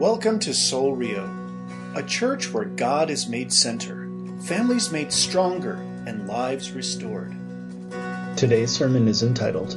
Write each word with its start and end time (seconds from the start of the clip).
Welcome 0.00 0.40
to 0.40 0.52
Soul 0.52 0.96
Rio, 0.96 1.30
a 1.94 2.02
church 2.02 2.52
where 2.52 2.64
God 2.64 3.10
is 3.10 3.28
made 3.28 3.52
center, 3.52 4.10
families 4.42 4.90
made 4.90 5.12
stronger, 5.12 5.74
and 6.04 6.26
lives 6.26 6.72
restored. 6.72 7.32
Today's 8.36 8.72
sermon 8.72 9.06
is 9.06 9.22
entitled 9.22 9.74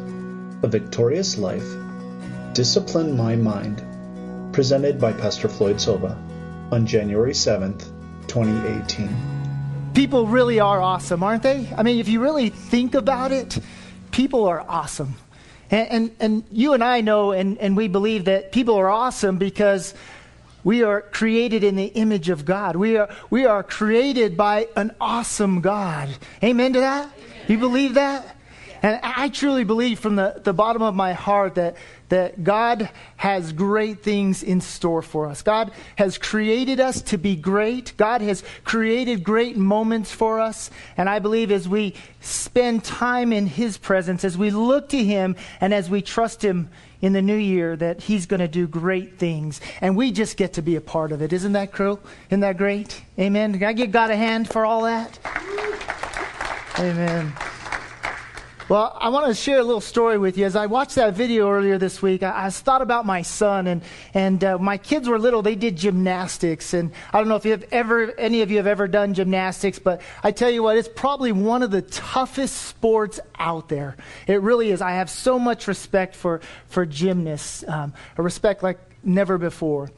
A 0.63 0.67
Victorious 0.67 1.37
Life 1.37 1.67
Discipline 2.53 3.15
My 3.15 3.35
Mind, 3.35 3.83
presented 4.53 4.99
by 4.99 5.13
Pastor 5.13 5.47
Floyd 5.47 5.79
Silva 5.79 6.17
on 6.71 6.87
January 6.87 7.33
7th, 7.33 7.85
2018. 8.27 9.91
People 9.93 10.25
really 10.25 10.59
are 10.59 10.81
awesome, 10.81 11.21
aren't 11.21 11.43
they? 11.43 11.71
I 11.77 11.83
mean, 11.83 11.99
if 11.99 12.09
you 12.09 12.23
really 12.23 12.49
think 12.49 12.95
about 12.95 13.31
it, 13.31 13.59
people 14.09 14.45
are 14.45 14.65
awesome. 14.67 15.13
And, 15.69 15.89
and, 15.89 16.11
and, 16.19 16.43
you 16.51 16.73
and 16.73 16.83
I 16.83 17.01
know 17.01 17.31
and, 17.31 17.57
and 17.57 17.75
we 17.75 17.87
believe 17.87 18.25
that 18.25 18.51
people 18.51 18.75
are 18.75 18.89
awesome 18.89 19.37
because 19.37 19.93
we 20.63 20.83
are 20.83 21.01
created 21.01 21.63
in 21.63 21.75
the 21.75 21.85
image 21.85 22.29
of 22.29 22.45
God. 22.45 22.75
We 22.75 22.97
are, 22.97 23.09
we 23.29 23.45
are 23.45 23.63
created 23.63 24.37
by 24.37 24.67
an 24.75 24.95
awesome 24.99 25.61
God. 25.61 26.09
Amen 26.43 26.73
to 26.73 26.79
that? 26.79 27.05
Amen. 27.05 27.45
You 27.47 27.57
believe 27.57 27.93
that? 27.95 28.35
And 28.81 28.99
I 29.01 29.29
truly 29.29 29.63
believe 29.63 29.99
from 29.99 30.15
the, 30.15 30.39
the 30.43 30.53
bottom 30.53 30.81
of 30.81 30.95
my 30.95 31.13
heart 31.13 31.55
that, 31.55 31.75
that 32.09 32.43
God 32.43 32.89
has 33.17 33.51
great 33.51 34.03
things 34.03 34.43
in 34.43 34.61
store 34.61 35.01
for 35.01 35.27
us. 35.27 35.41
God 35.41 35.71
has 35.97 36.17
created 36.17 36.79
us 36.79 37.01
to 37.03 37.17
be 37.17 37.35
great. 37.35 37.93
God 37.97 38.21
has 38.21 38.43
created 38.63 39.23
great 39.23 39.57
moments 39.57 40.11
for 40.11 40.39
us. 40.39 40.69
And 40.95 41.09
I 41.09 41.19
believe 41.19 41.51
as 41.51 41.67
we 41.67 41.95
spend 42.21 42.83
time 42.83 43.33
in 43.33 43.47
His 43.47 43.77
presence, 43.77 44.23
as 44.23 44.37
we 44.37 44.49
look 44.51 44.89
to 44.89 45.03
Him, 45.03 45.35
and 45.59 45.73
as 45.73 45.89
we 45.89 46.01
trust 46.01 46.43
Him, 46.43 46.69
in 47.01 47.13
the 47.13 47.21
new 47.21 47.35
year 47.35 47.75
that 47.75 48.01
he's 48.01 48.25
going 48.25 48.39
to 48.39 48.47
do 48.47 48.67
great 48.67 49.17
things. 49.17 49.61
And 49.81 49.95
we 49.95 50.11
just 50.11 50.37
get 50.37 50.53
to 50.53 50.61
be 50.61 50.75
a 50.75 50.81
part 50.81 51.11
of 51.11 51.21
it. 51.21 51.31
Isn't 51.31 51.53
that 51.53 51.71
cool? 51.71 51.99
Isn't 52.29 52.39
that 52.39 52.57
great? 52.57 53.03
Amen. 53.19 53.53
Can 53.53 53.63
I 53.63 53.73
give 53.73 53.91
God 53.91 54.09
a 54.09 54.15
hand 54.15 54.49
for 54.49 54.65
all 54.65 54.83
that? 54.83 55.19
Amen. 56.79 57.33
Well, 58.69 58.97
I 58.99 59.07
want 59.07 59.27
to 59.27 59.33
share 59.33 59.59
a 59.59 59.63
little 59.63 59.79
story 59.79 60.17
with 60.17 60.37
you. 60.37 60.45
As 60.45 60.57
I 60.57 60.65
watched 60.65 60.95
that 60.95 61.13
video 61.13 61.49
earlier 61.49 61.77
this 61.77 62.01
week, 62.01 62.21
I, 62.21 62.47
I 62.47 62.49
thought 62.49 62.81
about 62.81 63.05
my 63.05 63.21
son, 63.21 63.65
and 63.65 63.81
and 64.13 64.43
uh, 64.43 64.57
my 64.57 64.77
kids 64.77 65.07
were 65.07 65.17
little. 65.17 65.41
They 65.41 65.55
did 65.55 65.77
gymnastics, 65.77 66.73
and 66.73 66.91
I 67.13 67.19
don't 67.19 67.29
know 67.29 67.37
if 67.37 67.45
you 67.45 67.51
have 67.51 67.63
ever, 67.71 68.11
any 68.19 68.41
of 68.41 68.51
you 68.51 68.57
have 68.57 68.67
ever 68.67 68.89
done 68.89 69.13
gymnastics, 69.13 69.79
but 69.79 70.01
I 70.21 70.31
tell 70.31 70.49
you 70.49 70.63
what, 70.63 70.75
it's 70.75 70.89
probably 70.93 71.31
one 71.31 71.63
of 71.63 71.71
the 71.71 71.81
toughest 71.81 72.57
sports 72.57 73.21
out 73.39 73.69
there. 73.69 73.95
It 74.27 74.41
really 74.41 74.69
is. 74.71 74.81
I 74.81 74.91
have 74.95 75.09
so 75.09 75.39
much 75.39 75.69
respect 75.69 76.13
for 76.13 76.41
for 76.67 76.85
gymnasts, 76.85 77.63
um, 77.69 77.93
a 78.17 78.21
respect 78.21 78.63
like 78.63 78.79
never 79.01 79.37
before. 79.37 79.91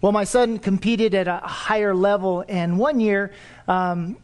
Well, 0.00 0.10
my 0.10 0.24
son 0.24 0.58
competed 0.58 1.14
at 1.14 1.28
a 1.28 1.36
higher 1.36 1.94
level, 1.94 2.44
and 2.48 2.76
one 2.76 2.98
year. 2.98 3.30
Um, 3.68 4.16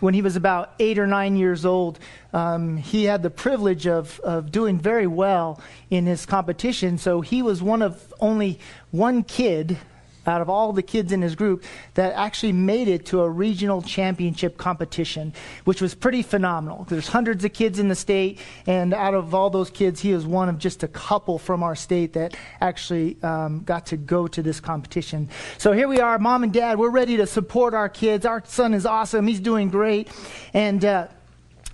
when 0.00 0.14
he 0.14 0.22
was 0.22 0.36
about 0.36 0.74
eight 0.78 0.98
or 0.98 1.06
nine 1.06 1.36
years 1.36 1.64
old, 1.64 1.98
um, 2.32 2.76
he 2.76 3.04
had 3.04 3.22
the 3.22 3.30
privilege 3.30 3.86
of, 3.86 4.20
of 4.20 4.50
doing 4.50 4.78
very 4.78 5.06
well 5.06 5.60
in 5.90 6.06
his 6.06 6.26
competition. 6.26 6.98
So 6.98 7.20
he 7.20 7.42
was 7.42 7.62
one 7.62 7.82
of 7.82 8.12
only 8.20 8.58
one 8.90 9.22
kid 9.22 9.78
out 10.26 10.40
of 10.40 10.48
all 10.48 10.72
the 10.72 10.82
kids 10.82 11.12
in 11.12 11.22
his 11.22 11.34
group 11.34 11.64
that 11.94 12.12
actually 12.14 12.52
made 12.52 12.88
it 12.88 13.06
to 13.06 13.20
a 13.22 13.28
regional 13.30 13.82
championship 13.82 14.56
competition, 14.56 15.32
which 15.64 15.80
was 15.80 15.94
pretty 15.94 16.22
phenomenal. 16.22 16.84
There's 16.88 17.08
hundreds 17.08 17.44
of 17.44 17.52
kids 17.52 17.78
in 17.78 17.88
the 17.88 17.94
state, 17.94 18.38
and 18.66 18.94
out 18.94 19.14
of 19.14 19.34
all 19.34 19.50
those 19.50 19.70
kids, 19.70 20.00
he 20.00 20.12
was 20.12 20.26
one 20.26 20.48
of 20.48 20.58
just 20.58 20.82
a 20.82 20.88
couple 20.88 21.38
from 21.38 21.62
our 21.62 21.76
state 21.76 22.12
that 22.14 22.36
actually 22.60 23.16
um, 23.22 23.62
got 23.64 23.86
to 23.86 23.96
go 23.96 24.26
to 24.28 24.42
this 24.42 24.60
competition. 24.60 25.28
So 25.58 25.72
here 25.72 25.88
we 25.88 26.00
are, 26.00 26.18
mom 26.18 26.42
and 26.42 26.52
dad, 26.52 26.78
we're 26.78 26.90
ready 26.90 27.16
to 27.18 27.26
support 27.26 27.74
our 27.74 27.88
kids. 27.88 28.26
Our 28.26 28.42
son 28.46 28.74
is 28.74 28.86
awesome, 28.86 29.26
he's 29.26 29.40
doing 29.40 29.70
great. 29.70 30.08
And, 30.52 30.84
uh, 30.84 31.08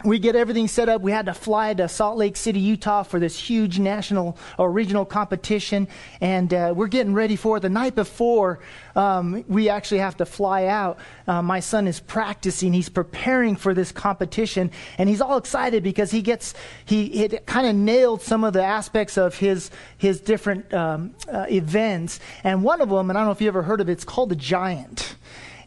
we 0.04 0.18
get 0.18 0.36
everything 0.36 0.68
set 0.68 0.88
up. 0.88 1.02
We 1.02 1.12
had 1.12 1.26
to 1.26 1.34
fly 1.34 1.74
to 1.74 1.88
Salt 1.88 2.16
Lake 2.16 2.36
City, 2.36 2.60
Utah 2.60 3.02
for 3.02 3.20
this 3.20 3.38
huge 3.38 3.78
national 3.78 4.38
or 4.58 4.70
regional 4.70 5.04
competition. 5.04 5.88
And 6.20 6.52
uh, 6.52 6.72
we're 6.76 6.88
getting 6.88 7.12
ready 7.12 7.36
for 7.36 7.58
it. 7.58 7.60
The 7.60 7.68
night 7.68 7.94
before 7.94 8.60
um, 8.96 9.44
we 9.48 9.68
actually 9.68 9.98
have 9.98 10.16
to 10.18 10.26
fly 10.26 10.66
out, 10.66 10.98
uh, 11.26 11.42
my 11.42 11.60
son 11.60 11.86
is 11.86 12.00
practicing. 12.00 12.72
He's 12.72 12.88
preparing 12.88 13.56
for 13.56 13.74
this 13.74 13.92
competition. 13.92 14.70
And 14.98 15.08
he's 15.08 15.20
all 15.20 15.36
excited 15.36 15.82
because 15.82 16.10
he 16.10 16.22
gets, 16.22 16.54
he 16.84 17.28
kind 17.46 17.66
of 17.66 17.74
nailed 17.74 18.22
some 18.22 18.44
of 18.44 18.52
the 18.52 18.62
aspects 18.62 19.18
of 19.18 19.36
his, 19.36 19.70
his 19.98 20.20
different 20.20 20.72
um, 20.72 21.14
uh, 21.30 21.46
events. 21.50 22.20
And 22.44 22.62
one 22.62 22.80
of 22.80 22.88
them, 22.88 23.10
and 23.10 23.18
I 23.18 23.20
don't 23.20 23.28
know 23.28 23.32
if 23.32 23.40
you 23.40 23.48
ever 23.48 23.62
heard 23.62 23.80
of 23.80 23.88
it, 23.88 23.92
it's 23.92 24.04
called 24.04 24.30
the 24.30 24.36
Giant. 24.36 25.16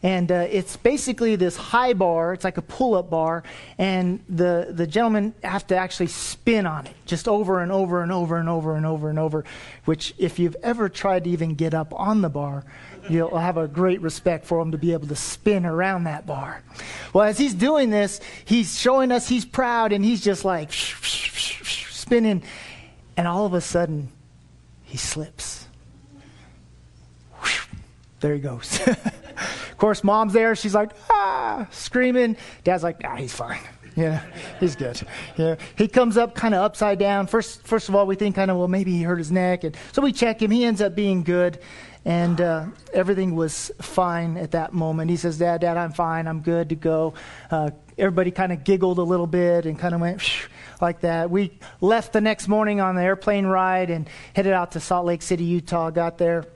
And 0.04 0.30
uh, 0.30 0.46
it's 0.50 0.76
basically 0.76 1.34
this 1.34 1.56
high 1.56 1.94
bar. 1.94 2.34
It's 2.34 2.44
like 2.44 2.58
a 2.58 2.62
pull-up 2.62 3.08
bar, 3.08 3.42
and 3.78 4.22
the 4.28 4.68
the 4.70 4.86
gentlemen 4.86 5.32
have 5.42 5.66
to 5.68 5.76
actually 5.76 6.08
spin 6.08 6.66
on 6.66 6.86
it, 6.86 6.94
just 7.06 7.26
over 7.26 7.60
and 7.60 7.72
over 7.72 8.02
and 8.02 8.12
over 8.12 8.36
and 8.36 8.46
over 8.46 8.76
and 8.76 8.84
over 8.84 9.08
and 9.08 9.18
over. 9.18 9.44
Which, 9.86 10.14
if 10.18 10.38
you've 10.38 10.56
ever 10.62 10.90
tried 10.90 11.24
to 11.24 11.30
even 11.30 11.54
get 11.54 11.72
up 11.72 11.94
on 11.98 12.20
the 12.20 12.28
bar, 12.28 12.64
you'll 13.08 13.38
have 13.38 13.56
a 13.56 13.66
great 13.66 14.02
respect 14.02 14.44
for 14.44 14.60
him 14.60 14.72
to 14.72 14.78
be 14.78 14.92
able 14.92 15.08
to 15.08 15.16
spin 15.16 15.64
around 15.64 16.04
that 16.04 16.26
bar. 16.26 16.62
Well, 17.14 17.24
as 17.24 17.38
he's 17.38 17.54
doing 17.54 17.88
this, 17.88 18.20
he's 18.44 18.78
showing 18.78 19.10
us 19.10 19.26
he's 19.26 19.46
proud, 19.46 19.92
and 19.92 20.04
he's 20.04 20.20
just 20.22 20.44
like 20.44 20.70
spinning, 20.70 22.42
and 23.16 23.26
all 23.26 23.46
of 23.46 23.54
a 23.54 23.62
sudden, 23.62 24.10
he 24.82 24.98
slips. 24.98 25.66
There 28.20 28.34
he 28.34 28.40
goes. 28.40 28.80
Of 29.74 29.78
course, 29.78 30.04
mom's 30.04 30.32
there. 30.32 30.54
She's 30.54 30.72
like, 30.72 30.92
ah, 31.10 31.66
screaming. 31.72 32.36
Dad's 32.62 32.84
like, 32.84 33.00
ah, 33.02 33.16
he's 33.16 33.34
fine. 33.34 33.58
Yeah, 33.96 34.24
he's 34.58 34.74
good. 34.74 35.00
Yeah, 35.36 35.54
he 35.76 35.86
comes 35.86 36.16
up 36.16 36.34
kind 36.34 36.52
of 36.52 36.64
upside 36.64 36.98
down. 36.98 37.28
First, 37.28 37.64
first 37.64 37.88
of 37.88 37.94
all, 37.94 38.08
we 38.08 38.16
think 38.16 38.34
kind 38.34 38.50
of, 38.50 38.56
well, 38.56 38.66
maybe 38.66 38.90
he 38.90 39.04
hurt 39.04 39.18
his 39.18 39.30
neck, 39.30 39.62
and 39.62 39.76
so 39.92 40.02
we 40.02 40.10
check 40.12 40.42
him. 40.42 40.50
He 40.50 40.64
ends 40.64 40.82
up 40.82 40.96
being 40.96 41.22
good, 41.22 41.60
and 42.04 42.40
uh, 42.40 42.66
everything 42.92 43.36
was 43.36 43.70
fine 43.80 44.36
at 44.36 44.50
that 44.50 44.72
moment. 44.72 45.12
He 45.12 45.16
says, 45.16 45.38
"Dad, 45.38 45.60
Dad, 45.60 45.76
I'm 45.76 45.92
fine. 45.92 46.26
I'm 46.26 46.40
good 46.40 46.70
to 46.70 46.74
go." 46.74 47.14
Uh, 47.52 47.70
everybody 47.96 48.32
kind 48.32 48.50
of 48.50 48.64
giggled 48.64 48.98
a 48.98 49.04
little 49.04 49.28
bit 49.28 49.64
and 49.64 49.78
kind 49.78 49.94
of 49.94 50.00
went 50.00 50.20
like 50.80 51.02
that. 51.02 51.30
We 51.30 51.56
left 51.80 52.12
the 52.12 52.20
next 52.20 52.48
morning 52.48 52.80
on 52.80 52.96
the 52.96 53.02
airplane 53.02 53.46
ride 53.46 53.90
and 53.90 54.08
headed 54.34 54.54
out 54.54 54.72
to 54.72 54.80
Salt 54.80 55.06
Lake 55.06 55.22
City, 55.22 55.44
Utah. 55.44 55.90
Got 55.90 56.18
there 56.18 56.46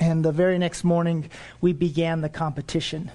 and 0.00 0.24
the 0.24 0.32
very 0.32 0.58
next 0.58 0.84
morning, 0.84 1.30
we 1.60 1.72
began 1.72 2.20
the 2.20 2.28
competition. 2.28 3.10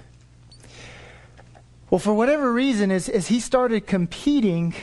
Well, 1.90 1.98
for 1.98 2.14
whatever 2.14 2.52
reason, 2.52 2.90
as, 2.90 3.08
as 3.08 3.28
he 3.28 3.40
started 3.40 3.86
competing, 3.86 4.74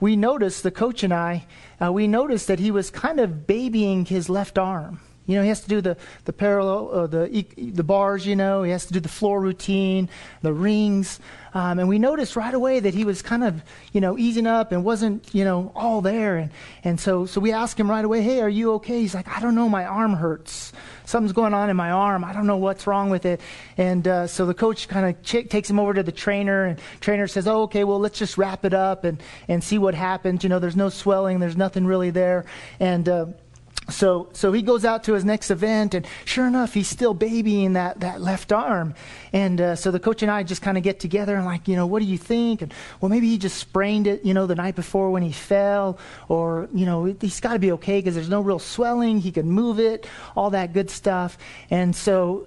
we 0.00 0.16
noticed, 0.16 0.62
the 0.62 0.70
coach 0.70 1.02
and 1.02 1.12
I, 1.12 1.46
uh, 1.82 1.92
we 1.92 2.06
noticed 2.06 2.46
that 2.48 2.58
he 2.58 2.70
was 2.70 2.90
kind 2.90 3.20
of 3.20 3.46
babying 3.46 4.06
his 4.06 4.28
left 4.28 4.58
arm. 4.58 5.00
You 5.26 5.34
know, 5.34 5.42
he 5.42 5.48
has 5.48 5.60
to 5.62 5.68
do 5.68 5.80
the, 5.80 5.96
the 6.24 6.32
parallel, 6.32 6.90
uh, 6.92 7.06
the, 7.08 7.44
the 7.58 7.82
bars, 7.82 8.24
you 8.24 8.36
know, 8.36 8.62
he 8.62 8.70
has 8.70 8.86
to 8.86 8.92
do 8.92 9.00
the 9.00 9.08
floor 9.08 9.40
routine, 9.40 10.08
the 10.42 10.52
rings. 10.52 11.18
Um, 11.52 11.80
and 11.80 11.88
we 11.88 11.98
noticed 11.98 12.36
right 12.36 12.54
away 12.54 12.78
that 12.78 12.94
he 12.94 13.04
was 13.04 13.22
kind 13.22 13.42
of, 13.42 13.60
you 13.92 14.00
know, 14.00 14.16
easing 14.16 14.46
up 14.46 14.70
and 14.70 14.84
wasn't, 14.84 15.34
you 15.34 15.44
know, 15.44 15.72
all 15.74 16.00
there. 16.00 16.36
And, 16.36 16.52
and 16.84 17.00
so, 17.00 17.26
so 17.26 17.40
we 17.40 17.52
asked 17.52 17.78
him 17.78 17.90
right 17.90 18.04
away, 18.04 18.22
hey, 18.22 18.40
are 18.40 18.48
you 18.48 18.74
okay? 18.74 19.00
He's 19.00 19.14
like, 19.14 19.26
I 19.28 19.40
don't 19.40 19.56
know, 19.56 19.68
my 19.68 19.84
arm 19.84 20.14
hurts. 20.14 20.72
Something's 21.06 21.32
going 21.32 21.54
on 21.54 21.70
in 21.70 21.76
my 21.76 21.90
arm. 21.90 22.24
I 22.24 22.32
don't 22.32 22.46
know 22.46 22.58
what's 22.58 22.86
wrong 22.86 23.08
with 23.08 23.24
it. 23.24 23.40
And 23.78 24.06
uh, 24.06 24.26
so 24.26 24.44
the 24.44 24.54
coach 24.54 24.88
kind 24.88 25.06
of 25.06 25.22
ch- 25.22 25.48
takes 25.48 25.70
him 25.70 25.78
over 25.78 25.94
to 25.94 26.02
the 26.02 26.12
trainer, 26.12 26.66
and 26.66 26.78
trainer 27.00 27.26
says, 27.26 27.46
oh, 27.46 27.62
okay, 27.62 27.84
well, 27.84 27.98
let's 27.98 28.18
just 28.18 28.36
wrap 28.36 28.64
it 28.64 28.74
up 28.74 29.04
and, 29.04 29.22
and 29.48 29.64
see 29.64 29.78
what 29.78 29.94
happens. 29.94 30.42
You 30.42 30.50
know, 30.50 30.58
there's 30.58 30.76
no 30.76 30.88
swelling, 30.88 31.38
there's 31.38 31.56
nothing 31.56 31.86
really 31.86 32.10
there. 32.10 32.44
And, 32.80 33.08
uh, 33.08 33.26
so, 33.88 34.28
so 34.32 34.52
he 34.52 34.62
goes 34.62 34.84
out 34.84 35.04
to 35.04 35.12
his 35.12 35.24
next 35.24 35.50
event, 35.50 35.94
and 35.94 36.06
sure 36.24 36.46
enough, 36.46 36.74
he's 36.74 36.88
still 36.88 37.14
babying 37.14 37.74
that, 37.74 38.00
that 38.00 38.20
left 38.20 38.52
arm. 38.52 38.94
And 39.32 39.60
uh, 39.60 39.76
so 39.76 39.90
the 39.90 40.00
coach 40.00 40.22
and 40.22 40.30
I 40.30 40.42
just 40.42 40.60
kind 40.60 40.76
of 40.76 40.82
get 40.82 40.98
together 40.98 41.36
and, 41.36 41.44
like, 41.44 41.68
you 41.68 41.76
know, 41.76 41.86
what 41.86 42.00
do 42.00 42.06
you 42.06 42.18
think? 42.18 42.62
And, 42.62 42.74
well, 43.00 43.08
maybe 43.08 43.28
he 43.28 43.38
just 43.38 43.58
sprained 43.58 44.06
it, 44.06 44.24
you 44.24 44.34
know, 44.34 44.46
the 44.46 44.56
night 44.56 44.74
before 44.74 45.10
when 45.10 45.22
he 45.22 45.30
fell, 45.30 45.98
or, 46.28 46.68
you 46.74 46.84
know, 46.84 47.04
he's 47.04 47.38
got 47.40 47.52
to 47.52 47.58
be 47.60 47.72
okay 47.72 47.98
because 47.98 48.14
there's 48.14 48.28
no 48.28 48.40
real 48.40 48.58
swelling. 48.58 49.20
He 49.20 49.30
can 49.30 49.50
move 49.50 49.78
it, 49.78 50.06
all 50.34 50.50
that 50.50 50.72
good 50.72 50.90
stuff. 50.90 51.38
And 51.70 51.94
so, 51.94 52.46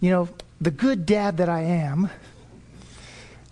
you 0.00 0.10
know, 0.10 0.28
the 0.60 0.70
good 0.70 1.04
dad 1.04 1.36
that 1.36 1.48
I 1.48 1.62
am, 1.62 2.08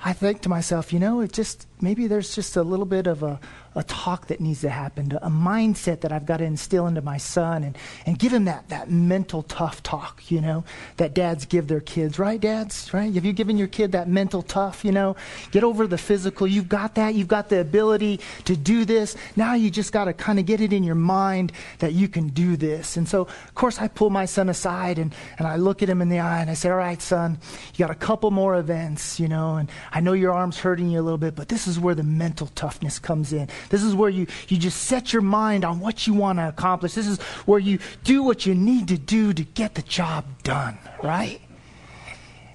I 0.03 0.13
think 0.13 0.43
to 0.43 0.49
myself, 0.49 0.93
you 0.93 0.99
know, 0.99 1.21
it 1.21 1.33
just, 1.33 1.67
maybe 1.81 2.07
there's 2.07 2.35
just 2.35 2.57
a 2.57 2.63
little 2.63 2.87
bit 2.87 3.07
of 3.07 3.23
a, 3.23 3.41
a 3.77 3.83
talk 3.83 4.29
that 4.29 4.41
needs 4.41 4.63
to 4.63 4.71
happen, 4.71 5.13
a 5.23 5.31
mindset 5.31 6.01
that 6.01 6.11
I've 6.11 6.25
got 6.25 6.39
to 6.39 6.45
instill 6.45 6.87
into 6.87 7.03
my 7.03 7.19
son 7.19 7.63
and, 7.63 7.77
and 8.07 8.19
give 8.19 8.33
him 8.33 8.47
that, 8.47 8.71
that 8.71 8.91
mental 8.91 9.43
tough 9.43 9.83
talk, 9.83 10.31
you 10.31 10.41
know, 10.41 10.65
that 10.97 11.15
dads 11.15 11.45
give 11.45 11.69
their 11.69 11.81
kids, 11.81 12.19
right, 12.19 12.41
dads? 12.41 12.93
Right? 12.95 13.15
Have 13.15 13.25
you 13.25 13.35
given 13.35 13.59
your 13.59 13.69
kid 13.69 13.93
that 13.93 14.09
mental 14.09 14.43
tough, 14.43 14.85
you 14.85 14.93
know? 14.93 15.15
Get 15.51 15.63
over 15.63 15.87
the 15.87 15.99
physical. 15.99 16.47
You've 16.47 16.71
got 16.71 16.95
that. 16.95 17.15
You've 17.15 17.29
got 17.29 17.51
the 17.51 17.61
ability 17.61 18.21
to 18.47 18.57
do 18.57 18.87
this. 18.87 19.15
Now 19.37 19.55
you 19.55 19.71
just 19.71 19.93
got 19.93 20.07
to 20.07 20.15
kind 20.15 20.39
of 20.39 20.47
get 20.47 20.63
it 20.63 20.73
in 20.73 20.83
your 20.83 20.95
mind 20.95 21.53
that 21.79 21.93
you 21.93 22.09
can 22.09 22.29
do 22.29 22.57
this. 22.57 22.97
And 22.97 23.07
so, 23.07 23.23
of 23.23 23.55
course, 23.55 23.79
I 23.79 23.89
pull 23.89 24.09
my 24.09 24.25
son 24.25 24.49
aside 24.49 24.99
and, 24.99 25.15
and 25.39 25.47
I 25.47 25.57
look 25.57 25.83
at 25.83 25.91
him 25.91 26.01
in 26.01 26.09
the 26.09 26.21
eye 26.21 26.41
and 26.41 26.51
I 26.51 26.55
say, 26.55 26.71
all 26.71 26.77
right, 26.77 27.01
son, 27.01 27.39
you 27.75 27.79
got 27.79 27.91
a 27.91 27.95
couple 27.95 28.31
more 28.31 28.57
events, 28.57 29.21
you 29.21 29.29
know, 29.29 29.57
and 29.57 29.69
I 29.93 30.01
know 30.01 30.15
your 30.15 30.33
arm's 30.33 30.59
hurting 30.59 30.89
you 30.89 30.99
a 31.01 31.03
little 31.03 31.19
bit, 31.19 31.35
but 31.35 31.49
this 31.49 31.67
is 31.67 31.79
where 31.79 31.95
the 31.95 32.03
mental 32.03 32.47
toughness 32.55 32.99
comes 32.99 33.35
in. 33.35 33.49
This 33.69 33.83
is 33.83 33.95
where 33.95 34.11
you, 34.11 34.27
you 34.49 34.57
just 34.57 34.85
set 34.85 35.13
your 35.13 35.23
mind 35.23 35.65
on 35.65 35.81
what 35.81 36.07
you 36.07 36.15
want 36.15 36.39
to 36.39 36.49
accomplish. 36.49 36.95
This 36.95 37.07
is 37.07 37.21
where 37.47 37.59
you 37.59 37.79
do 38.05 38.23
what 38.23 38.47
you 38.47 38.55
need 38.55 38.89
to 38.89 38.99
do 38.99 39.33
to 39.33 39.43
get 39.43 39.75
the 39.75 39.83
job 39.83 40.25
done, 40.43 40.79
right? 41.03 41.41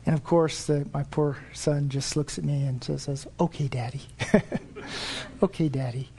And 0.06 0.16
of 0.16 0.24
course, 0.24 0.66
the, 0.66 0.88
my 0.94 1.04
poor 1.04 1.38
son 1.54 1.90
just 1.90 2.16
looks 2.16 2.38
at 2.38 2.44
me 2.44 2.66
and 2.66 2.81
just 2.81 3.06
says, 3.06 3.28
Okay, 3.40 3.68
daddy. 3.68 4.02
okay, 5.44 5.69
daddy. 5.69 6.10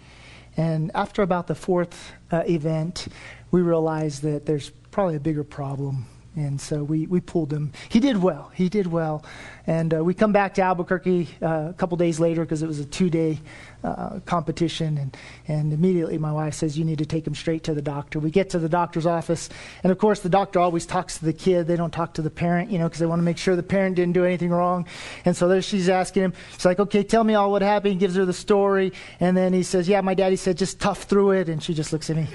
And 0.57 0.91
after 0.95 1.23
about 1.23 1.47
the 1.47 1.55
fourth 1.55 2.13
uh, 2.31 2.43
event, 2.47 3.09
we 3.51 3.63
realized 3.63 4.23
that 4.23 4.47
there's 4.47 4.71
probably 4.91 5.17
a 5.17 5.21
bigger 5.21 5.45
problem 5.45 6.07
and 6.35 6.59
so 6.59 6.83
we, 6.83 7.07
we 7.07 7.21
pulled 7.21 7.53
him. 7.53 7.73
He 7.91 8.01
did 8.01 8.17
well. 8.17 8.51
He 8.55 8.71
did 8.71 8.87
well. 8.87 9.23
And 9.67 9.93
uh, 9.95 10.03
we 10.03 10.15
come 10.15 10.33
back 10.33 10.55
to 10.55 10.63
Albuquerque 10.63 11.29
uh, 11.43 11.69
a 11.69 11.75
couple 11.75 11.97
days 11.99 12.19
later 12.19 12.41
because 12.41 12.63
it 12.63 12.67
was 12.67 12.79
a 12.79 12.87
two 12.87 13.11
day 13.11 13.39
uh, 13.85 14.21
competition. 14.25 14.97
And, 14.97 15.17
and 15.47 15.73
immediately 15.75 16.17
my 16.17 16.33
wife 16.33 16.55
says, 16.55 16.79
You 16.79 16.87
need 16.87 16.99
to 16.99 17.07
take 17.07 17.27
him 17.27 17.35
straight 17.35 17.65
to 17.65 17.75
the 17.75 17.83
doctor. 17.83 18.19
We 18.19 18.31
get 18.31 18.49
to 18.51 18.59
the 18.59 18.69
doctor's 18.69 19.05
office. 19.05 19.51
And 19.83 19.93
of 19.93 19.99
course, 19.99 20.21
the 20.21 20.31
doctor 20.31 20.59
always 20.59 20.87
talks 20.87 21.19
to 21.19 21.25
the 21.27 21.35
kid. 21.35 21.67
They 21.67 21.77
don't 21.77 21.93
talk 21.93 22.15
to 22.15 22.23
the 22.23 22.31
parent, 22.31 22.71
you 22.71 22.79
know, 22.79 22.87
because 22.87 23.01
they 23.01 23.07
want 23.07 23.21
to 23.21 23.25
make 23.25 23.37
sure 23.37 23.55
the 23.55 23.63
parent 23.63 23.97
didn't 23.97 24.15
do 24.15 24.25
anything 24.25 24.51
wrong. 24.51 24.87
And 25.27 25.37
so 25.37 25.49
there 25.49 25.61
she's 25.61 25.91
asking 25.91 26.23
him, 26.23 26.33
She's 26.55 26.65
like, 26.65 26.81
Okay, 26.81 27.03
tell 27.03 27.25
me 27.25 27.35
all 27.35 27.51
what 27.51 27.61
happened. 27.61 27.93
He 27.93 27.99
gives 27.99 28.17
her 28.17 28.25
the 28.25 28.33
story. 28.33 28.95
And 29.21 29.37
then 29.37 29.53
he 29.53 29.63
says, 29.63 29.87
Yeah, 29.87 30.01
my 30.01 30.15
daddy 30.15 30.37
said, 30.37 30.57
just 30.57 30.81
tough 30.81 31.03
through 31.03 31.33
it. 31.33 31.51
And 31.51 31.63
she 31.63 31.75
just 31.75 31.93
looks 31.93 32.09
at 32.09 32.17
me. 32.17 32.27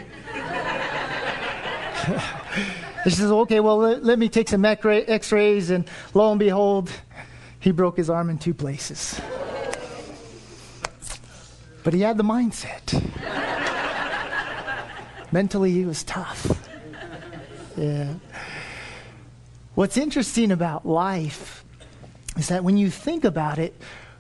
And 3.08 3.14
she 3.14 3.22
says, 3.22 3.32
okay, 3.32 3.62
well, 3.62 3.78
let, 3.78 4.04
let 4.04 4.20
me 4.20 4.28
take 4.28 4.50
some 4.50 4.66
x 4.66 5.32
rays. 5.32 5.70
And 5.70 5.90
lo 6.14 6.30
and 6.30 6.38
behold, 6.38 6.92
he 7.58 7.72
broke 7.72 7.96
his 7.96 8.10
arm 8.10 8.30
in 8.30 8.38
two 8.38 8.54
places. 8.54 9.22
But 11.86 11.94
he 11.94 12.02
had 12.02 12.18
the 12.18 12.26
mindset. 12.26 13.02
Mentally, 15.32 15.72
he 15.72 15.86
was 15.86 16.04
tough. 16.04 16.52
Yeah. 17.78 18.16
What's 19.74 19.96
interesting 19.96 20.52
about 20.52 20.86
life 20.86 21.64
is 22.36 22.50
that 22.50 22.66
when 22.66 22.76
you 22.76 22.90
think 22.90 23.24
about 23.24 23.58
it, 23.58 23.74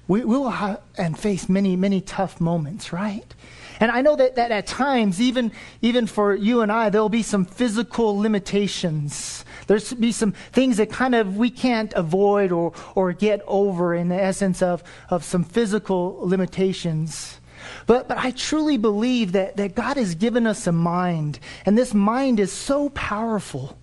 we 0.08 0.24
will 0.24 0.50
have 0.50 0.80
and 0.98 1.20
face 1.20 1.50
many, 1.50 1.76
many 1.76 2.00
tough 2.00 2.40
moments, 2.40 2.94
right? 2.94 3.36
And 3.80 3.92
I 3.92 4.02
know 4.02 4.16
that, 4.16 4.36
that 4.36 4.52
at 4.52 4.68
times, 4.68 5.22
even, 5.22 5.52
even 5.82 6.08
for 6.08 6.34
you 6.34 6.62
and 6.62 6.72
I, 6.72 6.90
there'll 6.90 7.10
be 7.10 7.24
some 7.24 7.46
physical 7.46 8.18
limitations. 8.18 9.46
There's 9.68 9.94
be 9.94 10.12
some 10.12 10.32
things 10.32 10.78
that 10.78 10.90
kind 10.90 11.14
of 11.14 11.38
we 11.38 11.50
can't 11.50 11.94
avoid 11.94 12.52
or, 12.52 12.74
or 12.96 13.14
get 13.14 13.42
over 13.48 13.94
in 13.94 14.10
the 14.10 14.22
essence 14.22 14.62
of, 14.62 14.84
of 15.10 15.24
some 15.24 15.44
physical 15.44 16.20
limitations. 16.22 17.40
But, 17.86 18.08
but 18.08 18.18
I 18.18 18.32
truly 18.32 18.78
believe 18.78 19.34
that, 19.34 19.58
that 19.58 19.76
God 19.76 19.98
has 19.98 20.16
given 20.16 20.48
us 20.48 20.68
a 20.68 20.72
mind, 20.72 21.40
and 21.66 21.78
this 21.78 21.94
mind 21.94 22.40
is 22.40 22.52
so 22.52 22.90
powerful. 22.90 23.78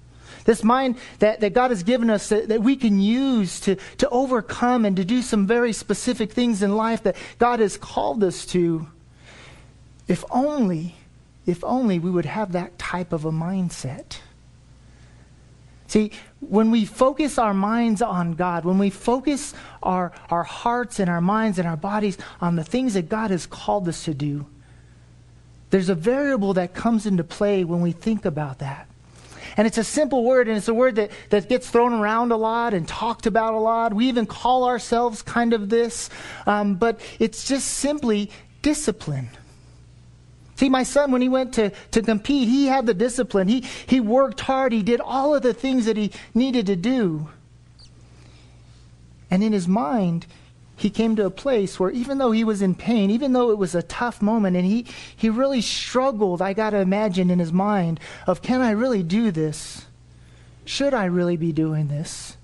This 0.44 0.62
mind 0.62 0.96
that, 1.20 1.40
that 1.40 1.54
God 1.54 1.70
has 1.70 1.82
given 1.82 2.10
us 2.10 2.28
that, 2.28 2.48
that 2.48 2.62
we 2.62 2.76
can 2.76 3.00
use 3.00 3.60
to, 3.60 3.76
to 3.98 4.08
overcome 4.10 4.84
and 4.84 4.96
to 4.96 5.04
do 5.04 5.22
some 5.22 5.46
very 5.46 5.72
specific 5.72 6.32
things 6.32 6.62
in 6.62 6.76
life 6.76 7.02
that 7.04 7.16
God 7.38 7.60
has 7.60 7.78
called 7.78 8.22
us 8.22 8.44
to. 8.46 8.86
If 10.06 10.24
only, 10.30 10.96
if 11.46 11.64
only 11.64 11.98
we 11.98 12.10
would 12.10 12.26
have 12.26 12.52
that 12.52 12.78
type 12.78 13.12
of 13.12 13.24
a 13.24 13.32
mindset. 13.32 14.18
See, 15.86 16.10
when 16.40 16.70
we 16.70 16.84
focus 16.86 17.38
our 17.38 17.54
minds 17.54 18.02
on 18.02 18.32
God, 18.32 18.64
when 18.64 18.78
we 18.78 18.90
focus 18.90 19.54
our, 19.82 20.12
our 20.30 20.42
hearts 20.42 20.98
and 20.98 21.08
our 21.08 21.20
minds 21.20 21.58
and 21.58 21.68
our 21.68 21.76
bodies 21.76 22.18
on 22.40 22.56
the 22.56 22.64
things 22.64 22.94
that 22.94 23.08
God 23.08 23.30
has 23.30 23.46
called 23.46 23.88
us 23.88 24.04
to 24.04 24.14
do, 24.14 24.46
there's 25.70 25.88
a 25.88 25.94
variable 25.94 26.54
that 26.54 26.74
comes 26.74 27.06
into 27.06 27.24
play 27.24 27.64
when 27.64 27.80
we 27.80 27.92
think 27.92 28.24
about 28.24 28.58
that. 28.60 28.88
And 29.56 29.66
it's 29.66 29.78
a 29.78 29.84
simple 29.84 30.24
word, 30.24 30.48
and 30.48 30.56
it's 30.56 30.68
a 30.68 30.74
word 30.74 30.96
that, 30.96 31.10
that 31.30 31.48
gets 31.48 31.70
thrown 31.70 31.92
around 31.92 32.32
a 32.32 32.36
lot 32.36 32.74
and 32.74 32.88
talked 32.88 33.26
about 33.26 33.54
a 33.54 33.58
lot. 33.58 33.94
We 33.94 34.08
even 34.08 34.26
call 34.26 34.64
ourselves 34.64 35.22
kind 35.22 35.52
of 35.52 35.68
this, 35.68 36.10
um, 36.46 36.74
but 36.74 37.00
it's 37.18 37.46
just 37.46 37.68
simply 37.68 38.30
discipline. 38.62 39.28
See, 40.56 40.68
my 40.68 40.84
son, 40.84 41.10
when 41.10 41.22
he 41.22 41.28
went 41.28 41.52
to, 41.54 41.70
to 41.90 42.02
compete, 42.02 42.48
he 42.48 42.66
had 42.66 42.86
the 42.86 42.94
discipline. 42.94 43.48
He, 43.48 43.64
he 43.86 43.98
worked 44.00 44.40
hard. 44.40 44.72
He 44.72 44.82
did 44.82 45.00
all 45.00 45.34
of 45.34 45.42
the 45.42 45.54
things 45.54 45.86
that 45.86 45.96
he 45.96 46.12
needed 46.32 46.66
to 46.66 46.76
do. 46.76 47.28
And 49.30 49.42
in 49.42 49.52
his 49.52 49.66
mind, 49.66 50.26
he 50.76 50.90
came 50.90 51.16
to 51.16 51.26
a 51.26 51.30
place 51.30 51.78
where 51.78 51.90
even 51.90 52.18
though 52.18 52.30
he 52.30 52.44
was 52.44 52.62
in 52.62 52.74
pain, 52.74 53.10
even 53.10 53.32
though 53.32 53.50
it 53.50 53.58
was 53.58 53.74
a 53.74 53.82
tough 53.82 54.22
moment, 54.22 54.56
and 54.56 54.64
he, 54.64 54.86
he 55.16 55.28
really 55.28 55.60
struggled, 55.60 56.40
I 56.40 56.52
got 56.52 56.70
to 56.70 56.78
imagine 56.78 57.30
in 57.30 57.40
his 57.40 57.52
mind, 57.52 57.98
of 58.26 58.42
can 58.42 58.60
I 58.60 58.70
really 58.70 59.02
do 59.02 59.32
this? 59.32 59.86
Should 60.64 60.94
I 60.94 61.06
really 61.06 61.36
be 61.36 61.52
doing 61.52 61.88
this? 61.88 62.36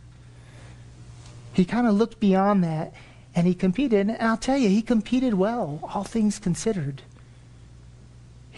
He 1.53 1.65
kind 1.65 1.87
of 1.87 1.95
looked 1.95 2.21
beyond 2.21 2.63
that 2.65 2.93
and 3.35 3.47
he 3.47 3.55
competed. 3.55 4.09
And 4.09 4.17
I'll 4.21 4.37
tell 4.37 4.57
you, 4.57 4.69
he 4.69 4.83
competed 4.83 5.35
well, 5.35 5.81
all 5.95 6.05
things 6.05 6.39
considered. 6.39 7.03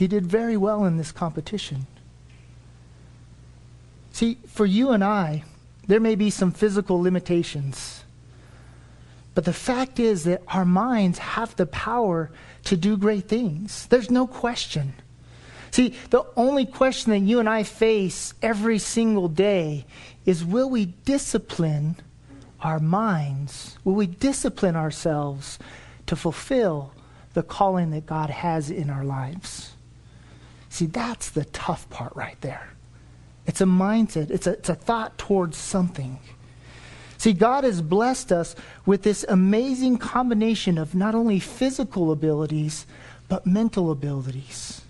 He 0.03 0.09
did 0.09 0.27
very 0.27 0.57
well 0.57 0.85
in 0.85 0.97
this 0.97 1.13
competition. 1.13 1.87
See, 4.11 4.37
for 4.49 4.67
you 4.67 4.91
and 4.91 5.05
I, 5.05 5.45
there 5.87 6.01
may 6.01 6.17
be 6.17 6.29
some 6.29 6.51
physical 6.51 7.01
limitations. 7.01 8.03
But 9.37 9.45
the 9.45 9.53
fact 9.53 10.01
is 10.01 10.25
that 10.25 10.43
our 10.49 10.65
minds 10.65 11.21
have 11.21 11.55
the 11.55 11.67
power 11.67 12.33
to 12.65 12.77
do 12.77 12.97
great 12.97 13.29
things. 13.29 13.87
There's 13.87 14.11
no 14.11 14.27
question. 14.27 14.95
See, 15.71 15.95
the 16.11 16.25
only 16.35 16.67
question 16.67 17.13
that 17.13 17.21
you 17.21 17.39
and 17.39 17.49
I 17.49 17.63
face 17.63 18.35
every 18.43 18.81
single 18.81 19.29
day 19.29 19.87
is 20.27 20.45
will 20.45 20.69
we 20.69 20.87
discipline 20.87 21.95
our 22.61 22.81
minds? 22.81 23.79
Will 23.85 23.95
we 23.95 24.09
discipline 24.09 24.75
ourselves 24.75 25.61
to 26.07 26.17
fulfill 26.17 26.93
the 27.35 27.45
calling 27.45 27.93
that 27.93 28.07
God 28.07 28.31
has 28.31 28.69
in 28.69 28.91
our 28.91 29.05
lives? 29.05 29.75
See, 30.73 30.87
that's 30.87 31.29
the 31.29 31.45
tough 31.45 31.91
part 31.91 32.17
right 32.17 32.41
there. 32.41 32.71
It's 33.47 33.61
a 33.61 33.67
mindset, 33.67 34.31
it's 34.31 34.47
a, 34.47 34.53
it's 34.53 34.71
a 34.71 34.75
thought 34.75 35.19
towards 35.19 35.59
something. 35.59 36.19
See, 37.19 37.35
God 37.35 37.65
has 37.65 37.83
blessed 37.83 38.33
us 38.33 38.57
with 38.87 39.03
this 39.03 39.23
amazing 39.29 39.99
combination 39.99 40.79
of 40.79 40.95
not 40.95 41.15
only 41.15 41.41
physical 41.41 42.11
abilities, 42.11 42.87
but 43.29 43.47
mental 43.47 43.91
abilities. 43.91 44.81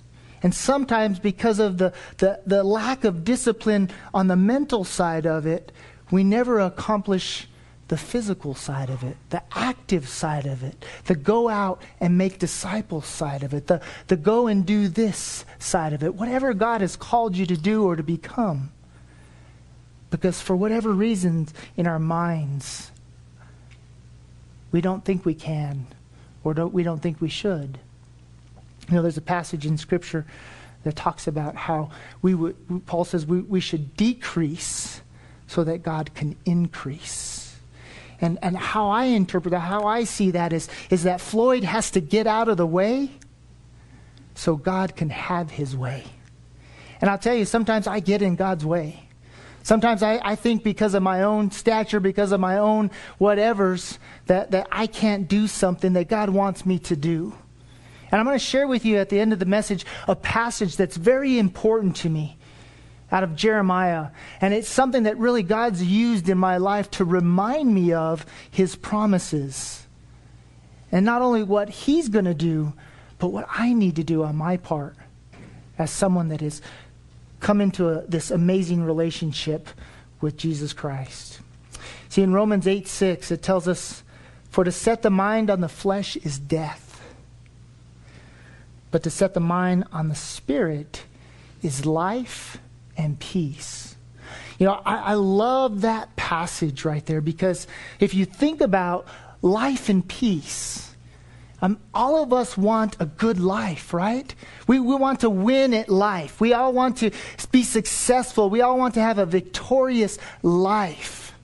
And 0.41 0.55
sometimes, 0.55 1.19
because 1.19 1.59
of 1.59 1.79
the, 1.79 1.93
the, 2.19 2.39
the 2.47 2.62
lack 2.62 3.03
of 3.03 3.25
discipline 3.25 3.91
on 4.15 4.29
the 4.29 4.37
mental 4.37 4.85
side 4.85 5.27
of 5.27 5.47
it, 5.47 5.73
we 6.12 6.23
never 6.23 6.61
accomplish 6.61 7.49
the 7.93 7.99
physical 7.99 8.55
side 8.55 8.89
of 8.89 9.03
it, 9.03 9.19
the 9.29 9.43
active 9.53 10.09
side 10.09 10.47
of 10.47 10.63
it, 10.63 10.83
the 11.05 11.15
go 11.15 11.51
out 11.51 11.83
and 12.01 12.17
make 12.17 12.39
disciples 12.39 13.05
side 13.05 13.43
of 13.43 13.53
it, 13.53 13.67
the, 13.67 13.83
the 14.07 14.17
go 14.17 14.47
and 14.47 14.65
do 14.65 14.89
this 14.89 15.45
side 15.59 15.93
of 15.93 16.03
it, 16.03 16.15
whatever 16.15 16.55
God 16.55 16.81
has 16.81 16.97
called 16.97 17.37
you 17.37 17.45
to 17.45 17.55
do 17.55 17.85
or 17.85 17.95
to 17.95 18.03
become. 18.03 18.73
Because 20.09 20.41
for 20.41 20.57
whatever 20.57 20.91
reasons 20.91 21.53
in 21.77 21.87
our 21.87 21.99
minds, 21.99 22.91
we 24.71 24.81
don't 24.81 25.05
think 25.05 25.27
we 25.27 25.35
can 25.35 25.87
or 26.45 26.55
don't, 26.55 26.73
we 26.73 26.85
don't 26.85 27.03
think 27.03 27.21
we 27.21 27.29
should. 27.29 27.79
You 28.89 28.95
know, 28.95 29.03
there's 29.03 29.19
a 29.19 29.21
passage 29.21 29.67
in 29.67 29.77
Scripture 29.77 30.25
that 30.85 30.97
talks 30.97 31.27
about 31.27 31.57
how 31.57 31.91
we 32.23 32.33
would, 32.35 32.87
Paul 32.87 33.05
says 33.05 33.27
we, 33.27 33.43
we 33.43 33.61
should 33.61 33.95
decrease 33.99 35.03
so 35.47 35.63
that 35.65 35.83
God 35.83 36.15
can 36.15 36.37
increase. 36.47 37.42
And, 38.23 38.38
and 38.41 38.57
how 38.57 38.88
I 38.88 39.07
interpret 39.07 39.50
that, 39.50 39.59
how 39.59 39.85
I 39.85 40.05
see 40.05 40.31
that 40.31 40.52
is, 40.52 40.69
is 40.91 41.02
that 41.02 41.21
Floyd 41.21 41.64
has 41.64 41.91
to 41.91 42.00
get 42.00 42.29
out 42.29 42.49
of 42.49 42.57
the 42.57 42.67
way 42.67 43.11
so 44.35 44.55
God 44.57 44.95
can 44.95 45.11
have 45.11 45.50
his 45.50 45.76
way. 45.76 46.05
And 47.00 47.11
I'll 47.11 47.19
tell 47.19 47.35
you, 47.35 47.45
sometimes 47.45 47.88
I 47.88 47.99
get 47.99 48.23
in 48.23 48.37
God's 48.37 48.64
way. 48.64 49.09
Sometimes 49.64 50.05
I, 50.05 50.21
I 50.23 50.37
think 50.37 50.62
because 50.62 50.95
of 50.95 51.02
my 51.02 51.23
own 51.23 51.50
stature, 51.50 51.99
because 51.99 52.31
of 52.31 52.38
my 52.38 52.59
own 52.59 52.93
whatevers, 53.21 53.99
that, 54.26 54.52
that 54.52 54.69
I 54.71 54.87
can't 54.87 55.26
do 55.26 55.49
something 55.49 55.93
that 55.95 56.09
God 56.09 56.31
wants 56.31 56.64
me 56.64 56.79
to 56.81 56.97
do. 56.97 57.35
And 58.11 58.21
I'm 58.21 58.26
going 58.26 58.38
to 58.38 58.45
share 58.45 58.69
with 58.69 58.85
you 58.85 58.99
at 58.99 59.09
the 59.09 59.19
end 59.19 59.33
of 59.33 59.41
the 59.41 59.47
message 59.47 59.85
a 60.07 60.14
passage 60.14 60.76
that's 60.76 60.97
very 60.97 61.38
important 61.38 61.97
to 61.97 62.09
me 62.09 62.38
out 63.12 63.23
of 63.23 63.37
Jeremiah. 63.37 64.09
And 64.40 64.54
it's 64.54 64.69
something 64.69 65.02
that 65.02 65.19
really 65.19 65.42
God's 65.42 65.83
used 65.83 66.28
in 66.28 66.38
my 66.38 66.57
life 66.57 66.90
to 66.92 67.04
remind 67.04 67.73
me 67.73 67.92
of 67.92 68.25
his 68.50 68.75
promises. 68.75 69.87
And 70.90 71.04
not 71.04 71.21
only 71.21 71.42
what 71.42 71.69
he's 71.69 72.09
going 72.09 72.25
to 72.25 72.35
do, 72.35 72.73
but 73.19 73.28
what 73.28 73.47
I 73.50 73.75
need 73.75 73.97
to 73.97 74.04
do 74.04 74.25
on 74.25 74.35
my 74.35 74.57
part 74.57 74.97
as 75.78 75.90
someone 75.90 76.28
that 76.28 76.40
has 76.40 76.62
come 77.40 77.61
into 77.61 77.88
a, 77.88 78.02
this 78.07 78.31
amazing 78.31 78.83
relationship 78.83 79.69
with 80.21 80.37
Jesus 80.37 80.73
Christ. 80.73 81.40
See, 82.09 82.23
in 82.23 82.33
Romans 82.33 82.66
8 82.66 82.88
6, 82.88 83.31
it 83.31 83.42
tells 83.42 83.69
us, 83.69 84.02
For 84.50 84.64
to 84.64 84.73
set 84.73 85.02
the 85.02 85.11
mind 85.11 85.50
on 85.50 85.61
the 85.61 85.69
flesh 85.69 86.16
is 86.16 86.38
death, 86.38 87.02
but 88.90 89.02
to 89.02 89.11
set 89.11 89.35
the 89.35 89.40
mind 89.40 89.85
on 89.92 90.09
the 90.09 90.14
spirit 90.14 91.04
is 91.62 91.87
life 91.87 92.59
and 92.97 93.19
peace. 93.19 93.97
You 94.59 94.67
know, 94.67 94.81
I, 94.85 94.97
I 94.97 95.15
love 95.15 95.81
that 95.81 96.15
passage 96.17 96.85
right 96.85 97.05
there 97.05 97.21
because 97.21 97.67
if 97.99 98.15
you 98.15 98.25
think 98.25 98.61
about 98.61 99.07
life 99.41 99.89
and 99.89 100.07
peace, 100.07 100.95
um, 101.61 101.79
all 101.95 102.23
of 102.23 102.33
us 102.33 102.57
want 102.57 102.97
a 102.99 103.07
good 103.07 103.39
life, 103.39 103.95
right? 103.95 104.35
We, 104.67 104.81
we 104.81 104.97
want 104.97 105.21
to 105.21 105.31
win 105.31 105.73
at 105.75 105.89
life. 105.89 106.41
We 106.41 106.53
all 106.53 106.73
want 106.73 106.99
to 106.99 107.13
be 107.53 107.63
successful. 107.63 108.51
We 108.51 108.63
all 108.63 108.77
want 108.77 108.95
to 108.95 109.01
have 109.01 109.19
a 109.19 109.27
victorious 109.27 110.19
life. 110.43 111.35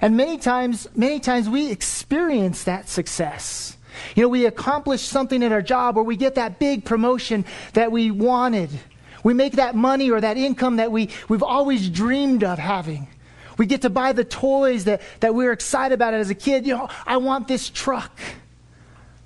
And 0.00 0.16
many 0.16 0.38
times, 0.38 0.88
many 0.96 1.20
times 1.20 1.48
we 1.48 1.70
experience 1.70 2.64
that 2.64 2.88
success. 2.88 3.76
You 4.16 4.22
know, 4.22 4.28
we 4.28 4.46
accomplish 4.46 5.02
something 5.02 5.42
at 5.44 5.52
our 5.52 5.62
job 5.62 5.96
or 5.96 6.02
we 6.02 6.16
get 6.16 6.34
that 6.34 6.58
big 6.58 6.84
promotion 6.84 7.44
that 7.74 7.92
we 7.92 8.10
wanted. 8.10 8.70
We 9.22 9.34
make 9.34 9.54
that 9.54 9.74
money 9.74 10.10
or 10.10 10.20
that 10.20 10.36
income 10.36 10.76
that 10.76 10.90
we, 10.90 11.10
we've 11.28 11.42
always 11.42 11.88
dreamed 11.88 12.44
of 12.44 12.58
having. 12.58 13.08
We 13.58 13.66
get 13.66 13.82
to 13.82 13.90
buy 13.90 14.12
the 14.12 14.24
toys 14.24 14.84
that, 14.84 15.02
that 15.20 15.34
we 15.34 15.44
were 15.44 15.52
excited 15.52 15.94
about 15.94 16.14
as 16.14 16.30
a 16.30 16.34
kid. 16.34 16.66
You 16.66 16.76
know, 16.76 16.88
I 17.06 17.18
want 17.18 17.46
this 17.46 17.68
truck. 17.68 18.18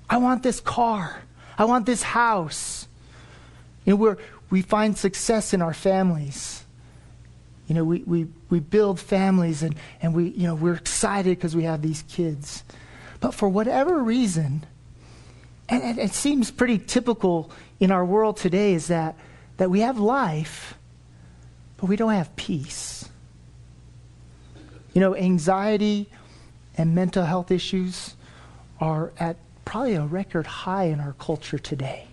I 0.09 0.17
want 0.17 0.43
this 0.43 0.59
car. 0.59 1.21
I 1.57 1.65
want 1.65 1.85
this 1.85 2.03
house. 2.03 2.87
You 3.85 3.93
know, 3.93 3.97
we're, 3.97 4.17
we 4.49 4.61
find 4.61 4.97
success 4.97 5.53
in 5.53 5.61
our 5.61 5.73
families. 5.73 6.65
You 7.67 7.75
know, 7.75 7.83
we, 7.83 7.99
we, 7.99 8.27
we 8.49 8.59
build 8.59 8.99
families 8.99 9.63
and, 9.63 9.75
and 10.01 10.13
we, 10.13 10.29
you 10.29 10.47
know, 10.47 10.55
we're 10.55 10.75
excited 10.75 11.37
because 11.37 11.55
we 11.55 11.63
have 11.63 11.81
these 11.81 12.03
kids. 12.09 12.63
But 13.21 13.33
for 13.33 13.49
whatever 13.49 14.03
reason, 14.03 14.65
and 15.69 15.81
it, 15.81 15.97
it 15.97 16.11
seems 16.11 16.51
pretty 16.51 16.77
typical 16.77 17.49
in 17.79 17.89
our 17.89 18.05
world 18.05 18.37
today, 18.37 18.73
is 18.73 18.87
that, 18.87 19.15
that 19.57 19.69
we 19.69 19.81
have 19.81 19.97
life, 19.97 20.75
but 21.77 21.87
we 21.87 21.95
don't 21.95 22.13
have 22.13 22.35
peace. 22.35 23.09
You 24.93 25.01
know, 25.01 25.15
anxiety 25.15 26.07
and 26.77 26.95
mental 26.95 27.25
health 27.25 27.51
issues 27.51 28.15
are 28.79 29.11
at 29.19 29.37
probably 29.63 29.95
a 29.95 30.05
record 30.05 30.45
high 30.45 30.85
in 30.85 30.99
our 30.99 31.13
culture 31.13 31.57
today. 31.57 32.07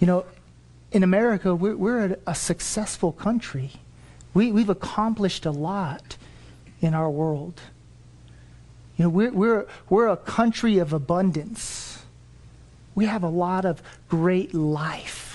You 0.00 0.06
know, 0.06 0.24
in 0.92 1.02
America, 1.02 1.54
we're, 1.54 1.76
we're 1.76 2.16
a 2.26 2.34
successful 2.34 3.12
country. 3.12 3.72
We, 4.34 4.50
we've 4.50 4.70
accomplished 4.70 5.46
a 5.46 5.50
lot 5.50 6.16
in 6.80 6.94
our 6.94 7.10
world. 7.10 7.60
You 8.96 9.04
know, 9.04 9.08
we're, 9.10 9.32
we're, 9.32 9.66
we're 9.88 10.08
a 10.08 10.16
country 10.16 10.78
of 10.78 10.92
abundance. 10.92 12.02
We 12.94 13.06
have 13.06 13.22
a 13.22 13.28
lot 13.28 13.64
of 13.64 13.82
great 14.08 14.52
life, 14.52 15.29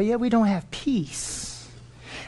but 0.00 0.06
yet 0.06 0.18
we 0.18 0.30
don't 0.30 0.46
have 0.46 0.70
peace. 0.70 1.68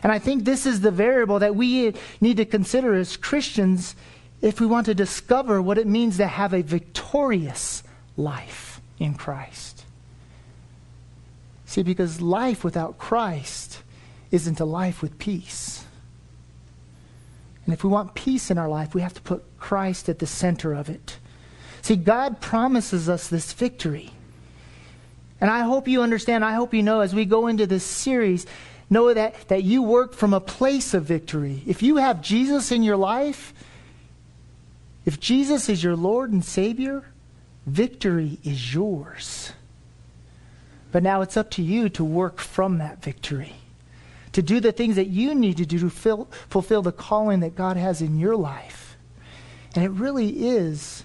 And 0.02 0.12
I 0.12 0.18
think 0.18 0.44
this 0.44 0.66
is 0.66 0.82
the 0.82 0.90
variable 0.90 1.38
that 1.38 1.56
we 1.56 1.94
need 2.20 2.36
to 2.36 2.44
consider 2.44 2.92
as 2.92 3.16
Christians 3.16 3.96
if 4.42 4.60
we 4.60 4.66
want 4.66 4.84
to 4.84 4.94
discover 4.94 5.62
what 5.62 5.78
it 5.78 5.86
means 5.86 6.18
to 6.18 6.26
have 6.26 6.52
a 6.52 6.60
victorious 6.60 7.82
life 8.14 8.82
in 8.98 9.14
Christ. 9.14 9.86
See, 11.64 11.82
because 11.82 12.20
life 12.20 12.62
without 12.62 12.98
Christ 12.98 13.82
isn't 14.30 14.60
a 14.60 14.66
life 14.66 15.00
with 15.00 15.18
peace. 15.18 15.86
And 17.64 17.72
if 17.72 17.82
we 17.82 17.88
want 17.88 18.14
peace 18.14 18.50
in 18.50 18.58
our 18.58 18.68
life, 18.68 18.94
we 18.94 19.00
have 19.00 19.14
to 19.14 19.22
put 19.22 19.44
Christ 19.58 20.10
at 20.10 20.18
the 20.18 20.26
center 20.26 20.74
of 20.74 20.90
it. 20.90 21.16
See, 21.80 21.96
God 21.96 22.42
promises 22.42 23.08
us 23.08 23.28
this 23.28 23.54
victory. 23.54 24.12
And 25.42 25.50
I 25.50 25.62
hope 25.62 25.88
you 25.88 26.02
understand, 26.02 26.44
I 26.44 26.52
hope 26.52 26.72
you 26.72 26.84
know 26.84 27.00
as 27.00 27.12
we 27.12 27.24
go 27.24 27.48
into 27.48 27.66
this 27.66 27.82
series, 27.82 28.46
know 28.88 29.12
that, 29.12 29.48
that 29.48 29.64
you 29.64 29.82
work 29.82 30.14
from 30.14 30.32
a 30.32 30.40
place 30.40 30.94
of 30.94 31.02
victory. 31.02 31.64
If 31.66 31.82
you 31.82 31.96
have 31.96 32.22
Jesus 32.22 32.70
in 32.70 32.84
your 32.84 32.96
life, 32.96 33.52
if 35.04 35.18
Jesus 35.18 35.68
is 35.68 35.82
your 35.82 35.96
Lord 35.96 36.30
and 36.30 36.44
Savior, 36.44 37.04
victory 37.66 38.38
is 38.44 38.72
yours. 38.72 39.50
But 40.92 41.02
now 41.02 41.22
it's 41.22 41.36
up 41.36 41.50
to 41.52 41.62
you 41.62 41.88
to 41.88 42.04
work 42.04 42.38
from 42.38 42.78
that 42.78 43.02
victory, 43.02 43.54
to 44.34 44.42
do 44.42 44.60
the 44.60 44.70
things 44.70 44.94
that 44.94 45.08
you 45.08 45.34
need 45.34 45.56
to 45.56 45.66
do 45.66 45.80
to 45.80 45.90
fill, 45.90 46.28
fulfill 46.48 46.82
the 46.82 46.92
calling 46.92 47.40
that 47.40 47.56
God 47.56 47.76
has 47.76 48.00
in 48.00 48.16
your 48.20 48.36
life. 48.36 48.96
And 49.74 49.84
it 49.84 49.90
really 49.90 50.46
is 50.46 51.04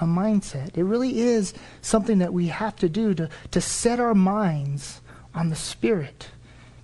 a 0.00 0.04
mindset. 0.04 0.76
It 0.76 0.84
really 0.84 1.20
is 1.20 1.54
something 1.80 2.18
that 2.18 2.32
we 2.32 2.48
have 2.48 2.76
to 2.76 2.88
do 2.88 3.14
to, 3.14 3.28
to 3.50 3.60
set 3.60 4.00
our 4.00 4.14
minds 4.14 5.00
on 5.34 5.48
the 5.48 5.56
Spirit, 5.56 6.28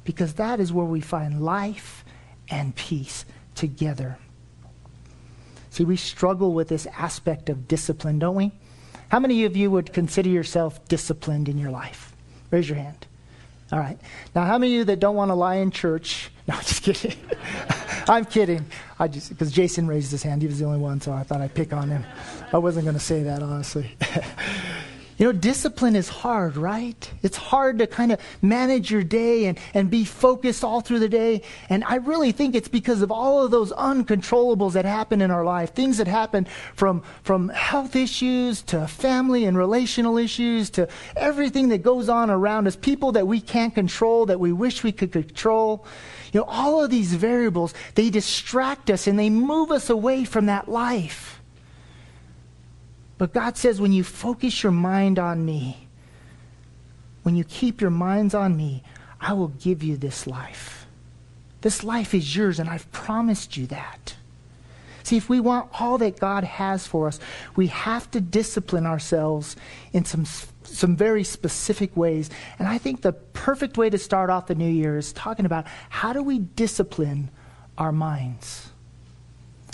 because 0.05 0.35
that 0.35 0.61
is 0.61 0.73
where 0.73 0.87
we 0.87 1.01
find 1.01 1.43
life 1.43 2.05
and 2.49 2.75
peace 2.77 3.25
together. 3.55 4.19
See, 5.71 5.85
we 5.85 5.97
struggle 5.97 6.53
with 6.53 6.69
this 6.69 6.87
aspect 6.97 7.51
of 7.51 7.69
discipline, 7.69 8.19
don't 8.19 8.37
we? 8.37 8.53
How 9.09 9.19
many 9.19 9.45
of 9.45 9.57
you 9.57 9.71
would 9.71 9.93
consider 9.93 10.29
yourself 10.29 10.87
disciplined 10.89 11.49
in 11.49 11.59
your 11.59 11.71
life? 11.71 12.15
Raise 12.51 12.69
your 12.69 12.79
hand. 12.79 13.08
All 13.71 13.79
right. 13.79 13.99
Now, 14.35 14.45
how 14.45 14.57
many 14.59 14.73
of 14.73 14.79
you 14.79 14.85
that 14.85 15.01
don't 15.01 15.15
want 15.17 15.31
to 15.31 15.35
lie 15.35 15.57
in 15.57 15.71
church? 15.71 16.31
No, 16.49 16.55
I'm 16.55 16.63
just 16.63 16.83
kidding. 16.83 17.15
I'm 18.09 18.25
kidding. 18.25 18.65
I 18.99 19.07
just 19.07 19.29
because 19.29 19.53
Jason 19.53 19.87
raised 19.87 20.11
his 20.11 20.23
hand. 20.23 20.41
He 20.41 20.49
was 20.49 20.59
the 20.59 20.65
only 20.65 20.79
one, 20.79 20.99
so 20.99 21.13
I 21.13 21.23
thought 21.23 21.43
I'd 21.43 21.53
pick 21.53 21.75
on 21.75 21.91
him. 21.91 22.07
I 22.55 22.57
wasn't 22.57 22.87
going 22.87 22.97
to 22.97 23.05
say 23.05 23.23
that 23.25 23.43
honestly. 23.43 23.95
You 25.19 25.27
know, 25.27 25.33
discipline 25.33 25.97
is 25.97 26.09
hard, 26.09 26.57
right? 26.57 27.11
It's 27.25 27.37
hard 27.37 27.81
to 27.81 27.89
kind 27.89 28.13
of 28.13 28.21
manage 28.41 28.89
your 28.89 29.03
day 29.03 29.47
and, 29.47 29.59
and 29.75 29.91
be 29.91 30.05
focused 30.05 30.63
all 30.63 30.81
through 30.81 31.01
the 31.01 31.09
day. 31.09 31.43
And 31.69 31.83
I 31.83 31.97
really 31.97 32.31
think 32.31 32.55
it's 32.55 32.69
because 32.69 33.03
of 33.03 33.11
all 33.11 33.45
of 33.45 33.51
those 33.51 33.73
uncontrollables 33.73 34.75
that 34.75 34.85
happen 34.85 35.21
in 35.21 35.33
our 35.33 35.45
life. 35.45 35.75
Things 35.75 35.99
that 35.99 36.07
happen 36.07 36.47
from, 36.77 37.03
from 37.25 37.49
health 37.49 37.97
issues 37.97 38.63
to 38.63 38.87
family 38.87 39.45
and 39.45 39.59
relational 39.59 40.19
issues 40.19 40.71
to 40.71 40.89
everything 41.17 41.71
that 41.71 41.83
goes 41.83 42.09
on 42.09 42.31
around 42.31 42.69
us, 42.69 42.77
people 42.77 43.11
that 43.13 43.27
we 43.27 43.41
can't 43.41 43.75
control, 43.75 44.27
that 44.27 44.39
we 44.39 44.53
wish 44.53 44.85
we 44.85 44.93
could 44.93 45.11
control. 45.11 45.85
You 46.33 46.41
know, 46.41 46.47
all 46.47 46.85
of 46.85 46.91
these 46.91 47.13
variables, 47.15 47.75
they 47.97 48.09
distract 48.09 48.89
us 48.89 49.09
and 49.09 49.19
they 49.19 49.31
move 49.31 49.73
us 49.73 49.91
away 49.91 50.25
from 50.25 50.47
that 50.47 50.69
life. 50.69 51.38
But 53.19 53.35
God 53.35 53.57
says, 53.57 53.81
when 53.81 53.93
you 53.93 54.05
focus 54.05 54.63
your 54.63 54.73
mind 54.73 55.19
on 55.19 55.45
me, 55.45 55.89
when 57.25 57.37
you 57.37 57.45
keep 57.45 57.81
your 57.81 57.91
minds 57.91 58.33
on 58.35 58.57
me, 58.57 58.83
I 59.21 59.33
will 59.33 59.49
give 59.49 59.83
you 59.83 59.97
this 59.97 60.27
life. 60.27 60.87
This 61.61 61.83
life 61.83 62.15
is 62.15 62.37
yours, 62.37 62.61
and 62.61 62.71
I've 62.71 62.91
promised 62.93 63.57
you 63.57 63.67
that. 63.67 64.15
See, 65.03 65.17
if 65.17 65.29
we 65.29 65.41
want 65.41 65.71
all 65.81 65.99
that 65.99 66.21
God 66.21 66.45
has 66.45 66.87
for 66.87 67.09
us, 67.09 67.19
we 67.57 67.69
have 67.69 68.11
to 68.13 68.21
discipline 68.21 68.87
ourselves 68.87 69.57
in 69.93 70.05
some, 70.05 70.27
some 70.63 70.97
very 70.97 71.25
specific 71.25 71.97
ways. 71.97 72.31
And 72.59 72.69
I 72.69 72.79
think 72.79 73.01
the 73.01 73.15
perfect 73.15 73.79
way 73.79 73.91
to 73.91 73.99
start 73.99 74.31
off 74.31 74.47
the 74.47 74.55
new 74.55 74.71
year 74.71 74.99
is 74.99 75.13
talking 75.15 75.47
about 75.47 75.67
how 75.89 76.13
do 76.13 76.23
we 76.23 76.39
discipline 76.39 77.31
our 77.79 77.91
minds? 77.91 78.71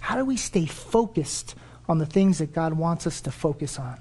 How 0.01 0.17
do 0.17 0.25
we 0.25 0.37
stay 0.37 0.67
focused 0.67 1.57
on 1.89 1.99
the 1.99 2.07
things 2.07 2.39
that 2.39 2.53
God 2.53 2.75
wants 2.75 3.07
us 3.07 3.21
to 3.23 3.31
focus 3.31 3.79
on. 3.79 3.99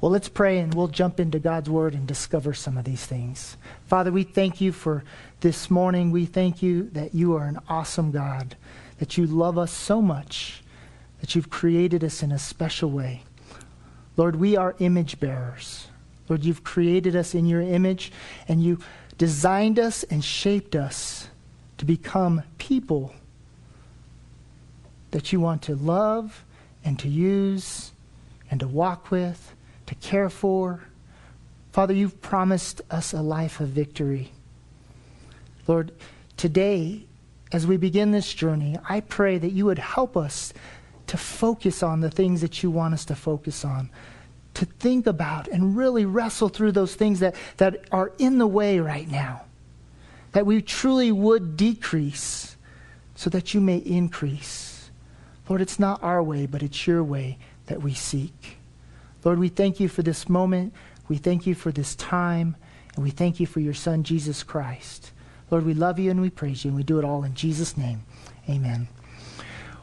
Well, 0.00 0.10
let's 0.10 0.28
pray 0.28 0.58
and 0.58 0.74
we'll 0.74 0.88
jump 0.88 1.18
into 1.18 1.38
God's 1.38 1.70
Word 1.70 1.94
and 1.94 2.06
discover 2.06 2.52
some 2.52 2.76
of 2.76 2.84
these 2.84 3.06
things. 3.06 3.56
Father, 3.86 4.12
we 4.12 4.22
thank 4.22 4.60
you 4.60 4.70
for 4.70 5.02
this 5.40 5.70
morning. 5.70 6.10
We 6.10 6.26
thank 6.26 6.62
you 6.62 6.90
that 6.90 7.14
you 7.14 7.34
are 7.36 7.46
an 7.46 7.58
awesome 7.68 8.10
God, 8.10 8.56
that 8.98 9.16
you 9.16 9.26
love 9.26 9.56
us 9.56 9.72
so 9.72 10.02
much, 10.02 10.62
that 11.20 11.34
you've 11.34 11.48
created 11.48 12.04
us 12.04 12.22
in 12.22 12.32
a 12.32 12.38
special 12.38 12.90
way. 12.90 13.22
Lord, 14.16 14.36
we 14.36 14.56
are 14.56 14.76
image 14.78 15.18
bearers. 15.20 15.86
Lord, 16.28 16.44
you've 16.44 16.64
created 16.64 17.16
us 17.16 17.34
in 17.34 17.46
your 17.46 17.60
image, 17.60 18.12
and 18.46 18.62
you 18.62 18.78
designed 19.16 19.78
us 19.78 20.02
and 20.04 20.24
shaped 20.24 20.76
us 20.76 21.28
to 21.78 21.84
become 21.84 22.42
people 22.58 23.14
that 25.12 25.32
you 25.32 25.40
want 25.40 25.62
to 25.62 25.74
love 25.76 26.44
and 26.84 26.98
to 26.98 27.08
use 27.08 27.92
and 28.50 28.60
to 28.60 28.68
walk 28.68 29.10
with, 29.10 29.54
to 29.86 29.94
care 29.96 30.30
for. 30.30 30.84
Father, 31.72 31.94
you've 31.94 32.20
promised 32.20 32.82
us 32.90 33.12
a 33.12 33.22
life 33.22 33.60
of 33.60 33.68
victory. 33.68 34.32
Lord, 35.66 35.92
today, 36.36 37.04
as 37.52 37.66
we 37.66 37.76
begin 37.76 38.10
this 38.10 38.32
journey, 38.32 38.78
I 38.88 39.00
pray 39.00 39.38
that 39.38 39.52
you 39.52 39.64
would 39.66 39.78
help 39.78 40.16
us 40.16 40.52
to 41.06 41.16
focus 41.16 41.82
on 41.82 42.00
the 42.00 42.10
things 42.10 42.40
that 42.40 42.62
you 42.62 42.70
want 42.70 42.94
us 42.94 43.04
to 43.06 43.14
focus 43.14 43.64
on, 43.64 43.90
to 44.54 44.64
think 44.64 45.06
about 45.06 45.48
and 45.48 45.76
really 45.76 46.04
wrestle 46.04 46.48
through 46.48 46.72
those 46.72 46.94
things 46.94 47.20
that, 47.20 47.34
that 47.58 47.84
are 47.92 48.12
in 48.18 48.38
the 48.38 48.46
way 48.46 48.78
right 48.78 49.10
now, 49.10 49.42
that 50.32 50.46
we 50.46 50.62
truly 50.62 51.12
would 51.12 51.56
decrease 51.56 52.56
so 53.14 53.30
that 53.30 53.54
you 53.54 53.60
may 53.60 53.76
increase. 53.78 54.73
Lord, 55.48 55.60
it's 55.60 55.78
not 55.78 56.02
our 56.02 56.22
way, 56.22 56.46
but 56.46 56.62
it's 56.62 56.86
your 56.86 57.04
way 57.04 57.38
that 57.66 57.82
we 57.82 57.94
seek. 57.94 58.58
Lord, 59.24 59.38
we 59.38 59.48
thank 59.48 59.80
you 59.80 59.88
for 59.88 60.02
this 60.02 60.28
moment. 60.28 60.72
We 61.08 61.16
thank 61.16 61.46
you 61.46 61.54
for 61.54 61.70
this 61.70 61.94
time. 61.94 62.56
And 62.94 63.04
we 63.04 63.10
thank 63.10 63.40
you 63.40 63.46
for 63.46 63.60
your 63.60 63.74
Son, 63.74 64.04
Jesus 64.04 64.42
Christ. 64.42 65.12
Lord, 65.50 65.66
we 65.66 65.74
love 65.74 65.98
you 65.98 66.10
and 66.10 66.20
we 66.20 66.30
praise 66.30 66.64
you, 66.64 66.70
and 66.70 66.76
we 66.76 66.82
do 66.82 66.98
it 66.98 67.04
all 67.04 67.24
in 67.24 67.34
Jesus' 67.34 67.76
name. 67.76 68.02
Amen. 68.48 68.88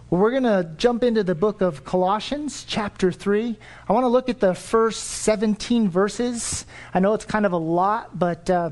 Well, 0.10 0.20
we're 0.22 0.32
going 0.32 0.44
to 0.44 0.70
jump 0.78 1.04
into 1.04 1.24
the 1.24 1.36
book 1.36 1.62
of 1.62 1.86
Colossians, 1.86 2.66
chapter 2.68 3.12
3. 3.12 3.58
I 3.88 3.94
want 3.94 4.04
to 4.04 4.10
look 4.10 4.30
at 4.30 4.40
the 4.40 4.54
first 4.54 5.04
17 5.04 5.90
verses. 5.90 6.66
I 6.94 7.00
know 7.00 7.14
it's 7.14 7.26
kind 7.26 7.46
of 7.46 7.54
a 7.54 7.58
lot, 7.58 8.18
but 8.18 8.50
uh, 8.50 8.72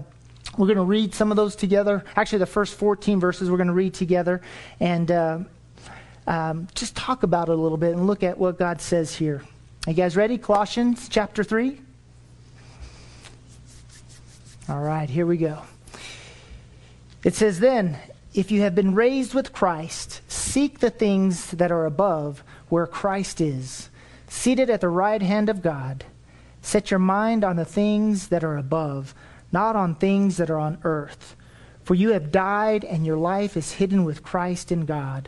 we're 0.58 0.68
going 0.68 0.78
to 0.78 0.84
read 0.84 1.14
some 1.14 1.32
of 1.32 1.38
those 1.38 1.56
together. 1.56 2.04
Actually, 2.16 2.40
the 2.40 2.46
first 2.46 2.76
14 2.76 3.20
verses 3.20 3.50
we're 3.50 3.58
going 3.58 3.68
to 3.68 3.74
read 3.74 3.94
together 3.94 4.42
and 4.80 5.10
uh, 5.12 5.40
um, 6.30 6.68
just 6.76 6.96
talk 6.96 7.24
about 7.24 7.50
it 7.50 7.54
a 7.54 7.56
little 7.56 7.78
bit 7.78 7.94
and 7.94 8.06
look 8.06 8.22
at 8.24 8.38
what 8.38 8.60
God 8.60 8.80
says 8.80 9.16
here. 9.16 9.44
Are 9.88 9.90
you 9.90 9.96
guys 9.96 10.16
ready? 10.16 10.38
Colossians, 10.38 11.10
chapter 11.10 11.44
3. 11.44 11.82
All 14.70 14.80
right, 14.80 15.10
here 15.10 15.26
we 15.26 15.38
go. 15.38 15.64
It 17.24 17.34
says, 17.34 17.60
Then, 17.60 17.98
if 18.36 18.52
you 18.52 18.62
have 18.62 18.76
been 18.76 18.94
raised 18.94 19.34
with 19.34 19.52
Christ, 19.52 20.22
seek 20.28 20.80
the 20.80 20.92
things 20.92 21.50
that 21.50 21.72
are 21.72 21.88
above, 21.88 22.44
where 22.70 22.86
Christ 22.86 23.42
is, 23.42 23.90
seated 24.28 24.70
at 24.70 24.82
the 24.82 24.90
right 24.90 25.24
hand 25.24 25.50
of 25.50 25.64
God. 25.64 26.06
Set 26.62 26.92
your 26.92 27.00
mind 27.00 27.44
on 27.44 27.56
the 27.56 27.66
things 27.66 28.28
that 28.28 28.44
are 28.44 28.58
above, 28.58 29.16
not 29.52 29.76
on 29.76 29.96
things 29.96 30.38
that 30.38 30.52
are 30.52 30.60
on 30.60 30.78
earth. 30.84 31.36
For 31.84 31.96
you 31.96 32.12
have 32.12 32.32
died, 32.32 32.84
and 32.84 33.04
your 33.04 33.18
life 33.18 33.58
is 33.58 33.72
hidden 33.72 34.06
with 34.06 34.22
Christ 34.22 34.72
in 34.72 34.86
God. 34.86 35.28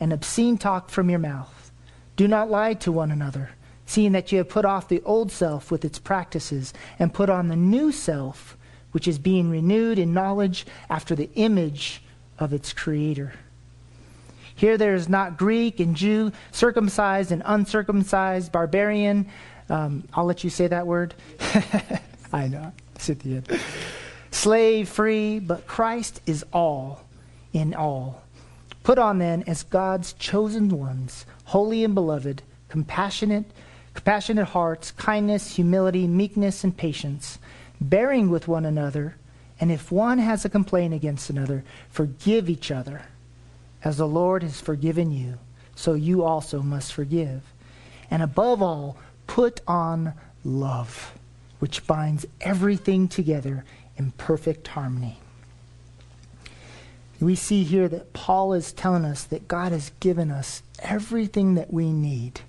and 0.00 0.12
obscene 0.12 0.58
talk 0.58 0.90
from 0.90 1.10
your 1.10 1.18
mouth. 1.18 1.70
Do 2.16 2.28
not 2.28 2.50
lie 2.50 2.74
to 2.74 2.92
one 2.92 3.10
another, 3.10 3.50
seeing 3.86 4.12
that 4.12 4.32
you 4.32 4.38
have 4.38 4.48
put 4.48 4.64
off 4.64 4.88
the 4.88 5.02
old 5.02 5.30
self 5.30 5.70
with 5.70 5.84
its 5.84 5.98
practices, 5.98 6.72
and 6.98 7.14
put 7.14 7.30
on 7.30 7.48
the 7.48 7.56
new 7.56 7.92
self 7.92 8.56
which 8.92 9.06
is 9.06 9.18
being 9.18 9.50
renewed 9.50 9.98
in 9.98 10.12
knowledge 10.12 10.66
after 10.88 11.14
the 11.14 11.30
image 11.34 12.02
of 12.38 12.52
its 12.52 12.72
creator. 12.72 13.34
Here 14.54 14.76
there 14.76 14.94
is 14.94 15.08
not 15.08 15.36
Greek 15.36 15.78
and 15.78 15.94
Jew, 15.94 16.32
circumcised 16.50 17.30
and 17.30 17.42
uncircumcised, 17.44 18.50
barbarian. 18.50 19.28
Um, 19.68 20.04
I'll 20.14 20.24
let 20.24 20.42
you 20.42 20.50
say 20.50 20.66
that 20.66 20.86
word. 20.86 21.14
I 22.32 22.48
know. 22.48 22.72
Scythian. 22.98 23.44
Slave, 24.30 24.88
free, 24.88 25.38
but 25.38 25.66
Christ 25.66 26.20
is 26.26 26.44
all 26.52 27.04
in 27.52 27.74
all. 27.74 28.22
Put 28.88 28.98
on 28.98 29.18
then 29.18 29.42
as 29.46 29.64
God's 29.64 30.14
chosen 30.14 30.70
ones, 30.70 31.26
holy 31.44 31.84
and 31.84 31.94
beloved, 31.94 32.40
compassionate, 32.70 33.44
compassionate 33.92 34.48
hearts, 34.48 34.92
kindness, 34.92 35.56
humility, 35.56 36.06
meekness, 36.06 36.64
and 36.64 36.74
patience 36.74 37.38
bearing 37.82 38.30
with 38.30 38.48
one 38.48 38.64
another, 38.64 39.16
and 39.60 39.70
if 39.70 39.92
one 39.92 40.16
has 40.16 40.46
a 40.46 40.48
complaint 40.48 40.94
against 40.94 41.28
another, 41.28 41.64
forgive 41.90 42.48
each 42.48 42.70
other. 42.70 43.02
As 43.84 43.98
the 43.98 44.08
Lord 44.08 44.42
has 44.42 44.58
forgiven 44.58 45.12
you, 45.12 45.34
so 45.74 45.92
you 45.92 46.22
also 46.22 46.62
must 46.62 46.94
forgive. 46.94 47.42
And 48.10 48.22
above 48.22 48.62
all, 48.62 48.96
put 49.26 49.60
on 49.68 50.14
love, 50.44 51.12
which 51.58 51.86
binds 51.86 52.24
everything 52.40 53.06
together 53.06 53.66
in 53.98 54.12
perfect 54.12 54.66
harmony. 54.68 55.18
We 57.20 57.34
see 57.34 57.64
here 57.64 57.88
that 57.88 58.12
Paul 58.12 58.52
is 58.52 58.72
telling 58.72 59.04
us 59.04 59.24
that 59.24 59.48
God 59.48 59.72
has 59.72 59.90
given 60.00 60.30
us 60.30 60.62
everything 60.78 61.54
that 61.54 61.72
we 61.72 61.92
need 61.92 62.40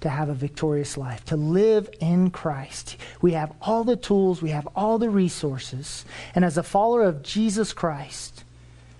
to 0.00 0.08
have 0.08 0.28
a 0.28 0.34
victorious 0.34 0.96
life, 0.96 1.24
to 1.26 1.36
live 1.36 1.90
in 2.00 2.30
Christ. 2.30 2.96
We 3.20 3.32
have 3.32 3.52
all 3.60 3.84
the 3.84 3.96
tools, 3.96 4.40
we 4.40 4.50
have 4.50 4.68
all 4.76 4.98
the 4.98 5.10
resources. 5.10 6.04
And 6.34 6.44
as 6.44 6.56
a 6.56 6.62
follower 6.62 7.02
of 7.02 7.22
Jesus 7.22 7.72
Christ, 7.72 8.44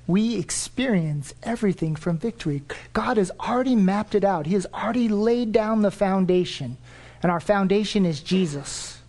we 0.07 0.37
experience 0.37 1.35
everything 1.42 1.94
from 1.94 2.18
victory. 2.18 2.62
God 2.92 3.16
has 3.16 3.31
already 3.38 3.76
mapped 3.76 4.14
it 4.14 4.24
out, 4.24 4.46
He 4.46 4.54
has 4.54 4.66
already 4.74 5.09
laid 5.09 5.52
down 5.52 5.83
the 5.83 5.90
foundation. 5.90 6.76
And 7.22 7.31
our 7.33 7.40
foundation 7.40 8.04
is 8.04 8.20
Jesus. 8.20 9.00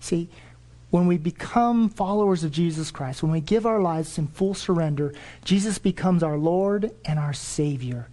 See, 0.00 0.28
when 0.90 1.06
we 1.06 1.18
become 1.18 1.88
followers 1.88 2.44
of 2.44 2.50
Jesus 2.50 2.90
Christ, 2.90 3.22
when 3.22 3.32
we 3.32 3.40
give 3.40 3.66
our 3.66 3.80
lives 3.80 4.18
in 4.18 4.26
full 4.26 4.54
surrender, 4.54 5.12
Jesus 5.44 5.78
becomes 5.78 6.22
our 6.22 6.38
Lord 6.38 6.92
and 7.04 7.18
our 7.18 7.34
Savior 7.34 8.08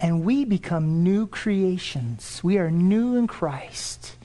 and 0.00 0.24
we 0.24 0.44
become 0.44 1.02
new 1.02 1.26
creations. 1.26 2.42
We 2.44 2.58
are 2.58 2.70
new 2.70 3.16
in 3.16 3.26
Christ. 3.26 4.16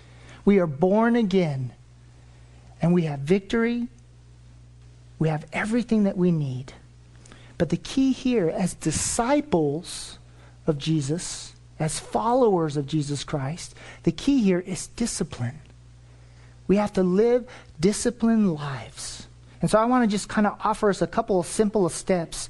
We 0.43 0.59
are 0.59 0.67
born 0.67 1.15
again. 1.15 1.73
And 2.81 2.93
we 2.93 3.03
have 3.03 3.19
victory. 3.19 3.87
We 5.17 5.29
have 5.29 5.45
everything 5.53 6.03
that 6.03 6.17
we 6.17 6.31
need. 6.31 6.73
But 7.57 7.69
the 7.69 7.77
key 7.77 8.11
here, 8.11 8.49
as 8.49 8.73
disciples 8.73 10.17
of 10.67 10.77
Jesus, 10.77 11.55
as 11.79 11.99
followers 11.99 12.75
of 12.75 12.87
Jesus 12.87 13.23
Christ, 13.23 13.75
the 14.03 14.11
key 14.11 14.43
here 14.43 14.59
is 14.59 14.87
discipline. 14.87 15.59
We 16.67 16.77
have 16.77 16.93
to 16.93 17.03
live 17.03 17.47
disciplined 17.79 18.53
lives. 18.53 19.27
And 19.61 19.69
so 19.69 19.77
I 19.77 19.85
want 19.85 20.03
to 20.03 20.13
just 20.13 20.27
kind 20.29 20.47
of 20.47 20.57
offer 20.63 20.89
us 20.89 21.01
a 21.01 21.07
couple 21.07 21.39
of 21.39 21.45
simple 21.45 21.87
steps 21.89 22.49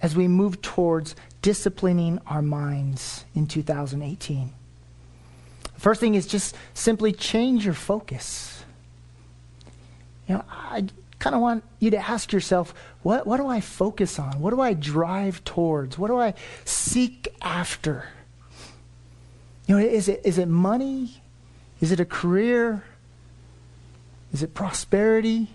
as 0.00 0.16
we 0.16 0.28
move 0.28 0.60
towards 0.60 1.14
disciplining 1.40 2.20
our 2.26 2.42
minds 2.42 3.24
in 3.34 3.46
2018. 3.46 4.52
The 5.74 5.80
first 5.80 6.00
thing 6.00 6.14
is 6.14 6.26
just 6.26 6.54
simply 6.74 7.12
change 7.12 7.64
your 7.64 7.74
focus. 7.74 8.64
You 10.28 10.36
know, 10.36 10.44
I 10.50 10.86
kind 11.18 11.34
of 11.34 11.40
want 11.40 11.64
you 11.78 11.90
to 11.92 11.98
ask 11.98 12.32
yourself, 12.32 12.74
what, 13.02 13.26
what 13.26 13.36
do 13.36 13.46
I 13.46 13.60
focus 13.60 14.18
on? 14.18 14.40
What 14.40 14.50
do 14.50 14.60
I 14.60 14.74
drive 14.74 15.42
towards? 15.44 15.96
What 15.98 16.08
do 16.08 16.18
I 16.18 16.34
seek 16.64 17.28
after? 17.40 18.08
You 19.66 19.78
know, 19.78 19.84
is 19.84 20.08
it, 20.08 20.20
is 20.24 20.38
it 20.38 20.48
money? 20.48 21.22
Is 21.80 21.92
it 21.92 22.00
a 22.00 22.04
career? 22.04 22.84
Is 24.32 24.42
it 24.42 24.54
prosperity? 24.54 25.48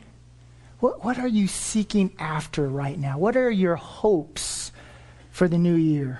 What, 0.80 1.04
what 1.04 1.18
are 1.18 1.28
you 1.28 1.48
seeking 1.48 2.14
after 2.20 2.68
right 2.68 2.98
now? 2.98 3.18
What 3.18 3.36
are 3.36 3.50
your 3.50 3.76
hopes 3.76 4.72
for 5.38 5.48
the 5.48 5.58
new 5.58 5.76
year. 5.76 6.20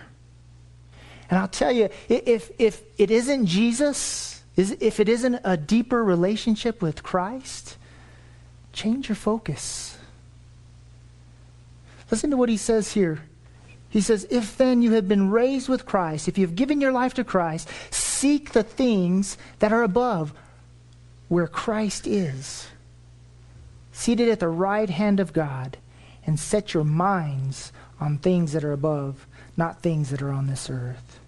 And 1.30 1.40
I'll 1.40 1.48
tell 1.48 1.72
you, 1.72 1.90
if, 2.08 2.52
if 2.60 2.84
it 2.98 3.10
isn't 3.10 3.48
Jesus, 3.48 4.44
if 4.56 5.00
it 5.00 5.10
isn't 5.10 5.42
a 5.44 5.58
deeper 5.58 6.04
relationship 6.04 6.82
with 6.82 7.02
Christ, 7.02 7.78
change 8.72 9.10
your 9.10 9.16
focus. 9.16 9.98
Listen 12.12 12.30
to 12.30 12.38
what 12.38 12.48
he 12.48 12.58
says 12.58 12.94
here. 12.94 13.24
He 13.90 14.02
says, 14.02 14.28
If 14.30 14.56
then 14.56 14.84
you 14.84 14.92
have 14.92 15.08
been 15.08 15.32
raised 15.32 15.68
with 15.68 15.86
Christ, 15.86 16.28
if 16.28 16.38
you've 16.38 16.56
given 16.56 16.80
your 16.80 16.92
life 16.92 17.16
to 17.16 17.24
Christ, 17.24 17.68
seek 17.90 18.52
the 18.52 18.64
things 18.64 19.36
that 19.60 19.74
are 19.74 19.84
above, 19.84 20.32
where 21.28 21.48
Christ 21.48 22.08
is, 22.08 22.68
seated 23.92 24.30
at 24.30 24.40
the 24.40 24.48
right 24.48 24.90
hand 24.90 25.20
of 25.20 25.34
God, 25.34 25.78
and 26.26 26.40
set 26.40 26.74
your 26.74 26.84
minds 26.84 27.72
on 28.00 28.18
things 28.18 28.54
that 28.54 28.64
are 28.64 28.74
above, 28.74 29.26
not 29.56 29.82
things 29.82 30.10
that 30.10 30.22
are 30.22 30.32
on 30.32 30.48
this 30.48 30.70
earth. 30.70 31.20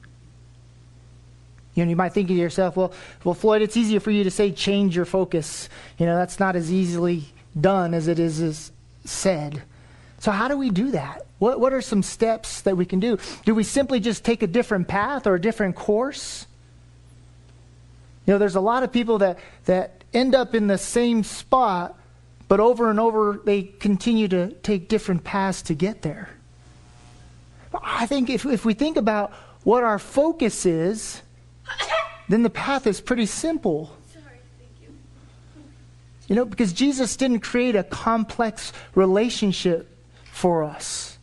You 1.73 1.85
know, 1.85 1.89
you 1.89 1.95
might 1.95 2.13
think 2.13 2.27
to 2.27 2.33
yourself, 2.33 2.75
well, 2.75 2.91
well, 3.23 3.33
Floyd, 3.33 3.62
it's 3.62 3.77
easier 3.77 3.99
for 3.99 4.12
you 4.12 4.23
to 4.25 4.31
say 4.31 4.51
change 4.51 4.95
your 4.95 5.05
focus. 5.05 5.69
You 5.97 6.05
know, 6.05 6.15
that's 6.15 6.39
not 6.39 6.55
as 6.55 6.71
easily 6.71 7.25
done 7.59 7.93
as 7.93 8.07
it 8.07 8.19
is 8.19 8.41
as 8.41 8.71
said. 9.05 9.63
So 10.19 10.31
how 10.31 10.49
do 10.49 10.57
we 10.57 10.69
do 10.69 10.91
that? 10.91 11.25
What, 11.39 11.59
what 11.62 11.71
are 11.71 11.81
some 11.81 12.03
steps 12.03 12.62
that 12.62 12.75
we 12.75 12.85
can 12.85 12.99
do? 12.99 13.17
Do 13.45 13.55
we 13.55 13.63
simply 13.63 14.01
just 14.01 14.25
take 14.25 14.43
a 14.43 14.47
different 14.47 14.89
path 14.89 15.25
or 15.25 15.35
a 15.35 15.41
different 15.41 15.75
course? 15.75 16.45
You 18.30 18.36
know, 18.36 18.38
there's 18.38 18.56
a 18.56 18.62
lot 18.62 18.84
of 18.84 18.92
people 18.92 19.18
that, 19.18 19.39
that 19.65 20.04
end 20.13 20.36
up 20.36 20.54
in 20.54 20.68
the 20.68 20.78
same 20.78 21.24
spot, 21.24 22.00
but 22.48 22.60
over 22.60 22.92
and 22.92 23.00
over 23.00 23.42
they 23.44 23.63
continue 23.63 24.28
to 24.28 24.52
take 24.52 24.88
different 24.88 25.24
paths 25.24 25.63
to 25.63 25.74
get 25.74 26.04
there. 26.04 26.30
I 27.74 28.06
think 28.06 28.30
if, 28.30 28.46
if 28.46 28.65
we 28.65 28.76
think 28.76 28.98
about 28.98 29.32
what 29.63 29.84
our 29.84 29.98
focus 29.98 30.68
is, 30.68 31.24
then 32.28 32.44
the 32.44 32.52
path 32.52 32.86
is 32.86 33.02
pretty 33.02 33.26
simple. 33.26 33.98
You 36.28 36.36
know, 36.36 36.46
because 36.46 36.72
Jesus 36.72 37.18
didn't 37.18 37.39
create 37.39 37.76
a 37.76 37.84
complex 37.84 38.72
relationship 38.94 39.89
for 40.32 40.63
us. 40.63 41.18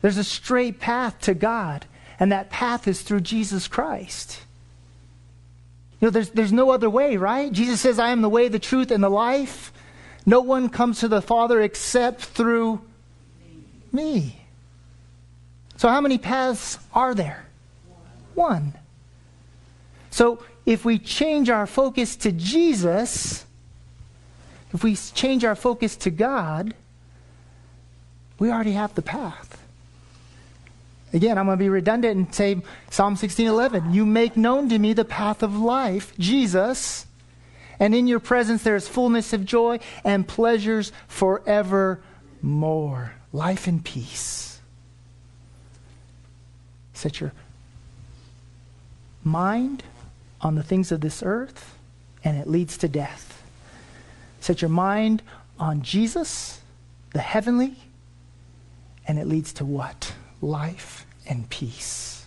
There's 0.00 0.18
a 0.18 0.22
straight 0.22 0.78
path 0.78 1.20
to 1.22 1.34
God, 1.34 1.86
and 2.20 2.30
that 2.30 2.50
path 2.50 2.86
is 2.86 3.02
through 3.02 3.22
Jesus 3.22 3.66
Christ. 3.66 4.42
Know, 6.04 6.10
there's, 6.10 6.28
there's 6.28 6.52
no 6.52 6.70
other 6.70 6.90
way, 6.90 7.16
right? 7.16 7.50
Jesus 7.50 7.80
says, 7.80 7.98
I 7.98 8.10
am 8.10 8.20
the 8.20 8.28
way, 8.28 8.48
the 8.48 8.58
truth, 8.58 8.90
and 8.90 9.02
the 9.02 9.08
life. 9.08 9.72
No 10.26 10.42
one 10.42 10.68
comes 10.68 11.00
to 11.00 11.08
the 11.08 11.22
Father 11.22 11.62
except 11.62 12.20
through 12.20 12.82
me. 13.90 14.38
So, 15.78 15.88
how 15.88 16.02
many 16.02 16.18
paths 16.18 16.78
are 16.92 17.14
there? 17.14 17.46
One. 18.34 18.74
So, 20.10 20.44
if 20.66 20.84
we 20.84 20.98
change 20.98 21.48
our 21.48 21.66
focus 21.66 22.16
to 22.16 22.32
Jesus, 22.32 23.46
if 24.74 24.84
we 24.84 24.96
change 24.96 25.42
our 25.42 25.54
focus 25.54 25.96
to 25.96 26.10
God, 26.10 26.74
we 28.38 28.50
already 28.50 28.72
have 28.72 28.94
the 28.94 29.00
path. 29.00 29.53
Again, 31.14 31.38
I'm 31.38 31.46
going 31.46 31.56
to 31.56 31.64
be 31.64 31.68
redundant 31.68 32.16
and 32.16 32.34
say 32.34 32.60
Psalm 32.90 33.14
16:11, 33.14 33.94
"You 33.94 34.04
make 34.04 34.36
known 34.36 34.68
to 34.68 34.78
me 34.80 34.92
the 34.92 35.04
path 35.04 35.44
of 35.44 35.56
life, 35.56 36.12
Jesus, 36.18 37.06
and 37.78 37.94
in 37.94 38.08
your 38.08 38.18
presence 38.18 38.64
there 38.64 38.74
is 38.74 38.88
fullness 38.88 39.32
of 39.32 39.44
joy 39.44 39.78
and 40.02 40.26
pleasures 40.26 40.90
forevermore, 41.06 42.02
life 43.32 43.68
and 43.68 43.84
peace." 43.84 44.58
Set 46.92 47.20
your 47.20 47.32
mind 49.22 49.84
on 50.40 50.56
the 50.56 50.64
things 50.64 50.90
of 50.90 51.00
this 51.00 51.22
earth, 51.24 51.78
and 52.24 52.36
it 52.36 52.48
leads 52.48 52.76
to 52.78 52.88
death. 52.88 53.40
Set 54.40 54.62
your 54.62 54.68
mind 54.68 55.22
on 55.60 55.82
Jesus, 55.82 56.60
the 57.12 57.20
heavenly, 57.20 57.76
and 59.06 59.16
it 59.20 59.28
leads 59.28 59.52
to 59.52 59.64
what? 59.64 60.12
Life 60.44 61.06
and 61.26 61.48
peace. 61.48 62.26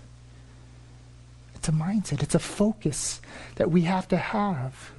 It's 1.53 1.69
a 1.69 1.71
mindset, 1.71 2.23
it's 2.23 2.33
a 2.33 2.39
focus 2.39 3.21
that 3.55 3.69
we 3.69 3.83
have 3.83 4.07
to 4.07 4.17
have. 4.17 4.91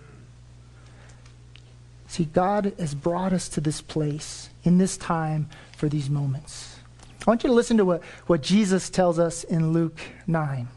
See, 2.06 2.26
God 2.26 2.72
has 2.78 2.94
brought 2.94 3.32
us 3.32 3.48
to 3.50 3.60
this 3.60 3.80
place 3.80 4.50
in 4.62 4.78
this 4.78 4.96
time 4.96 5.48
for 5.76 5.88
these 5.88 6.08
moments. 6.08 6.76
I 7.20 7.30
want 7.30 7.42
you 7.42 7.48
to 7.48 7.54
listen 7.54 7.76
to 7.78 7.84
what, 7.84 8.04
what 8.28 8.40
Jesus 8.40 8.88
tells 8.88 9.18
us 9.18 9.42
in 9.42 9.72
Luke 9.72 9.98
9. 10.26 10.68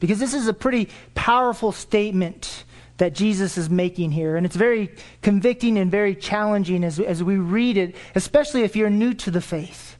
Because 0.00 0.18
this 0.18 0.32
is 0.32 0.48
a 0.48 0.54
pretty 0.54 0.88
powerful 1.14 1.72
statement 1.72 2.64
that 2.96 3.14
Jesus 3.14 3.58
is 3.58 3.68
making 3.68 4.12
here. 4.12 4.36
And 4.36 4.46
it's 4.46 4.56
very 4.56 4.90
convicting 5.20 5.76
and 5.76 5.90
very 5.90 6.14
challenging 6.14 6.84
as, 6.84 6.98
as 6.98 7.22
we 7.22 7.36
read 7.36 7.76
it, 7.76 7.94
especially 8.14 8.62
if 8.62 8.76
you're 8.76 8.90
new 8.90 9.12
to 9.14 9.30
the 9.30 9.40
faith. 9.40 9.91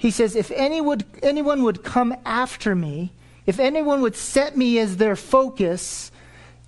He 0.00 0.10
says, 0.10 0.34
If 0.34 0.50
any 0.52 0.80
would, 0.80 1.04
anyone 1.22 1.62
would 1.62 1.84
come 1.84 2.16
after 2.24 2.74
me, 2.74 3.12
if 3.44 3.60
anyone 3.60 4.00
would 4.00 4.16
set 4.16 4.56
me 4.56 4.78
as 4.78 4.96
their 4.96 5.14
focus 5.14 6.10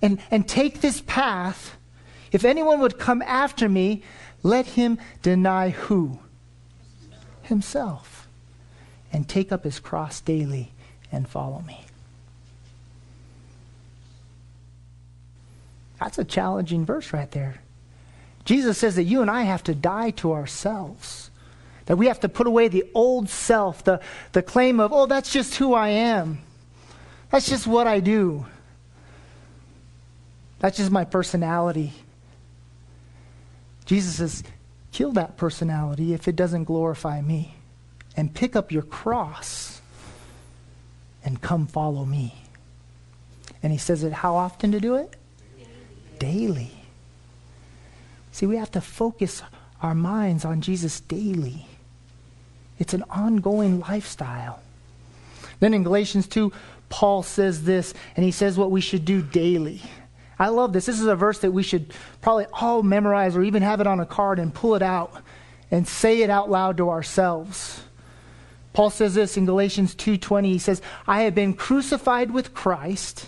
and, 0.03 0.19
and 0.29 0.47
take 0.47 0.81
this 0.81 1.01
path, 1.07 1.75
if 2.31 2.45
anyone 2.45 2.79
would 2.79 2.99
come 2.99 3.23
after 3.23 3.67
me, 3.67 4.03
let 4.43 4.67
him 4.67 4.99
deny 5.23 5.71
who? 5.71 6.19
Himself. 7.41 8.27
And 9.11 9.27
take 9.27 9.51
up 9.51 9.63
his 9.63 9.79
cross 9.79 10.21
daily 10.21 10.71
and 11.11 11.27
follow 11.27 11.61
me. 11.61 11.85
That's 15.99 16.19
a 16.19 16.23
challenging 16.23 16.85
verse 16.85 17.11
right 17.11 17.31
there. 17.31 17.61
Jesus 18.45 18.77
says 18.77 18.95
that 18.95 19.05
you 19.05 19.23
and 19.23 19.31
I 19.31 19.41
have 19.41 19.63
to 19.63 19.73
die 19.73 20.11
to 20.11 20.33
ourselves. 20.33 21.31
That 21.85 21.97
we 21.97 22.07
have 22.07 22.19
to 22.21 22.29
put 22.29 22.47
away 22.47 22.67
the 22.69 22.85
old 22.93 23.29
self, 23.29 23.83
the, 23.83 23.99
the 24.31 24.41
claim 24.41 24.79
of, 24.79 24.93
oh, 24.93 25.05
that's 25.05 25.31
just 25.31 25.55
who 25.55 25.73
I 25.73 25.89
am. 25.89 26.39
That's 27.29 27.47
just 27.49 27.67
what 27.67 27.87
I 27.87 27.99
do. 27.99 28.45
That's 30.59 30.77
just 30.77 30.91
my 30.91 31.03
personality. 31.03 31.91
Jesus 33.85 34.15
says, 34.15 34.43
kill 34.93 35.11
that 35.13 35.35
personality 35.35 36.13
if 36.13 36.27
it 36.27 36.35
doesn't 36.35 36.63
glorify 36.63 37.21
me. 37.21 37.55
And 38.15 38.33
pick 38.33 38.55
up 38.55 38.71
your 38.71 38.83
cross 38.83 39.81
and 41.25 41.41
come 41.41 41.67
follow 41.67 42.05
me. 42.05 42.35
And 43.61 43.71
he 43.71 43.77
says 43.77 44.03
it 44.03 44.13
how 44.13 44.35
often 44.35 44.71
to 44.71 44.79
do 44.79 44.95
it? 44.95 45.15
Daily. 46.19 46.71
See, 48.31 48.45
we 48.45 48.57
have 48.57 48.71
to 48.71 48.81
focus 48.81 49.41
our 49.81 49.95
minds 49.95 50.45
on 50.45 50.61
Jesus 50.61 50.99
daily. 51.01 51.67
It's 52.79 52.93
an 52.93 53.03
ongoing 53.09 53.79
lifestyle. 53.79 54.59
Then 55.59 55.73
in 55.73 55.83
Galatians 55.83 56.27
2, 56.27 56.51
Paul 56.89 57.23
says 57.23 57.63
this, 57.63 57.93
and 58.15 58.25
he 58.25 58.31
says 58.31 58.57
what 58.57 58.71
we 58.71 58.81
should 58.81 59.05
do 59.05 59.21
daily. 59.21 59.81
I 60.37 60.49
love 60.49 60.73
this. 60.73 60.85
This 60.85 60.99
is 60.99 61.05
a 61.05 61.15
verse 61.15 61.39
that 61.39 61.51
we 61.51 61.63
should 61.63 61.93
probably 62.21 62.45
all 62.51 62.83
memorize 62.83 63.35
or 63.35 63.43
even 63.43 63.61
have 63.63 63.79
it 63.79 63.87
on 63.87 63.99
a 63.99 64.05
card 64.05 64.39
and 64.39 64.53
pull 64.53 64.75
it 64.75 64.81
out 64.81 65.13
and 65.71 65.87
say 65.87 66.21
it 66.21 66.29
out 66.29 66.49
loud 66.49 66.77
to 66.77 66.89
ourselves. 66.89 67.81
Paul 68.73 68.89
says 68.89 69.13
this 69.13 69.37
in 69.37 69.45
Galatians 69.45 69.95
2:20. 69.95 70.51
He 70.51 70.59
says, 70.59 70.81
"I 71.07 71.21
have 71.21 71.35
been 71.35 71.53
crucified 71.53 72.31
with 72.31 72.53
Christ. 72.53 73.27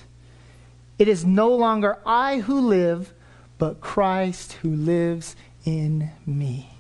It 0.98 1.08
is 1.08 1.24
no 1.26 1.50
longer 1.50 2.00
I 2.06 2.40
who 2.40 2.60
live, 2.60 3.14
but 3.58 3.82
Christ 3.82 4.54
who 4.62 4.76
lives 4.76 5.36
in 5.64 6.12
me. 6.26 6.75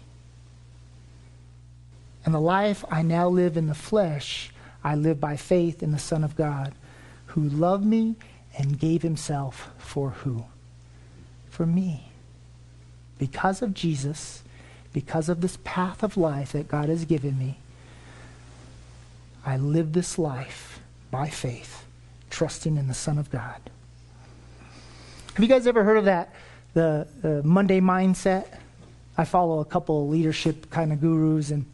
And 2.25 2.33
the 2.33 2.39
life 2.39 2.83
I 2.89 3.03
now 3.03 3.29
live 3.29 3.55
in 3.55 3.67
the 3.67 3.75
flesh, 3.75 4.51
I 4.83 4.95
live 4.95 5.21
by 5.21 5.37
faith 5.37 5.83
in 5.83 5.91
the 5.91 5.99
Son 5.99 6.23
of 6.23 6.35
God, 6.35 6.73
who 7.27 7.41
loved 7.41 7.85
me 7.85 8.15
and 8.57 8.79
gave 8.79 9.03
himself 9.03 9.69
for 9.77 10.09
who? 10.09 10.45
For 11.49 11.65
me. 11.65 12.09
Because 13.19 13.61
of 13.61 13.73
Jesus, 13.73 14.41
because 14.91 15.29
of 15.29 15.41
this 15.41 15.57
path 15.63 16.03
of 16.03 16.17
life 16.17 16.51
that 16.53 16.67
God 16.67 16.89
has 16.89 17.05
given 17.05 17.37
me, 17.37 17.59
I 19.45 19.57
live 19.57 19.93
this 19.93 20.17
life 20.17 20.79
by 21.11 21.29
faith, 21.29 21.85
trusting 22.31 22.77
in 22.77 22.87
the 22.87 22.93
Son 22.93 23.19
of 23.19 23.29
God. 23.29 23.61
Have 25.35 25.43
you 25.43 25.47
guys 25.47 25.67
ever 25.67 25.83
heard 25.83 25.97
of 25.97 26.05
that, 26.05 26.33
the, 26.73 27.07
the 27.21 27.43
Monday 27.43 27.81
mindset? 27.81 28.47
I 29.17 29.25
follow 29.25 29.59
a 29.59 29.65
couple 29.65 30.03
of 30.03 30.09
leadership 30.09 30.71
kind 30.71 30.91
of 30.91 30.99
gurus, 30.99 31.51
and 31.51 31.65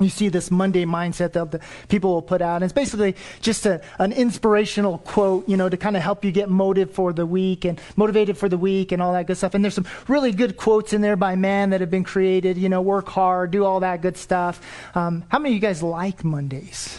you 0.00 0.08
see 0.08 0.28
this 0.28 0.50
Monday 0.50 0.84
mindset 0.84 1.32
that 1.34 1.52
the 1.52 1.60
people 1.88 2.12
will 2.12 2.22
put 2.22 2.42
out. 2.42 2.56
And 2.56 2.64
it's 2.64 2.72
basically 2.72 3.14
just 3.40 3.64
a, 3.64 3.80
an 3.98 4.12
inspirational 4.12 4.98
quote, 4.98 5.48
you 5.48 5.56
know, 5.56 5.68
to 5.68 5.76
kind 5.76 5.96
of 5.96 6.02
help 6.02 6.24
you 6.24 6.32
get 6.32 6.48
motive 6.48 6.90
for 6.90 7.12
the 7.12 7.24
week 7.24 7.64
and 7.64 7.80
motivated 7.94 8.36
for 8.36 8.48
the 8.48 8.58
week 8.58 8.90
and 8.90 9.00
all 9.00 9.12
that 9.12 9.28
good 9.28 9.36
stuff. 9.36 9.54
And 9.54 9.64
there's 9.64 9.74
some 9.74 9.86
really 10.08 10.32
good 10.32 10.56
quotes 10.56 10.92
in 10.92 11.00
there 11.00 11.16
by 11.16 11.36
man 11.36 11.70
that 11.70 11.80
have 11.80 11.90
been 11.90 12.02
created, 12.02 12.58
you 12.58 12.68
know, 12.68 12.82
work 12.82 13.08
hard, 13.08 13.52
do 13.52 13.64
all 13.64 13.80
that 13.80 14.02
good 14.02 14.16
stuff. 14.16 14.60
Um, 14.96 15.24
how 15.28 15.38
many 15.38 15.50
of 15.50 15.54
you 15.54 15.60
guys 15.60 15.82
like 15.82 16.24
Mondays? 16.24 16.98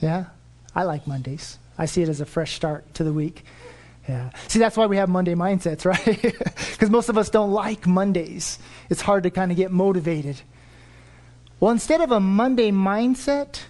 Yeah? 0.00 0.26
I 0.74 0.82
like 0.82 1.06
Mondays. 1.06 1.58
I 1.78 1.86
see 1.86 2.02
it 2.02 2.08
as 2.10 2.20
a 2.20 2.26
fresh 2.26 2.54
start 2.54 2.92
to 2.94 3.04
the 3.04 3.12
week. 3.14 3.44
Yeah. 4.06 4.30
See, 4.48 4.58
that's 4.58 4.76
why 4.76 4.86
we 4.86 4.98
have 4.98 5.08
Monday 5.08 5.34
mindsets, 5.34 5.84
right? 5.86 6.20
Because 6.72 6.90
most 6.90 7.08
of 7.08 7.16
us 7.16 7.30
don't 7.30 7.50
like 7.50 7.86
Mondays. 7.86 8.58
It's 8.90 9.00
hard 9.00 9.22
to 9.22 9.30
kind 9.30 9.50
of 9.50 9.56
get 9.56 9.70
motivated. 9.70 10.40
Well, 11.60 11.72
instead 11.72 12.00
of 12.00 12.12
a 12.12 12.20
Monday 12.20 12.70
mindset, 12.70 13.62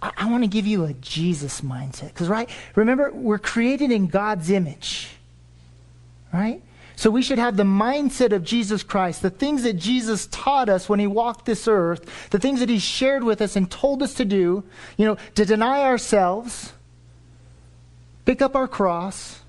I, 0.00 0.12
I 0.16 0.30
want 0.30 0.44
to 0.44 0.48
give 0.48 0.66
you 0.66 0.84
a 0.84 0.92
Jesus 0.94 1.60
mindset. 1.60 2.08
Because, 2.08 2.28
right, 2.28 2.48
remember, 2.76 3.10
we're 3.12 3.38
created 3.38 3.90
in 3.90 4.06
God's 4.06 4.50
image, 4.50 5.10
right? 6.32 6.62
So 6.96 7.10
we 7.10 7.22
should 7.22 7.38
have 7.38 7.56
the 7.56 7.64
mindset 7.64 8.32
of 8.32 8.44
Jesus 8.44 8.84
Christ, 8.84 9.22
the 9.22 9.30
things 9.30 9.64
that 9.64 9.74
Jesus 9.74 10.28
taught 10.30 10.68
us 10.68 10.88
when 10.88 11.00
he 11.00 11.08
walked 11.08 11.44
this 11.44 11.66
earth, 11.66 12.28
the 12.30 12.38
things 12.38 12.60
that 12.60 12.68
he 12.68 12.78
shared 12.78 13.24
with 13.24 13.40
us 13.40 13.56
and 13.56 13.68
told 13.68 14.02
us 14.02 14.14
to 14.14 14.24
do, 14.24 14.62
you 14.96 15.04
know, 15.04 15.16
to 15.34 15.44
deny 15.44 15.82
ourselves, 15.82 16.72
pick 18.24 18.40
up 18.40 18.54
our 18.54 18.68
cross. 18.68 19.40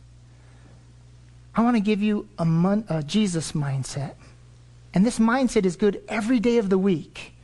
I 1.53 1.61
want 1.61 1.77
to 1.77 1.81
give 1.81 2.01
you 2.01 2.27
a, 2.39 2.45
mon- 2.45 2.85
a 2.89 3.03
Jesus 3.03 3.51
mindset. 3.51 4.15
And 4.93 5.05
this 5.05 5.19
mindset 5.19 5.65
is 5.65 5.75
good 5.75 6.01
every 6.07 6.39
day 6.39 6.57
of 6.57 6.69
the 6.69 6.77
week. 6.77 7.34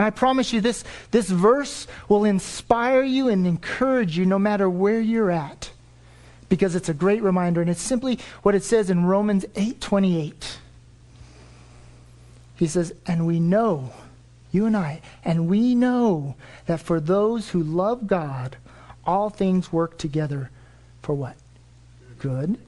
And 0.00 0.06
I 0.06 0.08
promise 0.08 0.50
you, 0.50 0.62
this, 0.62 0.82
this 1.10 1.28
verse 1.28 1.86
will 2.08 2.24
inspire 2.24 3.02
you 3.02 3.28
and 3.28 3.46
encourage 3.46 4.16
you 4.16 4.24
no 4.24 4.38
matter 4.38 4.70
where 4.70 4.98
you're 4.98 5.30
at 5.30 5.72
because 6.48 6.74
it's 6.74 6.88
a 6.88 6.94
great 6.94 7.22
reminder. 7.22 7.60
And 7.60 7.68
it's 7.68 7.82
simply 7.82 8.18
what 8.42 8.54
it 8.54 8.64
says 8.64 8.88
in 8.88 9.04
Romans 9.04 9.44
8 9.56 9.78
28. 9.78 10.56
He 12.56 12.66
says, 12.66 12.94
And 13.06 13.26
we 13.26 13.40
know, 13.40 13.92
you 14.50 14.64
and 14.64 14.74
I, 14.74 15.02
and 15.22 15.48
we 15.48 15.74
know 15.74 16.34
that 16.64 16.80
for 16.80 16.98
those 16.98 17.50
who 17.50 17.62
love 17.62 18.06
God, 18.06 18.56
all 19.04 19.28
things 19.28 19.70
work 19.70 19.98
together 19.98 20.48
for 21.02 21.12
what? 21.12 21.36
Good. 22.18 22.58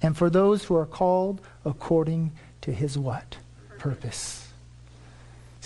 And 0.00 0.16
for 0.16 0.30
those 0.30 0.64
who 0.64 0.74
are 0.76 0.86
called 0.86 1.38
according 1.66 2.32
to 2.62 2.72
his 2.72 2.96
what? 2.96 3.36
Purpose. 3.76 4.45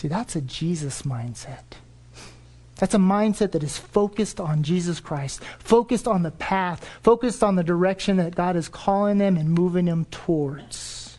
See, 0.01 0.09
that's 0.09 0.35
a 0.35 0.41
Jesus 0.41 1.03
mindset. 1.03 1.77
That's 2.77 2.95
a 2.95 2.99
mindset 2.99 3.53
that 3.53 3.63
is 3.63 3.77
focused 3.77 4.41
on 4.41 4.63
Jesus 4.63 4.99
Christ, 4.99 5.43
focused 5.59 6.09
on 6.09 6.23
the 6.23 6.31
path, 6.31 6.89
focused 7.03 7.45
on 7.45 7.57
the 7.57 7.63
direction 7.63 8.17
that 8.17 8.35
God 8.35 8.57
is 8.57 8.67
calling 8.67 9.19
them 9.19 9.37
and 9.37 9.51
moving 9.51 9.85
them 9.85 10.07
towards. 10.07 11.19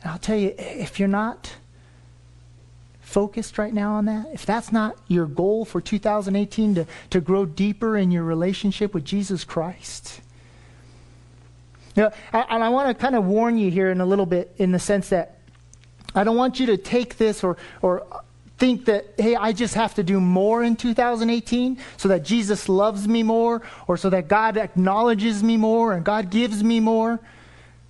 And 0.00 0.12
I'll 0.12 0.18
tell 0.20 0.36
you, 0.36 0.54
if 0.56 1.00
you're 1.00 1.08
not 1.08 1.56
focused 3.00 3.58
right 3.58 3.74
now 3.74 3.94
on 3.94 4.04
that, 4.04 4.28
if 4.32 4.46
that's 4.46 4.70
not 4.70 4.96
your 5.08 5.26
goal 5.26 5.64
for 5.64 5.80
2018 5.80 6.76
to, 6.76 6.86
to 7.10 7.20
grow 7.20 7.46
deeper 7.46 7.96
in 7.96 8.12
your 8.12 8.22
relationship 8.22 8.94
with 8.94 9.04
Jesus 9.04 9.42
Christ, 9.42 10.20
you 11.96 12.04
know, 12.04 12.12
and 12.32 12.62
I 12.62 12.68
want 12.68 12.86
to 12.86 12.94
kind 12.94 13.16
of 13.16 13.24
warn 13.24 13.58
you 13.58 13.72
here 13.72 13.90
in 13.90 14.00
a 14.00 14.06
little 14.06 14.24
bit 14.24 14.54
in 14.56 14.70
the 14.70 14.78
sense 14.78 15.08
that 15.08 15.38
I 16.14 16.24
don't 16.24 16.36
want 16.36 16.60
you 16.60 16.66
to 16.66 16.76
take 16.76 17.16
this 17.16 17.42
or, 17.42 17.56
or 17.80 18.06
think 18.58 18.84
that, 18.84 19.14
hey, 19.18 19.34
I 19.34 19.52
just 19.52 19.74
have 19.74 19.94
to 19.94 20.02
do 20.02 20.20
more 20.20 20.62
in 20.62 20.76
2018 20.76 21.78
so 21.96 22.08
that 22.08 22.22
Jesus 22.22 22.68
loves 22.68 23.08
me 23.08 23.22
more 23.22 23.62
or 23.86 23.96
so 23.96 24.10
that 24.10 24.28
God 24.28 24.56
acknowledges 24.56 25.42
me 25.42 25.56
more 25.56 25.92
and 25.92 26.04
God 26.04 26.30
gives 26.30 26.62
me 26.62 26.78
more. 26.78 27.18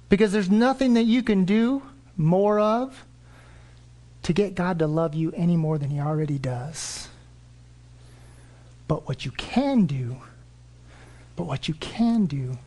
Because 0.08 0.32
there's 0.32 0.50
nothing 0.50 0.94
that 0.94 1.04
you 1.04 1.22
can 1.22 1.44
do 1.44 1.82
more 2.16 2.60
of 2.60 3.04
to 4.22 4.32
get 4.32 4.54
God 4.54 4.78
to 4.78 4.86
love 4.86 5.14
you 5.14 5.32
any 5.32 5.56
more 5.56 5.78
than 5.78 5.90
He 5.90 6.00
already 6.00 6.38
does. 6.38 7.08
But 8.88 9.08
what 9.08 9.24
you 9.24 9.30
can 9.32 9.86
do, 9.86 10.16
but 11.34 11.44
what 11.44 11.66
you 11.66 11.74
can 11.74 12.26
do 12.26 12.58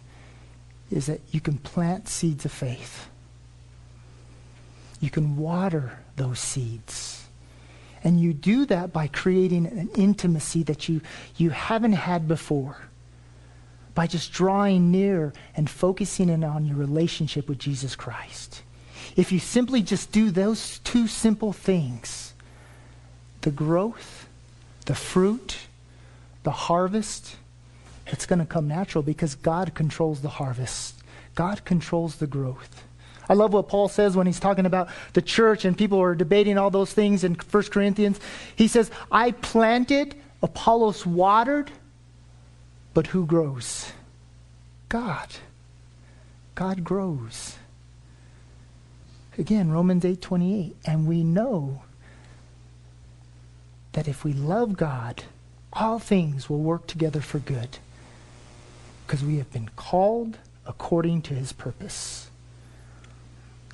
is 0.91 1.05
that 1.05 1.21
you 1.31 1.39
can 1.39 1.57
plant 1.57 2.07
seeds 2.07 2.45
of 2.45 2.51
faith. 2.51 3.09
You 4.99 5.09
can 5.09 5.37
water 5.37 5.99
those 6.15 6.39
seeds. 6.39 7.25
And 8.03 8.19
you 8.19 8.33
do 8.33 8.65
that 8.67 8.93
by 8.93 9.07
creating 9.07 9.65
an 9.65 9.89
intimacy 9.95 10.63
that 10.63 10.87
you, 10.87 11.01
you 11.37 11.49
haven't 11.49 11.93
had 11.93 12.27
before. 12.27 12.77
By 13.95 14.07
just 14.07 14.31
drawing 14.31 14.91
near 14.91 15.33
and 15.55 15.69
focusing 15.69 16.29
in 16.29 16.43
on 16.43 16.65
your 16.65 16.75
relationship 16.75 17.49
with 17.49 17.57
Jesus 17.57 17.95
Christ. 17.95 18.61
If 19.15 19.31
you 19.31 19.39
simply 19.39 19.81
just 19.81 20.11
do 20.11 20.29
those 20.29 20.79
two 20.79 21.07
simple 21.07 21.53
things, 21.53 22.33
the 23.41 23.51
growth, 23.51 24.27
the 24.85 24.95
fruit, 24.95 25.57
the 26.43 26.51
harvest, 26.51 27.37
it's 28.07 28.25
going 28.25 28.39
to 28.39 28.45
come 28.45 28.67
natural 28.67 29.01
because 29.01 29.35
God 29.35 29.73
controls 29.73 30.21
the 30.21 30.29
harvest. 30.29 30.95
God 31.33 31.65
controls 31.65 32.17
the 32.17 32.27
growth. 32.27 32.83
I 33.27 33.33
love 33.33 33.53
what 33.53 33.67
Paul 33.67 33.87
says 33.87 34.15
when 34.15 34.27
he's 34.27 34.39
talking 34.39 34.65
about 34.65 34.89
the 35.13 35.21
church 35.21 35.65
and 35.65 35.77
people 35.77 36.01
are 36.01 36.15
debating 36.15 36.57
all 36.57 36.69
those 36.69 36.93
things 36.93 37.23
in 37.23 37.35
1 37.35 37.63
Corinthians. 37.63 38.19
He 38.55 38.67
says, 38.67 38.91
I 39.11 39.31
planted, 39.31 40.15
Apollos 40.41 41.05
watered, 41.05 41.71
but 42.93 43.07
who 43.07 43.25
grows? 43.25 43.91
God. 44.89 45.27
God 46.55 46.83
grows. 46.83 47.57
Again, 49.37 49.69
Romans 49.69 50.05
8:28, 50.05 50.75
and 50.85 51.05
we 51.05 51.23
know 51.23 51.81
that 53.91 54.07
if 54.07 54.23
we 54.23 54.31
love 54.31 54.77
God, 54.77 55.23
all 55.73 55.99
things 55.99 56.49
will 56.49 56.61
work 56.61 56.87
together 56.87 57.19
for 57.19 57.39
good 57.39 57.77
because 59.05 59.23
we 59.23 59.37
have 59.37 59.51
been 59.51 59.69
called 59.75 60.37
according 60.65 61.21
to 61.23 61.33
his 61.33 61.51
purpose. 61.51 62.24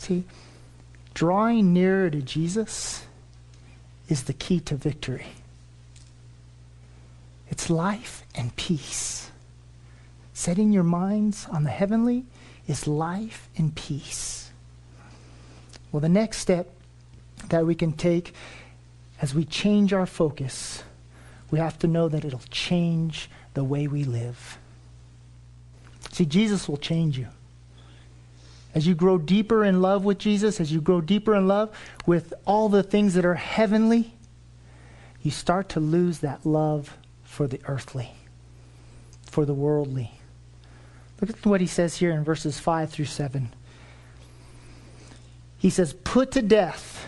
See, 0.01 0.23
drawing 1.13 1.73
nearer 1.73 2.09
to 2.09 2.23
Jesus 2.23 3.05
is 4.09 4.23
the 4.23 4.33
key 4.33 4.59
to 4.61 4.75
victory. 4.75 5.27
It's 7.51 7.69
life 7.69 8.25
and 8.33 8.55
peace. 8.55 9.29
Setting 10.33 10.71
your 10.71 10.81
minds 10.81 11.45
on 11.51 11.65
the 11.65 11.69
heavenly 11.69 12.25
is 12.67 12.87
life 12.87 13.47
and 13.55 13.75
peace. 13.75 14.49
Well, 15.91 15.99
the 15.99 16.09
next 16.09 16.39
step 16.39 16.73
that 17.49 17.67
we 17.67 17.75
can 17.75 17.93
take 17.93 18.33
as 19.21 19.35
we 19.35 19.45
change 19.45 19.93
our 19.93 20.07
focus, 20.07 20.81
we 21.51 21.59
have 21.59 21.77
to 21.77 21.85
know 21.85 22.09
that 22.09 22.25
it'll 22.25 22.41
change 22.49 23.29
the 23.53 23.63
way 23.63 23.85
we 23.85 24.03
live. 24.03 24.57
See, 26.11 26.25
Jesus 26.25 26.67
will 26.67 26.77
change 26.77 27.19
you. 27.19 27.27
As 28.73 28.87
you 28.87 28.95
grow 28.95 29.17
deeper 29.17 29.65
in 29.65 29.81
love 29.81 30.05
with 30.05 30.17
Jesus, 30.17 30.59
as 30.61 30.71
you 30.71 30.79
grow 30.79 31.01
deeper 31.01 31.35
in 31.35 31.47
love 31.47 31.75
with 32.05 32.33
all 32.45 32.69
the 32.69 32.83
things 32.83 33.15
that 33.15 33.25
are 33.25 33.35
heavenly, 33.35 34.13
you 35.21 35.31
start 35.31 35.69
to 35.69 35.79
lose 35.79 36.19
that 36.19 36.45
love 36.45 36.97
for 37.23 37.47
the 37.47 37.59
earthly, 37.65 38.11
for 39.23 39.45
the 39.45 39.53
worldly. 39.53 40.11
Look 41.19 41.29
at 41.29 41.45
what 41.45 41.61
he 41.61 41.67
says 41.67 41.97
here 41.97 42.11
in 42.11 42.23
verses 42.23 42.59
5 42.59 42.89
through 42.89 43.05
7. 43.05 43.53
He 45.57 45.69
says, 45.69 45.93
Put 45.93 46.31
to 46.31 46.41
death, 46.41 47.05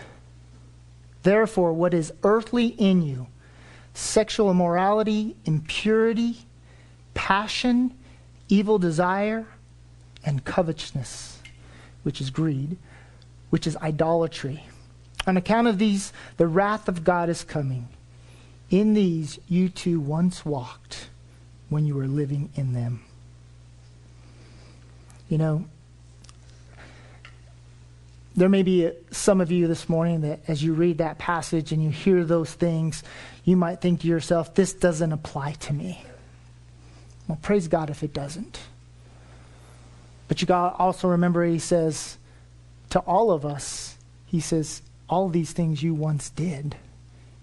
therefore, 1.22 1.72
what 1.72 1.94
is 1.94 2.12
earthly 2.22 2.68
in 2.68 3.02
you 3.02 3.26
sexual 3.94 4.50
immorality, 4.50 5.36
impurity, 5.44 6.38
passion, 7.14 7.94
evil 8.48 8.76
desire, 8.78 9.46
and 10.24 10.44
covetousness 10.44 11.34
which 12.04 12.20
is 12.20 12.30
greed, 12.30 12.76
which 13.50 13.66
is 13.66 13.76
idolatry. 13.78 14.64
On 15.26 15.36
account 15.36 15.66
of 15.66 15.78
these, 15.78 16.12
the 16.36 16.46
wrath 16.46 16.88
of 16.88 17.02
God 17.02 17.28
is 17.28 17.42
coming. 17.42 17.88
In 18.70 18.94
these 18.94 19.38
you 19.48 19.68
too 19.68 19.98
once 19.98 20.44
walked 20.44 21.08
when 21.68 21.86
you 21.86 21.94
were 21.94 22.06
living 22.06 22.50
in 22.54 22.72
them. 22.72 23.02
You 25.28 25.38
know, 25.38 25.64
there 28.36 28.48
may 28.48 28.62
be 28.62 28.90
some 29.10 29.40
of 29.40 29.50
you 29.50 29.66
this 29.68 29.88
morning 29.88 30.22
that 30.22 30.40
as 30.48 30.62
you 30.62 30.74
read 30.74 30.98
that 30.98 31.18
passage 31.18 31.72
and 31.72 31.82
you 31.82 31.90
hear 31.90 32.24
those 32.24 32.52
things, 32.52 33.02
you 33.44 33.56
might 33.56 33.80
think 33.80 34.00
to 34.00 34.08
yourself, 34.08 34.54
this 34.54 34.72
doesn't 34.72 35.12
apply 35.12 35.52
to 35.52 35.72
me. 35.72 36.02
Well, 37.28 37.38
praise 37.40 37.68
God 37.68 37.90
if 37.90 38.02
it 38.02 38.12
doesn't. 38.12 38.60
But 40.34 40.40
you 40.40 40.48
got 40.48 40.80
also 40.80 41.06
remember 41.06 41.44
he 41.44 41.60
says 41.60 42.18
to 42.90 42.98
all 42.98 43.30
of 43.30 43.46
us, 43.46 43.96
he 44.26 44.40
says, 44.40 44.82
all 45.08 45.28
these 45.28 45.52
things 45.52 45.80
you 45.80 45.94
once 45.94 46.28
did, 46.28 46.74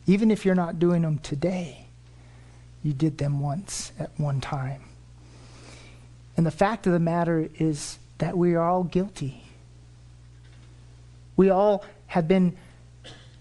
even 0.07 0.29
if 0.29 0.43
you're 0.43 0.55
not 0.55 0.77
doing 0.77 1.03
them 1.03 1.19
today, 1.19 1.85
you 2.83 2.91
did 2.91 3.17
them 3.17 3.39
once 3.39 3.93
at 3.97 4.11
one 4.17 4.41
time. 4.41 4.81
And 6.35 6.45
the 6.45 6.51
fact 6.51 6.85
of 6.85 6.91
the 6.91 6.99
matter 6.99 7.49
is 7.59 7.97
that 8.17 8.37
we 8.37 8.55
are 8.55 8.69
all 8.69 8.83
guilty. 8.83 9.45
We 11.37 11.49
all 11.49 11.85
have 12.07 12.27
been 12.27 12.57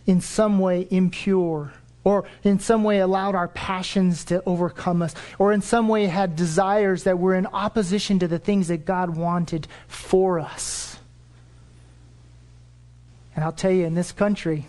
in 0.06 0.20
some 0.20 0.60
way 0.60 0.86
impure 0.92 1.72
or 2.04 2.24
in 2.42 2.58
some 2.58 2.82
way 2.82 2.98
allowed 2.98 3.34
our 3.34 3.48
passions 3.48 4.24
to 4.26 4.42
overcome 4.46 5.02
us, 5.02 5.14
or 5.38 5.52
in 5.52 5.60
some 5.60 5.88
way 5.88 6.06
had 6.06 6.34
desires 6.34 7.04
that 7.04 7.18
were 7.18 7.34
in 7.34 7.46
opposition 7.46 8.18
to 8.18 8.28
the 8.28 8.38
things 8.38 8.68
that 8.68 8.84
God 8.84 9.10
wanted 9.10 9.66
for 9.86 10.40
us. 10.40 10.98
And 13.34 13.44
I'll 13.44 13.52
tell 13.52 13.70
you, 13.70 13.84
in 13.84 13.94
this 13.94 14.12
country, 14.12 14.66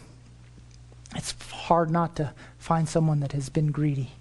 it's 1.15 1.34
hard 1.52 1.89
not 1.89 2.17
to 2.17 2.34
find 2.58 2.88
someone 2.88 3.22
that 3.22 3.32
has 3.32 3.50
been 3.50 3.72
greedy. 3.72 4.12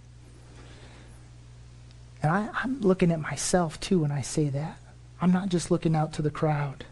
And 2.22 2.30
I, 2.32 2.48
am 2.64 2.80
looking 2.80 3.10
at 3.10 3.20
myself 3.20 3.80
too 3.80 4.00
when 4.00 4.12
I 4.12 4.20
say 4.20 4.48
that. 4.50 4.76
I'm 5.20 5.32
not 5.32 5.48
just 5.48 5.70
looking 5.70 5.96
out 5.96 6.12
to 6.14 6.22
the 6.22 6.30
crowd. 6.30 6.84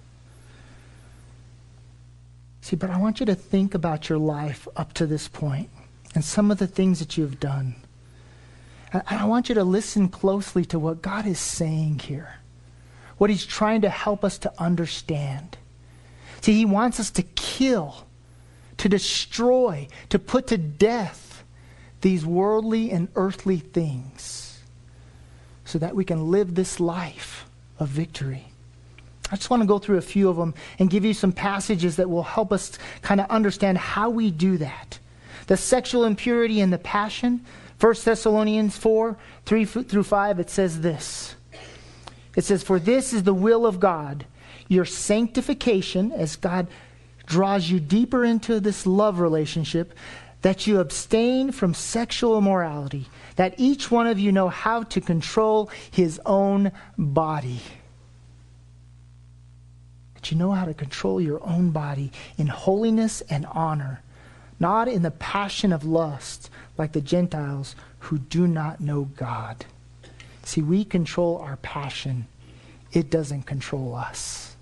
See, 2.60 2.76
but 2.76 2.90
I 2.90 2.98
want 2.98 3.20
you 3.20 3.26
to 3.26 3.34
think 3.34 3.74
about 3.74 4.08
your 4.08 4.18
life 4.18 4.68
up 4.76 4.92
to 4.94 5.06
this 5.06 5.28
point 5.28 5.70
and 6.14 6.24
some 6.24 6.50
of 6.50 6.58
the 6.58 6.66
things 6.66 6.98
that 6.98 7.16
you've 7.16 7.40
done. 7.40 7.76
And 8.92 9.02
I 9.06 9.26
want 9.26 9.48
you 9.48 9.54
to 9.56 9.64
listen 9.64 10.08
closely 10.08 10.64
to 10.66 10.78
what 10.78 11.02
God 11.02 11.26
is 11.26 11.38
saying 11.38 12.00
here, 12.00 12.36
what 13.18 13.30
He's 13.30 13.46
trying 13.46 13.82
to 13.82 13.90
help 13.90 14.24
us 14.24 14.38
to 14.38 14.52
understand. 14.58 15.58
See, 16.40 16.54
He 16.54 16.64
wants 16.64 16.98
us 16.98 17.10
to 17.12 17.22
kill, 17.22 18.06
to 18.78 18.88
destroy, 18.88 19.88
to 20.08 20.18
put 20.18 20.46
to 20.48 20.58
death 20.58 21.44
these 22.00 22.24
worldly 22.24 22.90
and 22.90 23.08
earthly 23.16 23.58
things 23.58 24.60
so 25.64 25.78
that 25.78 25.94
we 25.94 26.04
can 26.04 26.30
live 26.30 26.54
this 26.54 26.80
life 26.80 27.44
of 27.78 27.88
victory. 27.88 28.46
I 29.30 29.36
just 29.36 29.50
want 29.50 29.62
to 29.62 29.66
go 29.66 29.78
through 29.78 29.98
a 29.98 30.02
few 30.02 30.30
of 30.30 30.36
them 30.36 30.54
and 30.78 30.88
give 30.88 31.04
you 31.04 31.12
some 31.12 31.32
passages 31.32 31.96
that 31.96 32.08
will 32.08 32.22
help 32.22 32.52
us 32.52 32.78
kind 33.02 33.20
of 33.20 33.28
understand 33.28 33.76
how 33.76 34.08
we 34.08 34.30
do 34.30 34.56
that. 34.56 34.98
The 35.48 35.56
sexual 35.56 36.04
impurity 36.04 36.60
and 36.60 36.72
the 36.72 36.78
passion. 36.78 37.44
1 37.80 37.94
Thessalonians 38.04 38.76
4 38.76 39.16
3 39.44 39.64
through 39.64 40.02
5, 40.04 40.40
it 40.40 40.50
says 40.50 40.80
this. 40.80 41.34
It 42.36 42.44
says, 42.44 42.62
For 42.62 42.78
this 42.78 43.12
is 43.12 43.24
the 43.24 43.34
will 43.34 43.66
of 43.66 43.80
God, 43.80 44.24
your 44.68 44.84
sanctification, 44.84 46.12
as 46.12 46.36
God 46.36 46.68
draws 47.26 47.68
you 47.68 47.80
deeper 47.80 48.24
into 48.24 48.60
this 48.60 48.86
love 48.86 49.18
relationship, 49.20 49.94
that 50.42 50.66
you 50.66 50.78
abstain 50.78 51.50
from 51.50 51.74
sexual 51.74 52.38
immorality, 52.38 53.08
that 53.36 53.54
each 53.58 53.90
one 53.90 54.06
of 54.06 54.18
you 54.18 54.30
know 54.30 54.48
how 54.48 54.84
to 54.84 55.00
control 55.00 55.70
his 55.90 56.20
own 56.24 56.70
body 56.96 57.60
that 60.18 60.32
you 60.32 60.36
know 60.36 60.50
how 60.50 60.64
to 60.64 60.74
control 60.74 61.20
your 61.20 61.40
own 61.46 61.70
body 61.70 62.10
in 62.36 62.48
holiness 62.48 63.20
and 63.30 63.46
honor, 63.52 64.02
not 64.60 64.88
in 64.88 65.02
the 65.02 65.10
passion 65.10 65.72
of 65.72 65.84
lust 65.84 66.50
like 66.76 66.92
the 66.92 67.00
Gentiles 67.00 67.76
who 68.00 68.18
do 68.18 68.46
not 68.46 68.80
know 68.80 69.04
God. 69.16 69.64
See, 70.42 70.62
we 70.62 70.84
control 70.84 71.38
our 71.38 71.56
passion, 71.56 72.26
it 72.92 73.10
doesn't 73.10 73.42
control 73.42 73.94
us. 73.94 74.56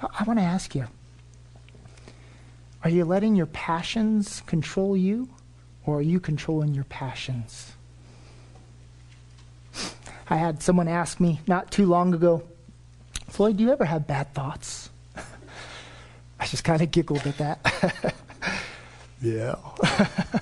I, 0.00 0.06
I 0.20 0.24
want 0.24 0.38
to 0.38 0.44
ask 0.44 0.74
you 0.74 0.86
are 2.82 2.90
you 2.90 3.04
letting 3.04 3.34
your 3.34 3.46
passions 3.46 4.42
control 4.46 4.96
you, 4.96 5.28
or 5.84 5.98
are 5.98 6.02
you 6.02 6.20
controlling 6.20 6.72
your 6.72 6.84
passions? 6.84 7.72
I 10.28 10.36
had 10.36 10.62
someone 10.62 10.88
ask 10.88 11.20
me 11.20 11.40
not 11.46 11.70
too 11.70 11.86
long 11.86 12.14
ago, 12.14 12.42
Floyd, 13.28 13.56
do 13.56 13.64
you 13.64 13.72
ever 13.72 13.84
have 13.84 14.06
bad 14.06 14.32
thoughts? 14.34 14.90
I 16.40 16.46
just 16.46 16.64
kind 16.64 16.80
of 16.80 16.90
giggled 16.90 17.26
at 17.26 17.38
that. 17.38 18.14
yeah. 19.20 19.56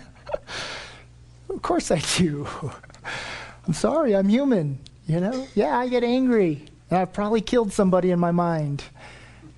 of 1.49 1.63
course 1.63 1.91
I 1.91 2.03
do. 2.17 2.49
I'm 3.67 3.75
sorry, 3.75 4.15
I'm 4.15 4.29
human, 4.29 4.79
you 5.07 5.21
know? 5.21 5.47
Yeah, 5.55 5.79
I 5.79 5.89
get 5.89 6.05
angry. 6.05 6.67
I've 6.91 7.13
probably 7.13 7.41
killed 7.41 7.73
somebody 7.73 8.11
in 8.11 8.19
my 8.19 8.31
mind. 8.31 8.85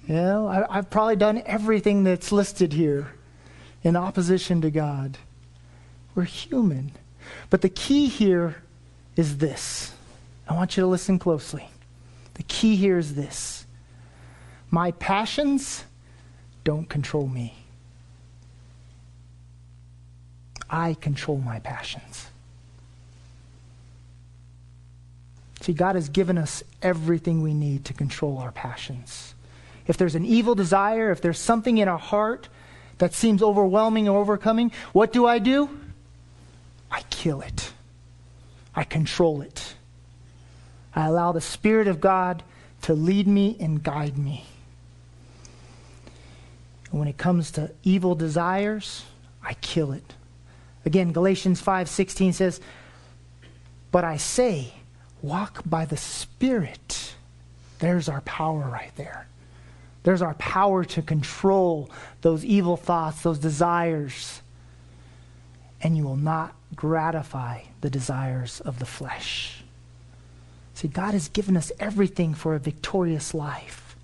You 0.07 0.14
know, 0.14 0.46
I, 0.46 0.79
I've 0.79 0.90
probably 0.90 1.16
done 1.16 1.42
everything 1.44 2.05
that's 2.05 2.31
listed 2.31 2.72
here 2.72 3.12
in 3.83 3.96
opposition 3.96 4.61
to 4.61 4.70
God. 4.70 5.18
We're 6.14 6.24
human. 6.24 6.92
But 7.50 7.62
the 7.62 7.68
key 7.68 8.07
here 8.07 8.62
is 9.16 9.38
this. 9.38 9.92
I 10.48 10.55
want 10.55 10.76
you 10.76 10.83
to 10.83 10.87
listen 10.87 11.18
closely. 11.18 11.68
The 12.35 12.44
key 12.44 12.76
here 12.76 12.98
is 12.98 13.14
this 13.14 13.66
my 14.70 14.90
passions 14.92 15.85
don't 16.64 16.88
control 16.88 17.26
me. 17.26 17.65
I 20.68 20.94
control 20.94 21.38
my 21.38 21.61
passions. 21.61 22.26
See, 25.61 25.72
God 25.72 25.94
has 25.96 26.09
given 26.09 26.38
us 26.38 26.62
everything 26.83 27.42
we 27.42 27.55
need 27.55 27.85
to 27.87 27.92
control 27.92 28.38
our 28.38 28.52
passions. 28.52 29.35
If 29.87 29.96
there's 29.96 30.14
an 30.14 30.24
evil 30.24 30.55
desire, 30.55 31.11
if 31.11 31.20
there's 31.20 31.38
something 31.38 31.79
in 31.79 31.88
our 31.88 31.98
heart 31.98 32.48
that 32.98 33.14
seems 33.14 33.42
overwhelming 33.42 34.09
or 34.09 34.18
overcoming, 34.20 34.72
what 34.92 35.12
do 35.12 35.26
I 35.26 35.38
do? 35.38 35.68
I 36.90 37.02
kill 37.11 37.40
it. 37.40 37.72
I 38.74 38.85
control 38.85 39.40
it. 39.42 39.74
I 40.94 41.07
allow 41.07 41.33
the 41.33 41.40
Spirit 41.40 41.88
of 41.88 42.00
God 42.00 42.42
to 42.83 42.94
lead 42.94 43.26
me 43.26 43.57
and 43.59 43.83
guide 43.83 44.16
me. 44.16 44.44
And 46.90 47.00
when 47.00 47.09
it 47.09 47.16
comes 47.16 47.50
to 47.52 47.72
evil 47.83 48.14
desires, 48.14 49.05
I 49.42 49.55
kill 49.55 49.92
it. 49.92 50.14
Again, 50.87 51.12
Galatians 51.12 51.61
5:16 51.61 52.33
says, 52.33 52.61
"But 53.90 54.05
I 54.05 54.16
say, 54.16 54.72
walk 55.20 55.62
by 55.66 55.85
the 55.85 55.96
Spirit." 55.96 57.14
There's 57.81 58.09
our 58.09 58.22
power 58.22 58.70
right 58.70 58.92
there. 58.96 59.27
There's 60.05 60.22
our 60.22 60.35
power 60.35 60.85
to 60.85 61.03
control 61.03 61.90
those 62.22 62.44
evil 62.44 62.77
thoughts, 62.77 63.22
those 63.22 63.40
desires. 63.40 64.40
And 65.83 65.96
you 65.96 66.05
will 66.05 66.16
not 66.16 66.55
gratify 66.75 67.62
the 67.81 67.90
desires 67.90 68.61
of 68.61 68.79
the 68.79 68.87
flesh. 68.87 69.64
See, 70.75 70.88
God 70.88 71.12
has 71.12 71.29
given 71.29 71.57
us 71.57 71.72
everything 71.81 72.35
for 72.35 72.55
a 72.55 72.61
victorious 72.61 73.35
life. 73.35 73.96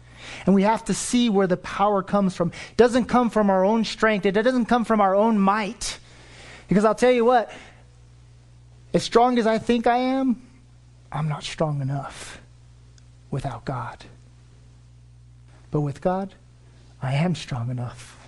And 0.45 0.55
we 0.55 0.64
have 0.64 0.85
to 0.87 0.95
see 0.95 1.31
where 1.31 1.47
the 1.47 1.57
power 1.57 2.03
comes 2.03 2.35
from. 2.35 2.49
It 2.49 2.77
doesn't 2.77 3.05
come 3.05 3.31
from 3.31 3.49
our 3.51 3.64
own 3.64 3.85
strength, 3.85 4.27
it 4.27 4.33
doesn't 4.33 4.66
come 4.66 4.85
from 4.85 5.01
our 5.01 5.14
own 5.14 5.38
might. 5.38 5.99
Because 6.72 6.87
I'll 6.87 6.94
tell 6.94 7.12
you 7.12 7.26
what, 7.26 7.52
as 8.94 9.02
strong 9.02 9.38
as 9.38 9.46
I 9.46 9.58
think 9.58 9.87
I 9.87 9.98
am, 9.98 10.40
I'm 11.12 11.28
not 11.28 11.42
strong 11.42 11.82
enough 11.82 12.40
without 13.30 13.66
God. 13.66 14.06
But 15.70 15.82
with 15.82 16.00
God, 16.00 16.35
I 17.02 17.12
am 17.12 17.35
strong 17.35 17.70
enough. 17.70 18.26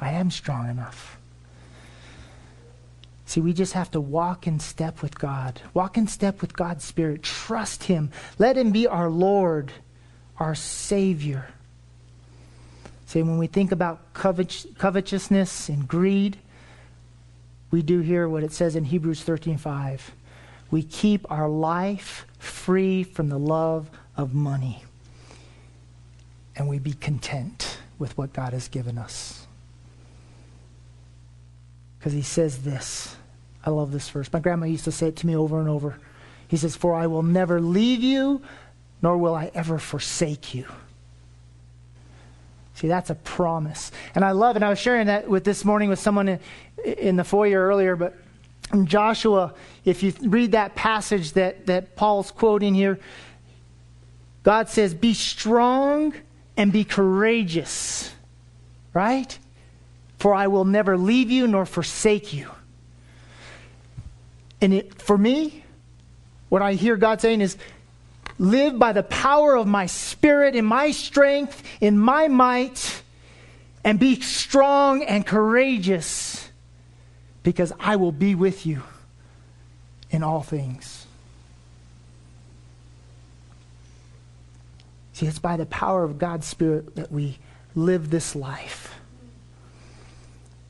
I 0.00 0.12
am 0.12 0.30
strong 0.30 0.70
enough. 0.70 1.18
See, 3.26 3.42
we 3.42 3.52
just 3.52 3.74
have 3.74 3.90
to 3.90 4.00
walk 4.00 4.46
in 4.46 4.60
step 4.60 5.02
with 5.02 5.18
God. 5.18 5.60
Walk 5.74 5.98
in 5.98 6.06
step 6.06 6.40
with 6.40 6.56
God's 6.56 6.82
Spirit. 6.82 7.22
Trust 7.22 7.82
Him. 7.84 8.10
Let 8.38 8.56
Him 8.56 8.70
be 8.70 8.86
our 8.86 9.10
Lord, 9.10 9.70
our 10.38 10.54
Savior. 10.54 11.53
See, 13.14 13.22
when 13.22 13.38
we 13.38 13.46
think 13.46 13.70
about 13.70 14.12
covet- 14.12 14.66
covetousness 14.76 15.68
and 15.68 15.86
greed, 15.86 16.36
we 17.70 17.80
do 17.80 18.00
hear 18.00 18.28
what 18.28 18.42
it 18.42 18.52
says 18.52 18.74
in 18.74 18.82
Hebrews 18.86 19.22
13:5. 19.22 20.10
We 20.72 20.82
keep 20.82 21.24
our 21.30 21.48
life 21.48 22.26
free 22.40 23.04
from 23.04 23.28
the 23.28 23.38
love 23.38 23.88
of 24.16 24.34
money. 24.34 24.82
And 26.56 26.68
we 26.68 26.80
be 26.80 26.94
content 26.94 27.78
with 28.00 28.18
what 28.18 28.32
God 28.32 28.52
has 28.52 28.66
given 28.66 28.98
us. 28.98 29.46
Because 31.96 32.14
he 32.14 32.22
says 32.22 32.62
this. 32.62 33.14
I 33.64 33.70
love 33.70 33.92
this 33.92 34.10
verse. 34.10 34.28
My 34.32 34.40
grandma 34.40 34.66
used 34.66 34.86
to 34.86 34.90
say 34.90 35.06
it 35.06 35.16
to 35.18 35.26
me 35.28 35.36
over 35.36 35.60
and 35.60 35.68
over. 35.68 36.00
He 36.48 36.56
says, 36.56 36.74
For 36.74 36.96
I 36.96 37.06
will 37.06 37.22
never 37.22 37.60
leave 37.60 38.02
you, 38.02 38.42
nor 39.02 39.16
will 39.16 39.36
I 39.36 39.52
ever 39.54 39.78
forsake 39.78 40.52
you. 40.52 40.66
See, 42.74 42.88
that's 42.88 43.10
a 43.10 43.14
promise. 43.14 43.92
And 44.14 44.24
I 44.24 44.32
love 44.32 44.56
it. 44.56 44.62
I 44.62 44.68
was 44.68 44.78
sharing 44.78 45.06
that 45.06 45.28
with 45.28 45.44
this 45.44 45.64
morning 45.64 45.88
with 45.88 46.00
someone 46.00 46.28
in, 46.28 46.40
in 46.84 47.16
the 47.16 47.24
foyer 47.24 47.66
earlier, 47.66 47.96
but 47.96 48.16
Joshua, 48.84 49.54
if 49.84 50.02
you 50.02 50.12
read 50.22 50.52
that 50.52 50.74
passage 50.74 51.32
that, 51.32 51.66
that 51.66 51.96
Paul's 51.96 52.30
quoting 52.30 52.74
here, 52.74 52.98
God 54.42 54.68
says, 54.68 54.94
Be 54.94 55.14
strong 55.14 56.14
and 56.56 56.72
be 56.72 56.84
courageous. 56.84 58.10
Right? 58.92 59.38
For 60.18 60.34
I 60.34 60.46
will 60.46 60.64
never 60.64 60.96
leave 60.96 61.30
you 61.30 61.46
nor 61.46 61.66
forsake 61.66 62.32
you. 62.32 62.50
And 64.60 64.72
it, 64.72 65.02
for 65.02 65.18
me, 65.18 65.64
what 66.48 66.62
I 66.62 66.74
hear 66.74 66.96
God 66.96 67.20
saying 67.20 67.40
is, 67.40 67.56
live 68.38 68.78
by 68.78 68.92
the 68.92 69.02
power 69.02 69.56
of 69.56 69.66
my 69.66 69.86
spirit, 69.86 70.56
in 70.56 70.64
my 70.64 70.90
strength, 70.90 71.62
in 71.80 71.98
my 71.98 72.28
might, 72.28 73.02
and 73.84 73.98
be 73.98 74.20
strong 74.20 75.02
and 75.02 75.26
courageous, 75.26 76.48
because 77.42 77.72
I 77.78 77.96
will 77.96 78.12
be 78.12 78.34
with 78.34 78.66
you 78.66 78.82
in 80.10 80.22
all 80.22 80.42
things. 80.42 81.06
See, 85.12 85.26
it's 85.26 85.38
by 85.38 85.56
the 85.56 85.66
power 85.66 86.02
of 86.02 86.18
God's 86.18 86.46
Spirit 86.46 86.96
that 86.96 87.12
we 87.12 87.38
live 87.76 88.10
this 88.10 88.34
life. 88.34 88.94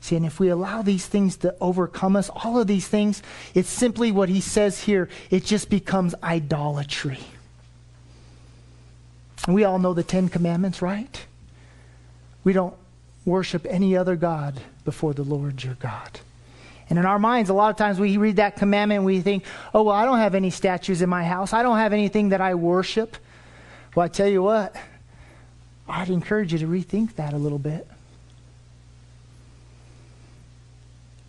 See, 0.01 0.17
and 0.17 0.27
if 0.27 0.39
we 0.39 0.49
allow 0.49 0.83
these 0.83 1.07
things 1.07 1.39
to 1.39 1.57
overcome 1.63 2.15
us, 2.15 2.29
all 2.29 2.61
of 2.61 2.67
these 2.67 2.87
things, 2.87 3.23
it's 3.55 3.71
simply 3.71 4.13
what 4.13 4.29
he 4.29 4.43
says 4.43 4.83
here. 4.83 5.09
It 5.31 5.47
just 5.47 5.71
becomes 5.71 6.15
idolatry. 6.23 7.21
And 9.47 9.55
we 9.55 9.65
all 9.65 9.79
know 9.79 9.95
the 9.95 10.03
Ten 10.03 10.29
Commandments, 10.29 10.81
right? 10.81 11.25
We 12.45 12.53
don't 12.53 12.75
worship 13.25 13.67
any 13.69 13.97
other 13.97 14.17
God 14.17 14.61
before 14.85 15.15
the 15.15 15.23
Lord 15.23 15.63
your 15.63 15.75
God. 15.75 16.21
And 16.91 16.99
in 16.99 17.07
our 17.07 17.19
minds, 17.19 17.51
a 17.51 17.55
lot 17.55 17.71
of 17.71 17.77
times 17.77 17.99
we 17.99 18.17
read 18.19 18.37
that 18.37 18.57
commandment 18.57 18.99
and 18.99 19.07
we 19.07 19.21
think, 19.21 19.45
oh, 19.73 19.85
well, 19.85 19.95
I 19.95 20.05
don't 20.05 20.19
have 20.19 20.35
any 20.35 20.51
statues 20.51 21.01
in 21.01 21.09
my 21.09 21.25
house. 21.25 21.53
I 21.53 21.63
don't 21.63 21.79
have 21.79 21.93
anything 21.93 22.31
that 22.31 22.41
I 22.41 22.55
worship. 22.55 23.17
Well, 23.95 24.05
I 24.05 24.09
tell 24.09 24.29
you 24.29 24.43
what, 24.43 24.77
I'd 25.89 26.11
encourage 26.11 26.53
you 26.53 26.59
to 26.59 26.67
rethink 26.67 27.15
that 27.15 27.33
a 27.33 27.39
little 27.39 27.59
bit. 27.59 27.87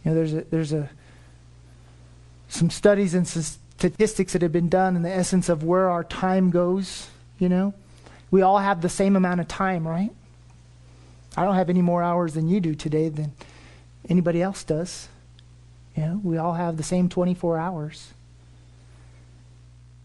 You 0.03 0.11
know, 0.11 0.15
there's 0.15 0.33
a, 0.33 0.41
there's 0.41 0.73
a 0.73 0.89
some 2.47 2.69
studies 2.69 3.13
and 3.13 3.27
statistics 3.27 4.33
that 4.33 4.41
have 4.41 4.51
been 4.51 4.69
done 4.69 4.95
in 4.95 5.01
the 5.01 5.11
essence 5.11 5.49
of 5.49 5.63
where 5.63 5.89
our 5.89 6.03
time 6.03 6.51
goes. 6.51 7.09
You 7.39 7.49
know, 7.49 7.73
we 8.31 8.41
all 8.41 8.59
have 8.59 8.81
the 8.81 8.89
same 8.89 9.15
amount 9.15 9.41
of 9.41 9.47
time, 9.47 9.87
right? 9.87 10.11
I 11.37 11.43
don't 11.43 11.55
have 11.55 11.69
any 11.69 11.81
more 11.81 12.01
hours 12.01 12.33
than 12.33 12.47
you 12.47 12.59
do 12.59 12.75
today 12.75 13.09
than 13.09 13.33
anybody 14.09 14.41
else 14.41 14.63
does. 14.63 15.09
You 15.95 16.03
know, 16.03 16.21
we 16.23 16.37
all 16.37 16.53
have 16.53 16.77
the 16.77 16.83
same 16.83 17.09
24 17.09 17.57
hours. 17.57 18.13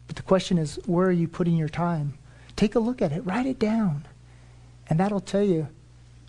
But 0.06 0.16
the 0.16 0.22
question 0.22 0.58
is, 0.58 0.78
where 0.86 1.06
are 1.06 1.12
you 1.12 1.28
putting 1.28 1.56
your 1.56 1.68
time? 1.68 2.14
Take 2.56 2.74
a 2.74 2.80
look 2.80 3.00
at 3.00 3.12
it, 3.12 3.24
write 3.24 3.46
it 3.46 3.58
down, 3.58 4.06
and 4.88 4.98
that'll 4.98 5.20
tell 5.20 5.42
you 5.42 5.68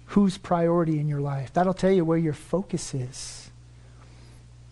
who's 0.08 0.38
priority 0.38 1.00
in 1.00 1.08
your 1.08 1.22
life. 1.22 1.52
That'll 1.54 1.74
tell 1.74 1.92
you 1.92 2.06
where 2.06 2.18
your 2.18 2.34
focus 2.34 2.94
is. 2.94 3.50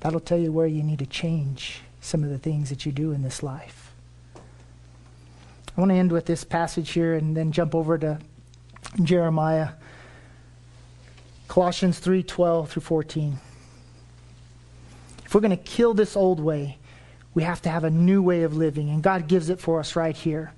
That'll 0.01 0.20
tell 0.20 0.38
you 0.38 0.51
where 0.51 0.67
you 0.67 0.84
need 0.84 0.99
to 0.99 1.05
change 1.05 1.82
some 2.01 2.24
of 2.24 2.30
the 2.30 2.38
things 2.38 2.70
that 2.70 2.86
you 2.86 2.91
do 2.91 3.11
in 3.11 3.24
this 3.24 3.43
life. 3.43 3.89
I 5.76 5.82
want 5.82 5.91
to 5.91 5.95
end 5.95 6.11
with 6.11 6.26
this 6.26 6.43
passage 6.43 6.91
here 6.91 7.15
and 7.15 7.36
then 7.38 7.51
jump 7.51 7.74
over 7.74 7.97
to 7.97 8.20
Jeremiah 9.01 9.70
Colossians 11.47 11.99
3:12 11.99 12.70
through 12.70 12.82
14. 12.82 13.39
If 15.26 15.34
we're 15.34 15.41
going 15.41 15.51
to 15.51 15.57
kill 15.57 15.93
this 15.93 16.15
old 16.15 16.39
way, 16.39 16.78
we 17.34 17.43
have 17.43 17.61
to 17.63 17.70
have 17.70 17.84
a 17.84 17.89
new 17.89 18.22
way 18.22 18.43
of 18.43 18.55
living 18.55 18.89
and 18.89 19.03
God 19.03 19.28
gives 19.28 19.49
it 19.49 19.59
for 19.59 19.80
us 19.80 19.95
right 19.95 20.15
here. 20.15 20.53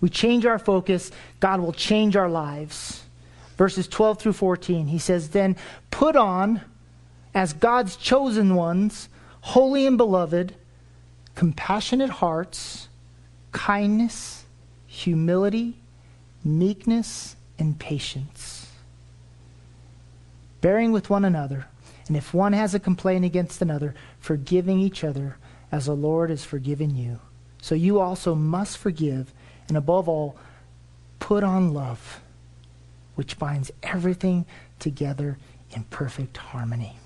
We 0.00 0.08
change 0.08 0.46
our 0.46 0.58
focus, 0.58 1.10
God 1.40 1.60
will 1.60 1.72
change 1.72 2.16
our 2.16 2.28
lives. 2.28 3.02
Verses 3.56 3.88
12 3.88 4.20
through 4.20 4.32
14. 4.34 4.86
He 4.86 4.98
says, 4.98 5.30
"Then 5.30 5.56
put 5.90 6.16
on 6.16 6.60
as 7.34 7.52
God's 7.52 7.96
chosen 7.96 8.54
ones, 8.54 9.08
holy 9.40 9.86
and 9.86 9.96
beloved, 9.96 10.54
compassionate 11.34 12.10
hearts, 12.10 12.87
kindness, 13.58 14.44
humility, 14.86 15.76
meekness, 16.44 17.34
and 17.58 17.76
patience. 17.76 18.70
Bearing 20.60 20.92
with 20.92 21.10
one 21.10 21.24
another, 21.24 21.66
and 22.06 22.16
if 22.16 22.32
one 22.32 22.52
has 22.52 22.72
a 22.72 22.78
complaint 22.78 23.24
against 23.24 23.60
another, 23.60 23.96
forgiving 24.20 24.78
each 24.78 25.02
other 25.02 25.38
as 25.72 25.86
the 25.86 25.96
Lord 25.96 26.30
has 26.30 26.44
forgiven 26.44 26.96
you. 26.96 27.18
So 27.60 27.74
you 27.74 27.98
also 27.98 28.36
must 28.36 28.78
forgive, 28.78 29.34
and 29.66 29.76
above 29.76 30.08
all, 30.08 30.36
put 31.18 31.42
on 31.42 31.74
love, 31.74 32.20
which 33.16 33.40
binds 33.40 33.72
everything 33.82 34.46
together 34.78 35.36
in 35.72 35.82
perfect 35.90 36.36
harmony. 36.36 36.96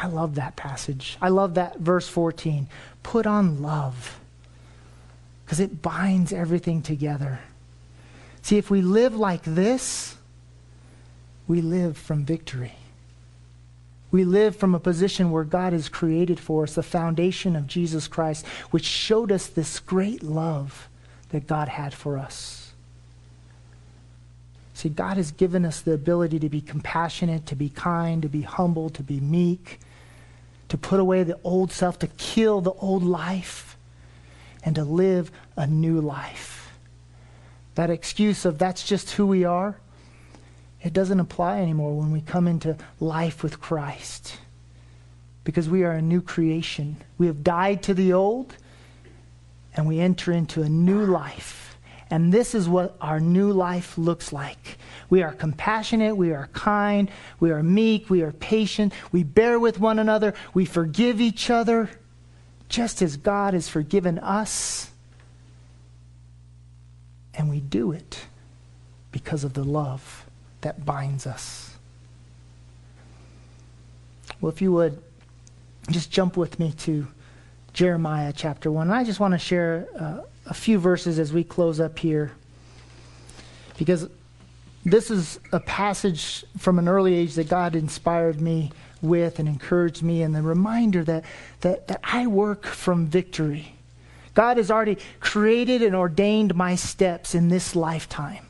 I 0.00 0.06
love 0.06 0.36
that 0.36 0.56
passage. 0.56 1.18
I 1.20 1.28
love 1.28 1.54
that 1.54 1.78
verse 1.78 2.08
14. 2.08 2.68
Put 3.02 3.26
on 3.26 3.62
love 3.62 4.20
because 5.44 5.60
it 5.60 5.82
binds 5.82 6.32
everything 6.32 6.82
together. 6.82 7.40
See, 8.42 8.56
if 8.56 8.70
we 8.70 8.82
live 8.82 9.16
like 9.16 9.42
this, 9.42 10.16
we 11.48 11.60
live 11.60 11.96
from 11.96 12.24
victory. 12.24 12.74
We 14.12 14.24
live 14.24 14.56
from 14.56 14.74
a 14.74 14.80
position 14.80 15.30
where 15.30 15.44
God 15.44 15.72
has 15.72 15.88
created 15.88 16.40
for 16.40 16.64
us 16.64 16.74
the 16.74 16.82
foundation 16.82 17.54
of 17.56 17.66
Jesus 17.66 18.08
Christ, 18.08 18.46
which 18.70 18.84
showed 18.84 19.30
us 19.30 19.46
this 19.46 19.78
great 19.78 20.22
love 20.22 20.88
that 21.30 21.46
God 21.46 21.68
had 21.68 21.94
for 21.94 22.18
us. 22.18 22.72
See, 24.74 24.88
God 24.88 25.16
has 25.16 25.30
given 25.30 25.64
us 25.64 25.80
the 25.80 25.92
ability 25.92 26.38
to 26.38 26.48
be 26.48 26.60
compassionate, 26.60 27.46
to 27.46 27.54
be 27.54 27.68
kind, 27.68 28.22
to 28.22 28.28
be 28.28 28.42
humble, 28.42 28.88
to 28.90 29.02
be 29.02 29.20
meek, 29.20 29.78
to 30.70 30.78
put 30.78 31.00
away 31.00 31.22
the 31.24 31.38
old 31.44 31.72
self, 31.72 31.98
to 31.98 32.06
kill 32.06 32.60
the 32.60 32.72
old 32.72 33.02
life, 33.02 33.76
and 34.64 34.74
to 34.76 34.84
live 34.84 35.30
a 35.56 35.66
new 35.66 36.00
life. 36.00 36.72
That 37.74 37.90
excuse 37.90 38.44
of 38.44 38.58
that's 38.58 38.84
just 38.84 39.10
who 39.12 39.26
we 39.26 39.44
are, 39.44 39.76
it 40.82 40.92
doesn't 40.92 41.20
apply 41.20 41.60
anymore 41.60 41.98
when 41.98 42.10
we 42.10 42.20
come 42.20 42.46
into 42.48 42.76
life 43.00 43.42
with 43.42 43.60
Christ. 43.60 44.38
Because 45.44 45.68
we 45.68 45.82
are 45.82 45.92
a 45.92 46.02
new 46.02 46.22
creation. 46.22 46.96
We 47.18 47.26
have 47.26 47.42
died 47.42 47.82
to 47.84 47.94
the 47.94 48.12
old, 48.12 48.56
and 49.74 49.86
we 49.86 49.98
enter 49.98 50.32
into 50.32 50.62
a 50.62 50.68
new 50.68 51.04
life 51.04 51.59
and 52.10 52.32
this 52.32 52.54
is 52.56 52.68
what 52.68 52.96
our 53.00 53.20
new 53.20 53.52
life 53.52 53.96
looks 53.96 54.32
like. 54.32 54.78
We 55.08 55.22
are 55.22 55.32
compassionate, 55.32 56.16
we 56.16 56.32
are 56.32 56.48
kind, 56.52 57.10
we 57.38 57.52
are 57.52 57.62
meek, 57.62 58.10
we 58.10 58.22
are 58.22 58.32
patient, 58.32 58.92
we 59.12 59.22
bear 59.22 59.60
with 59.60 59.78
one 59.78 59.98
another, 60.00 60.34
we 60.52 60.64
forgive 60.64 61.20
each 61.20 61.50
other, 61.50 61.88
just 62.68 63.00
as 63.00 63.16
God 63.16 63.54
has 63.54 63.68
forgiven 63.68 64.18
us. 64.18 64.90
And 67.34 67.48
we 67.48 67.60
do 67.60 67.92
it 67.92 68.24
because 69.12 69.44
of 69.44 69.54
the 69.54 69.64
love 69.64 70.26
that 70.62 70.84
binds 70.84 71.26
us. 71.26 71.76
Well, 74.40 74.50
if 74.50 74.60
you 74.60 74.72
would, 74.72 75.00
just 75.90 76.10
jump 76.10 76.36
with 76.36 76.58
me 76.58 76.72
to 76.72 77.06
Jeremiah 77.72 78.32
chapter 78.34 78.70
1. 78.70 78.88
And 78.88 78.94
I 78.94 79.04
just 79.04 79.20
want 79.20 79.32
to 79.32 79.38
share. 79.38 79.86
Uh, 79.98 80.20
a 80.46 80.54
few 80.54 80.78
verses 80.78 81.18
as 81.18 81.32
we 81.32 81.44
close 81.44 81.80
up 81.80 81.98
here. 81.98 82.32
Because 83.78 84.08
this 84.84 85.10
is 85.10 85.38
a 85.52 85.60
passage 85.60 86.44
from 86.58 86.78
an 86.78 86.88
early 86.88 87.14
age 87.14 87.34
that 87.34 87.48
God 87.48 87.74
inspired 87.74 88.40
me 88.40 88.72
with 89.02 89.38
and 89.38 89.48
encouraged 89.48 90.02
me, 90.02 90.22
and 90.22 90.34
the 90.34 90.42
reminder 90.42 91.04
that, 91.04 91.24
that, 91.60 91.88
that 91.88 92.00
I 92.02 92.26
work 92.26 92.66
from 92.66 93.06
victory. 93.06 93.74
God 94.34 94.58
has 94.58 94.70
already 94.70 94.98
created 95.20 95.82
and 95.82 95.94
ordained 95.94 96.54
my 96.54 96.74
steps 96.74 97.34
in 97.34 97.48
this 97.48 97.74
lifetime. 97.74 98.46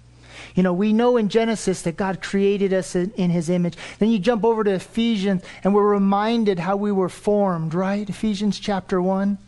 You 0.54 0.62
know, 0.62 0.72
we 0.72 0.92
know 0.92 1.16
in 1.16 1.28
Genesis 1.28 1.82
that 1.82 1.96
God 1.96 2.20
created 2.20 2.72
us 2.72 2.96
in, 2.96 3.12
in, 3.12 3.30
His 3.30 3.48
image. 3.48 3.76
Then 3.98 4.10
you 4.10 4.18
jump 4.18 4.44
over 4.44 4.64
to 4.64 4.72
Ephesians, 4.72 5.42
and 5.62 5.74
we're 5.74 5.88
reminded 5.88 6.58
how 6.58 6.76
we 6.76 6.92
were 6.92 7.08
formed, 7.08 7.74
right? 7.74 8.08
Ephesians 8.08 8.58
chapter 8.58 9.00
1. 9.00 9.38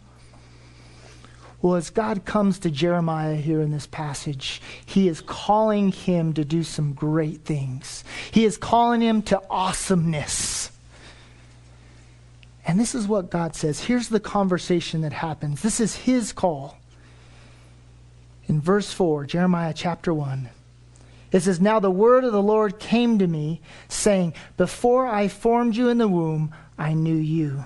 Well, 1.62 1.76
as 1.76 1.90
God 1.90 2.24
comes 2.24 2.58
to 2.58 2.70
Jeremiah 2.70 3.36
here 3.36 3.60
in 3.60 3.70
this 3.70 3.86
passage, 3.86 4.60
he 4.84 5.06
is 5.06 5.20
calling 5.20 5.92
him 5.92 6.32
to 6.34 6.44
do 6.44 6.64
some 6.64 6.92
great 6.92 7.44
things. 7.44 8.02
He 8.32 8.44
is 8.44 8.58
calling 8.58 9.00
him 9.00 9.22
to 9.22 9.40
awesomeness. 9.48 10.72
And 12.66 12.80
this 12.80 12.96
is 12.96 13.06
what 13.06 13.30
God 13.30 13.54
says. 13.54 13.84
Here's 13.84 14.08
the 14.08 14.18
conversation 14.18 15.02
that 15.02 15.12
happens. 15.12 15.62
This 15.62 15.78
is 15.78 15.94
his 15.94 16.32
call. 16.32 16.78
In 18.48 18.60
verse 18.60 18.92
4, 18.92 19.26
Jeremiah 19.26 19.72
chapter 19.72 20.12
1, 20.12 20.48
it 21.30 21.40
says, 21.40 21.60
Now 21.60 21.78
the 21.78 21.90
word 21.92 22.24
of 22.24 22.32
the 22.32 22.42
Lord 22.42 22.80
came 22.80 23.20
to 23.20 23.26
me, 23.28 23.60
saying, 23.88 24.34
Before 24.56 25.06
I 25.06 25.28
formed 25.28 25.76
you 25.76 25.88
in 25.88 25.98
the 25.98 26.08
womb, 26.08 26.52
I 26.76 26.92
knew 26.92 27.14
you. 27.14 27.64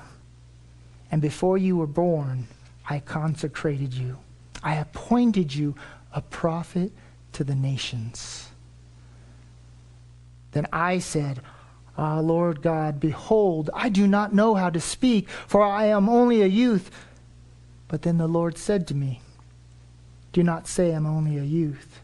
And 1.11 1.23
before 1.23 1.57
you 1.57 1.79
were 1.79 1.87
born, 1.87 2.47
I 2.89 3.01
consecrated 3.01 3.95
you. 3.95 4.19
I 4.63 4.77
appointed 4.77 5.55
you 5.55 5.75
a 6.13 6.21
prophet 6.21 6.93
to 7.33 7.45
the 7.45 7.55
nations. 7.55 8.51
Then 10.53 10.67
I 10.73 10.99
said, 10.99 11.41
Ah, 11.99 12.21
Lord 12.21 12.63
God, 12.63 13.01
behold, 13.01 13.71
I 13.75 13.89
do 13.89 14.07
not 14.07 14.35
know 14.35 14.55
how 14.55 14.71
to 14.71 14.81
speak, 14.81 15.29
for 15.29 15.63
I 15.63 15.87
am 15.87 16.09
only 16.09 16.43
a 16.43 16.47
youth. 16.47 16.91
But 17.89 18.03
then 18.03 18.19
the 18.19 18.27
Lord 18.27 18.59
said 18.59 18.87
to 18.89 18.95
me, 18.95 19.21
Do 20.33 20.43
not 20.43 20.69
say 20.69 20.93
I'm 20.93 21.07
only 21.07 21.39
a 21.39 21.43
youth, 21.43 22.01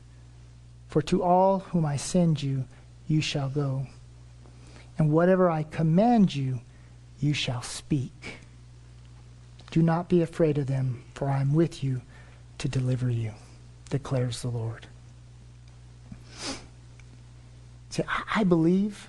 for 0.89 1.03
to 1.03 1.23
all 1.23 1.61
whom 1.61 1.85
I 1.85 1.97
send 1.97 2.43
you, 2.43 2.65
you 3.07 3.21
shall 3.21 3.49
go. 3.49 3.87
And 4.99 5.11
whatever 5.11 5.51
I 5.51 5.63
command 5.65 6.35
you, 6.35 6.61
you 7.19 7.35
shall 7.35 7.63
speak. 7.63 8.39
Do 9.73 9.83
not 9.83 10.11
be 10.11 10.21
afraid 10.21 10.59
of 10.59 10.67
them, 10.67 11.03
for 11.15 11.31
I 11.31 11.41
am 11.41 11.55
with 11.55 11.83
you 11.83 12.03
to 12.59 12.69
deliver 12.69 13.09
you, 13.09 13.33
declares 13.89 14.43
the 14.43 14.49
Lord. 14.49 14.87
Say, 17.89 18.05
I 18.35 18.45
believe 18.45 19.09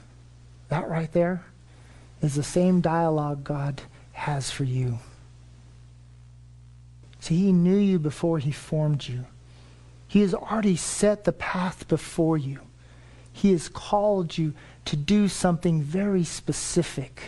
that 0.70 0.89
right 0.89 1.11
there 1.11 1.43
is 2.22 2.36
the 2.36 2.43
same 2.43 2.80
dialogue 2.80 3.43
God 3.43 3.82
has 4.14 4.51
for 4.51 4.64
you. 4.64 4.99
See, 7.20 7.36
He 7.36 7.51
knew 7.51 7.78
you 7.78 7.99
before 7.99 8.39
He 8.39 8.51
formed 8.53 9.05
you. 9.05 9.26
He 10.07 10.22
has 10.22 10.34
already 10.34 10.78
set 10.78 11.26
the 11.26 11.34
path 11.34 11.89
before 11.89 12.38
you. 12.38 12.61
He 13.34 13.51
has 13.51 13.68
called 13.68 14.38
you 14.38 14.53
to 14.86 14.95
do 14.95 15.28
something 15.28 15.82
very 15.82 16.24
specific. 16.24 17.22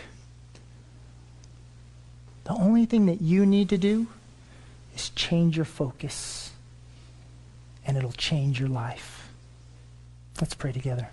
The 2.46 2.54
only 2.54 2.86
thing 2.86 3.08
that 3.08 3.22
you 3.22 3.46
need 3.46 3.70
to 3.70 3.78
do 3.78 4.08
is 4.96 5.10
change 5.10 5.56
your 5.58 5.66
focus, 5.66 6.52
and 7.86 7.98
it'll 7.98 8.12
change 8.12 8.60
your 8.60 8.70
life. 8.70 9.30
Let's 10.40 10.54
pray 10.54 10.72
together. 10.72 11.10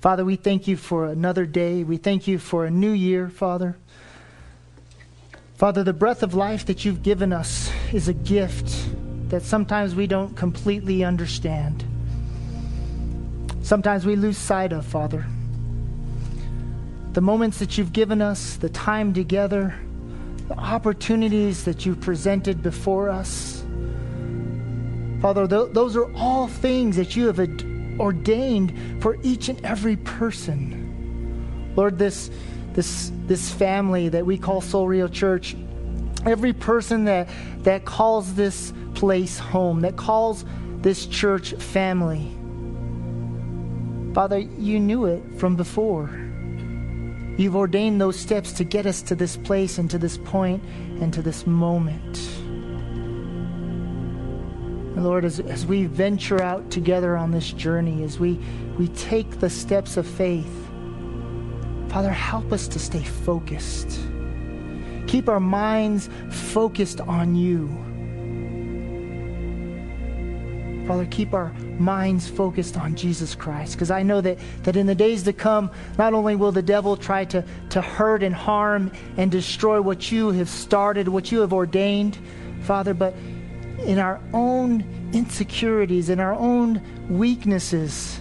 Father, 0.00 0.24
we 0.24 0.36
thank 0.36 0.68
you 0.68 0.76
for 0.76 1.06
another 1.06 1.46
day. 1.46 1.82
We 1.82 1.96
thank 1.96 2.28
you 2.28 2.38
for 2.38 2.66
a 2.66 2.70
new 2.70 2.90
year, 2.90 3.28
Father. 3.28 3.76
Father, 5.56 5.82
the 5.82 5.92
breath 5.92 6.22
of 6.22 6.34
life 6.34 6.66
that 6.66 6.84
you've 6.84 7.02
given 7.02 7.32
us 7.32 7.70
is 7.92 8.08
a 8.08 8.12
gift 8.12 8.88
that 9.28 9.42
sometimes 9.42 9.94
we 9.94 10.06
don't 10.06 10.36
completely 10.36 11.04
understand. 11.04 11.84
Sometimes 13.62 14.04
we 14.04 14.16
lose 14.16 14.36
sight 14.36 14.72
of, 14.72 14.84
Father. 14.84 15.24
The 17.12 17.20
moments 17.20 17.60
that 17.60 17.78
you've 17.78 17.92
given 17.92 18.20
us, 18.20 18.56
the 18.56 18.68
time 18.68 19.14
together, 19.14 19.74
the 20.48 20.58
opportunities 20.58 21.64
that 21.64 21.86
you've 21.86 22.00
presented 22.00 22.62
before 22.62 23.08
us. 23.08 23.64
Father, 25.20 25.46
th- 25.48 25.72
those 25.72 25.96
are 25.96 26.12
all 26.14 26.48
things 26.48 26.96
that 26.96 27.16
you 27.16 27.26
have 27.28 27.40
ad- 27.40 27.64
ordained 27.98 29.02
for 29.02 29.16
each 29.22 29.48
and 29.48 29.64
every 29.64 29.96
person. 29.96 31.72
Lord, 31.76 31.98
this, 31.98 32.30
this, 32.74 33.10
this 33.26 33.50
family 33.50 34.10
that 34.10 34.26
we 34.26 34.36
call 34.36 34.60
Soul 34.60 34.86
Rio 34.86 35.08
Church, 35.08 35.56
every 36.26 36.52
person 36.52 37.04
that, 37.06 37.28
that 37.60 37.84
calls 37.84 38.34
this 38.34 38.72
place 38.94 39.38
home, 39.38 39.80
that 39.80 39.96
calls 39.96 40.44
this 40.82 41.06
church 41.06 41.54
family, 41.54 42.30
Father, 44.14 44.38
you 44.38 44.78
knew 44.78 45.06
it 45.06 45.22
from 45.38 45.56
before. 45.56 46.23
You've 47.36 47.56
ordained 47.56 48.00
those 48.00 48.18
steps 48.18 48.52
to 48.52 48.64
get 48.64 48.86
us 48.86 49.02
to 49.02 49.14
this 49.14 49.36
place 49.36 49.78
and 49.78 49.90
to 49.90 49.98
this 49.98 50.18
point 50.18 50.62
and 51.00 51.12
to 51.12 51.22
this 51.22 51.46
moment. 51.46 52.30
Lord, 54.96 55.24
as, 55.24 55.40
as 55.40 55.66
we 55.66 55.86
venture 55.86 56.40
out 56.40 56.70
together 56.70 57.16
on 57.16 57.32
this 57.32 57.52
journey, 57.52 58.04
as 58.04 58.20
we, 58.20 58.38
we 58.78 58.88
take 58.88 59.40
the 59.40 59.50
steps 59.50 59.96
of 59.96 60.06
faith, 60.06 60.70
Father, 61.88 62.10
help 62.10 62.52
us 62.52 62.68
to 62.68 62.78
stay 62.78 63.02
focused. 63.02 64.00
Keep 65.06 65.28
our 65.28 65.40
minds 65.40 66.08
focused 66.30 67.00
on 67.02 67.34
you. 67.34 67.83
Father, 70.86 71.06
keep 71.06 71.32
our 71.32 71.52
minds 71.78 72.28
focused 72.28 72.76
on 72.76 72.94
Jesus 72.94 73.34
Christ. 73.34 73.72
Because 73.72 73.90
I 73.90 74.02
know 74.02 74.20
that, 74.20 74.38
that 74.64 74.76
in 74.76 74.86
the 74.86 74.94
days 74.94 75.22
to 75.22 75.32
come, 75.32 75.70
not 75.96 76.12
only 76.12 76.36
will 76.36 76.52
the 76.52 76.62
devil 76.62 76.96
try 76.96 77.24
to, 77.26 77.44
to 77.70 77.80
hurt 77.80 78.22
and 78.22 78.34
harm 78.34 78.92
and 79.16 79.30
destroy 79.30 79.80
what 79.80 80.12
you 80.12 80.30
have 80.32 80.48
started, 80.48 81.08
what 81.08 81.32
you 81.32 81.40
have 81.40 81.52
ordained, 81.54 82.18
Father, 82.62 82.92
but 82.92 83.14
in 83.84 83.98
our 83.98 84.20
own 84.32 84.84
insecurities, 85.12 86.10
in 86.10 86.20
our 86.20 86.34
own 86.34 86.82
weaknesses, 87.08 88.20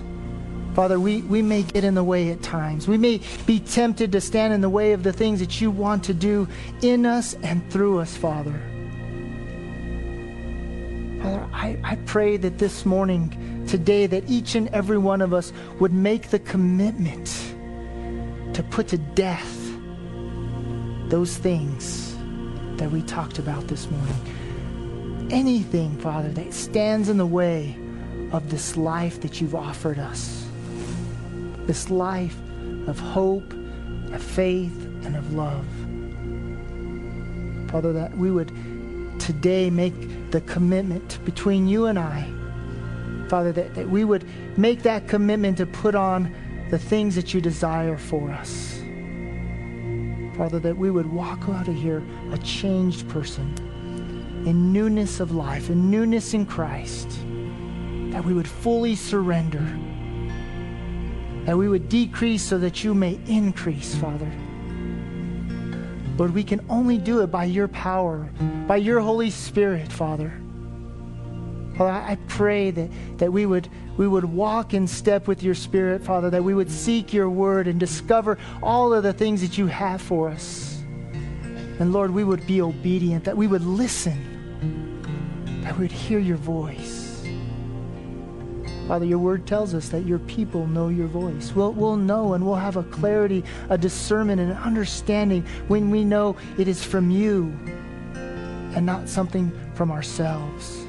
Father, 0.74 1.00
we, 1.00 1.22
we 1.24 1.42
may 1.42 1.64
get 1.64 1.84
in 1.84 1.94
the 1.94 2.04
way 2.04 2.30
at 2.30 2.42
times. 2.42 2.88
We 2.88 2.98
may 2.98 3.22
be 3.46 3.60
tempted 3.60 4.12
to 4.14 4.22
stand 4.22 4.54
in 4.54 4.62
the 4.62 4.70
way 4.70 4.94
of 4.94 5.04
the 5.04 5.14
things 5.14 5.40
that 5.40 5.62
you 5.62 5.70
want 5.70 6.04
to 6.06 6.14
do 6.14 6.48
in 6.82 7.06
us 7.06 7.36
and 7.44 7.70
through 7.72 8.00
us, 8.00 8.18
Father. 8.18 8.60
Father, 11.24 11.48
I, 11.54 11.80
I 11.86 11.96
pray 12.06 12.36
that 12.36 12.58
this 12.58 12.86
morning, 12.86 13.66
today, 13.66 14.08
that 14.08 14.30
each 14.30 14.56
and 14.56 14.68
every 14.70 14.98
one 14.98 15.22
of 15.22 15.34
us 15.34 15.54
would 15.80 15.94
make 15.94 16.32
the 16.32 16.40
commitment 16.40 17.28
to 18.54 18.62
put 18.62 18.90
to 18.90 18.98
death 18.98 19.58
those 21.08 21.38
things 21.38 22.14
that 22.76 22.92
we 22.92 23.02
talked 23.04 23.40
about 23.40 23.70
this 23.70 23.90
morning. 23.90 25.30
Anything, 25.32 25.98
Father, 25.98 26.28
that 26.28 26.54
stands 26.54 27.08
in 27.08 27.18
the 27.18 27.26
way 27.26 27.78
of 28.34 28.50
this 28.50 28.76
life 28.76 29.22
that 29.22 29.40
you've 29.40 29.56
offered 29.56 30.00
us, 30.00 30.46
this 31.68 31.90
life 31.90 32.38
of 32.86 33.00
hope, 33.00 33.54
of 34.12 34.22
faith, 34.22 34.78
and 35.06 35.16
of 35.16 35.34
love. 35.34 35.66
Father, 37.72 37.94
that 37.94 38.18
we 38.18 38.30
would 38.30 38.52
today 39.20 39.70
make 39.70 39.94
the 40.34 40.42
commitment 40.42 41.24
between 41.26 41.68
you 41.68 41.86
and 41.86 42.00
I, 42.00 42.28
Father, 43.30 43.52
that, 43.52 43.76
that 43.76 43.88
we 43.88 44.04
would 44.04 44.26
make 44.58 44.82
that 44.82 45.08
commitment 45.08 45.58
to 45.58 45.68
put 45.68 45.94
on 45.94 46.34
the 46.72 46.80
things 46.80 47.14
that 47.14 47.36
you 47.36 47.40
desire 47.40 47.98
for 47.98 48.32
us. 48.32 48.82
Father, 50.36 50.58
that 50.58 50.76
we 50.76 50.90
would 50.90 51.06
walk 51.06 51.48
out 51.50 51.68
of 51.68 51.76
here 51.76 52.02
a 52.32 52.40
changed 52.40 53.08
person 53.10 53.54
in 54.48 54.74
newness 54.74 55.20
of 55.20 55.32
life, 55.34 55.70
in 55.70 55.92
newness 55.92 56.34
in 56.34 56.48
Christ, 56.48 57.10
that 58.10 58.26
we 58.26 58.34
would 58.34 58.48
fully 58.48 58.96
surrender, 58.96 59.64
that 61.46 61.56
we 61.56 61.68
would 61.70 61.90
decrease 61.90 62.42
so 62.42 62.58
that 62.58 62.84
you 62.84 62.96
may 62.96 63.20
increase, 63.28 63.94
Father. 63.94 64.32
Lord, 66.18 66.34
we 66.34 66.44
can 66.44 66.66
only 66.70 66.98
do 66.98 67.22
it 67.22 67.28
by 67.28 67.46
your 67.46 67.68
power, 67.68 68.30
by 68.68 68.78
your 68.78 69.00
Holy 69.00 69.30
Spirit, 69.30 69.92
Father. 69.92 70.32
Father, 71.76 71.92
I 71.92 72.18
pray 72.28 72.70
that, 72.72 72.90
that 73.18 73.34
we 73.34 73.46
would 73.46 73.68
we 73.98 74.08
would 74.08 74.26
walk 74.26 74.74
in 74.74 74.88
step 74.88 75.28
with 75.28 75.44
your 75.44 75.54
Spirit, 75.54 76.04
Father, 76.04 76.30
that 76.32 76.44
we 76.44 76.56
would 76.56 76.72
seek 76.72 77.14
your 77.14 77.30
word 77.30 77.68
and 77.68 77.80
discover 77.80 78.40
all 78.64 78.92
of 78.92 79.04
the 79.04 79.14
things 79.14 79.42
that 79.42 79.58
you 79.58 79.68
have 79.68 80.02
for 80.02 80.30
us. 80.30 80.82
And 81.80 81.94
Lord, 81.94 82.12
we 82.12 82.24
would 82.24 82.48
be 82.48 82.62
obedient, 82.62 83.24
that 83.26 83.38
we 83.38 83.46
would 83.46 83.64
listen, 83.64 85.62
that 85.64 85.78
we 85.78 85.84
would 85.84 85.92
hear 85.92 86.18
your 86.18 86.38
voice. 86.38 87.03
Father, 88.88 89.06
your 89.06 89.20
word 89.20 89.48
tells 89.48 89.74
us 89.74 89.90
that 89.90 90.06
your 90.06 90.20
people 90.20 90.68
know 90.68 90.90
your 90.90 91.08
voice. 91.08 91.54
We'll, 91.56 91.72
we'll 91.72 91.96
know 91.96 92.34
and 92.34 92.46
we'll 92.46 92.56
have 92.56 92.76
a 92.76 92.84
clarity, 92.84 93.44
a 93.70 93.78
discernment, 93.78 94.42
and 94.42 94.52
an 94.52 94.58
understanding 94.58 95.46
when 95.68 95.90
we 95.90 96.04
know 96.04 96.36
it 96.58 96.68
is 96.68 96.84
from 96.84 97.10
you 97.10 97.58
and 98.76 98.86
not 98.86 99.08
something 99.08 99.52
from 99.74 99.90
ourselves. 99.90 100.86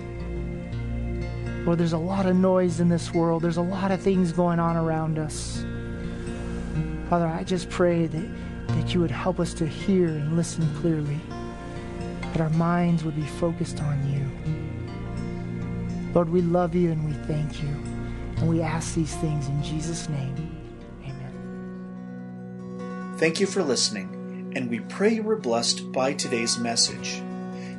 Lord, 1.65 1.79
there's 1.79 1.93
a 1.93 1.99
lot 1.99 2.27
of 2.27 2.37
noise 2.37 2.81
in 2.81 2.89
this 2.89 3.13
world, 3.15 3.43
there's 3.43 3.57
a 3.59 3.63
lot 3.63 3.91
of 3.91 4.01
things 4.01 4.33
going 4.33 4.59
on 4.59 4.77
around 4.77 5.19
us. 5.19 5.65
Father, 7.09 7.27
I 7.27 7.45
just 7.45 7.71
pray 7.71 8.07
that, 8.07 8.29
that 8.69 8.93
you 8.93 9.01
would 9.01 9.11
help 9.11 9.39
us 9.39 9.55
to 9.55 9.67
hear 9.67 10.09
and 10.09 10.37
listen 10.37 10.69
clearly, 10.81 11.21
that 12.33 12.41
our 12.41 12.51
minds 12.51 13.05
would 13.05 13.17
be 13.17 13.23
focused 13.23 13.81
on 13.81 14.13
you. 14.13 14.24
Lord, 16.15 16.31
we 16.31 16.43
love 16.43 16.77
you 16.77 16.93
and 16.93 17.05
we 17.05 17.13
thank 17.27 17.61
you. 17.61 17.69
And 18.37 18.49
we 18.49 18.63
ask 18.63 18.95
these 18.95 19.17
things 19.17 19.49
in 19.49 19.61
Jesus' 19.65 20.09
name. 20.09 20.57
Amen. 21.05 21.35
Thank 23.19 23.41
you 23.41 23.47
for 23.47 23.65
listening, 23.65 24.53
and 24.55 24.71
we 24.71 24.79
pray 24.81 25.15
you 25.15 25.25
were 25.25 25.35
blessed 25.37 25.91
by 25.91 26.13
today's 26.13 26.57
message. 26.59 27.21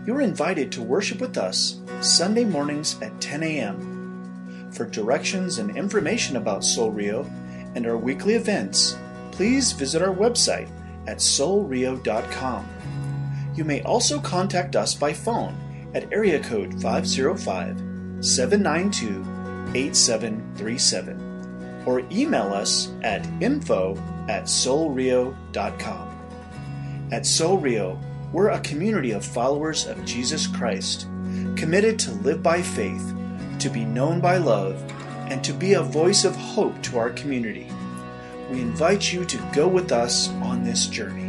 You 0.06 0.16
are 0.18 0.22
invited 0.22 0.72
to 0.74 0.82
worship 0.82 1.22
with 1.22 1.38
us 1.38 1.80
Sunday 2.02 2.44
mornings 2.44 3.02
at 3.02 3.22
10 3.22 3.42
a.m. 3.44 4.70
For 4.74 4.86
directions 4.86 5.58
and 5.58 5.78
information 5.78 6.36
about 6.36 6.66
Soul 6.66 6.92
Rio 6.92 7.26
and 7.74 7.88
our 7.88 7.98
weekly 7.98 8.34
events, 8.34 8.98
please 9.32 9.72
visit 9.72 10.02
our 10.02 10.14
website 10.14 10.70
at 11.08 11.18
soulrio.com. 11.18 12.68
You 13.56 13.64
may 13.64 13.82
also 13.84 14.20
contact 14.20 14.76
us 14.76 14.94
by 14.94 15.14
phone 15.14 15.56
at 15.94 16.12
area 16.12 16.44
code 16.44 16.82
505 16.82 17.95
792 18.26 19.24
8737 19.76 21.84
or 21.86 22.02
email 22.12 22.54
us 22.54 22.92
at 23.04 23.26
info 23.42 23.96
at 24.28 24.46
soulrio.com. 24.46 26.12
At 27.12 27.26
Soul 27.26 27.60
Rio, 27.60 28.00
we're 28.34 28.50
a 28.50 28.60
community 28.62 29.12
of 29.12 29.24
followers 29.24 29.86
of 29.86 30.04
Jesus 30.04 30.48
Christ, 30.48 31.08
committed 31.56 32.00
to 32.00 32.12
live 32.12 32.42
by 32.42 32.62
faith, 32.62 33.14
to 33.60 33.70
be 33.70 33.86
known 33.86 34.20
by 34.20 34.38
love, 34.38 34.82
and 35.30 35.44
to 35.44 35.54
be 35.54 35.74
a 35.74 35.84
voice 35.84 36.26
of 36.26 36.36
hope 36.36 36.82
to 36.84 36.98
our 36.98 37.12
community. 37.12 37.72
We 38.50 38.62
invite 38.62 39.14
you 39.14 39.26
to 39.26 39.52
go 39.54 39.68
with 39.68 39.92
us 39.92 40.30
on 40.42 40.64
this 40.64 40.88
journey. 40.88 41.25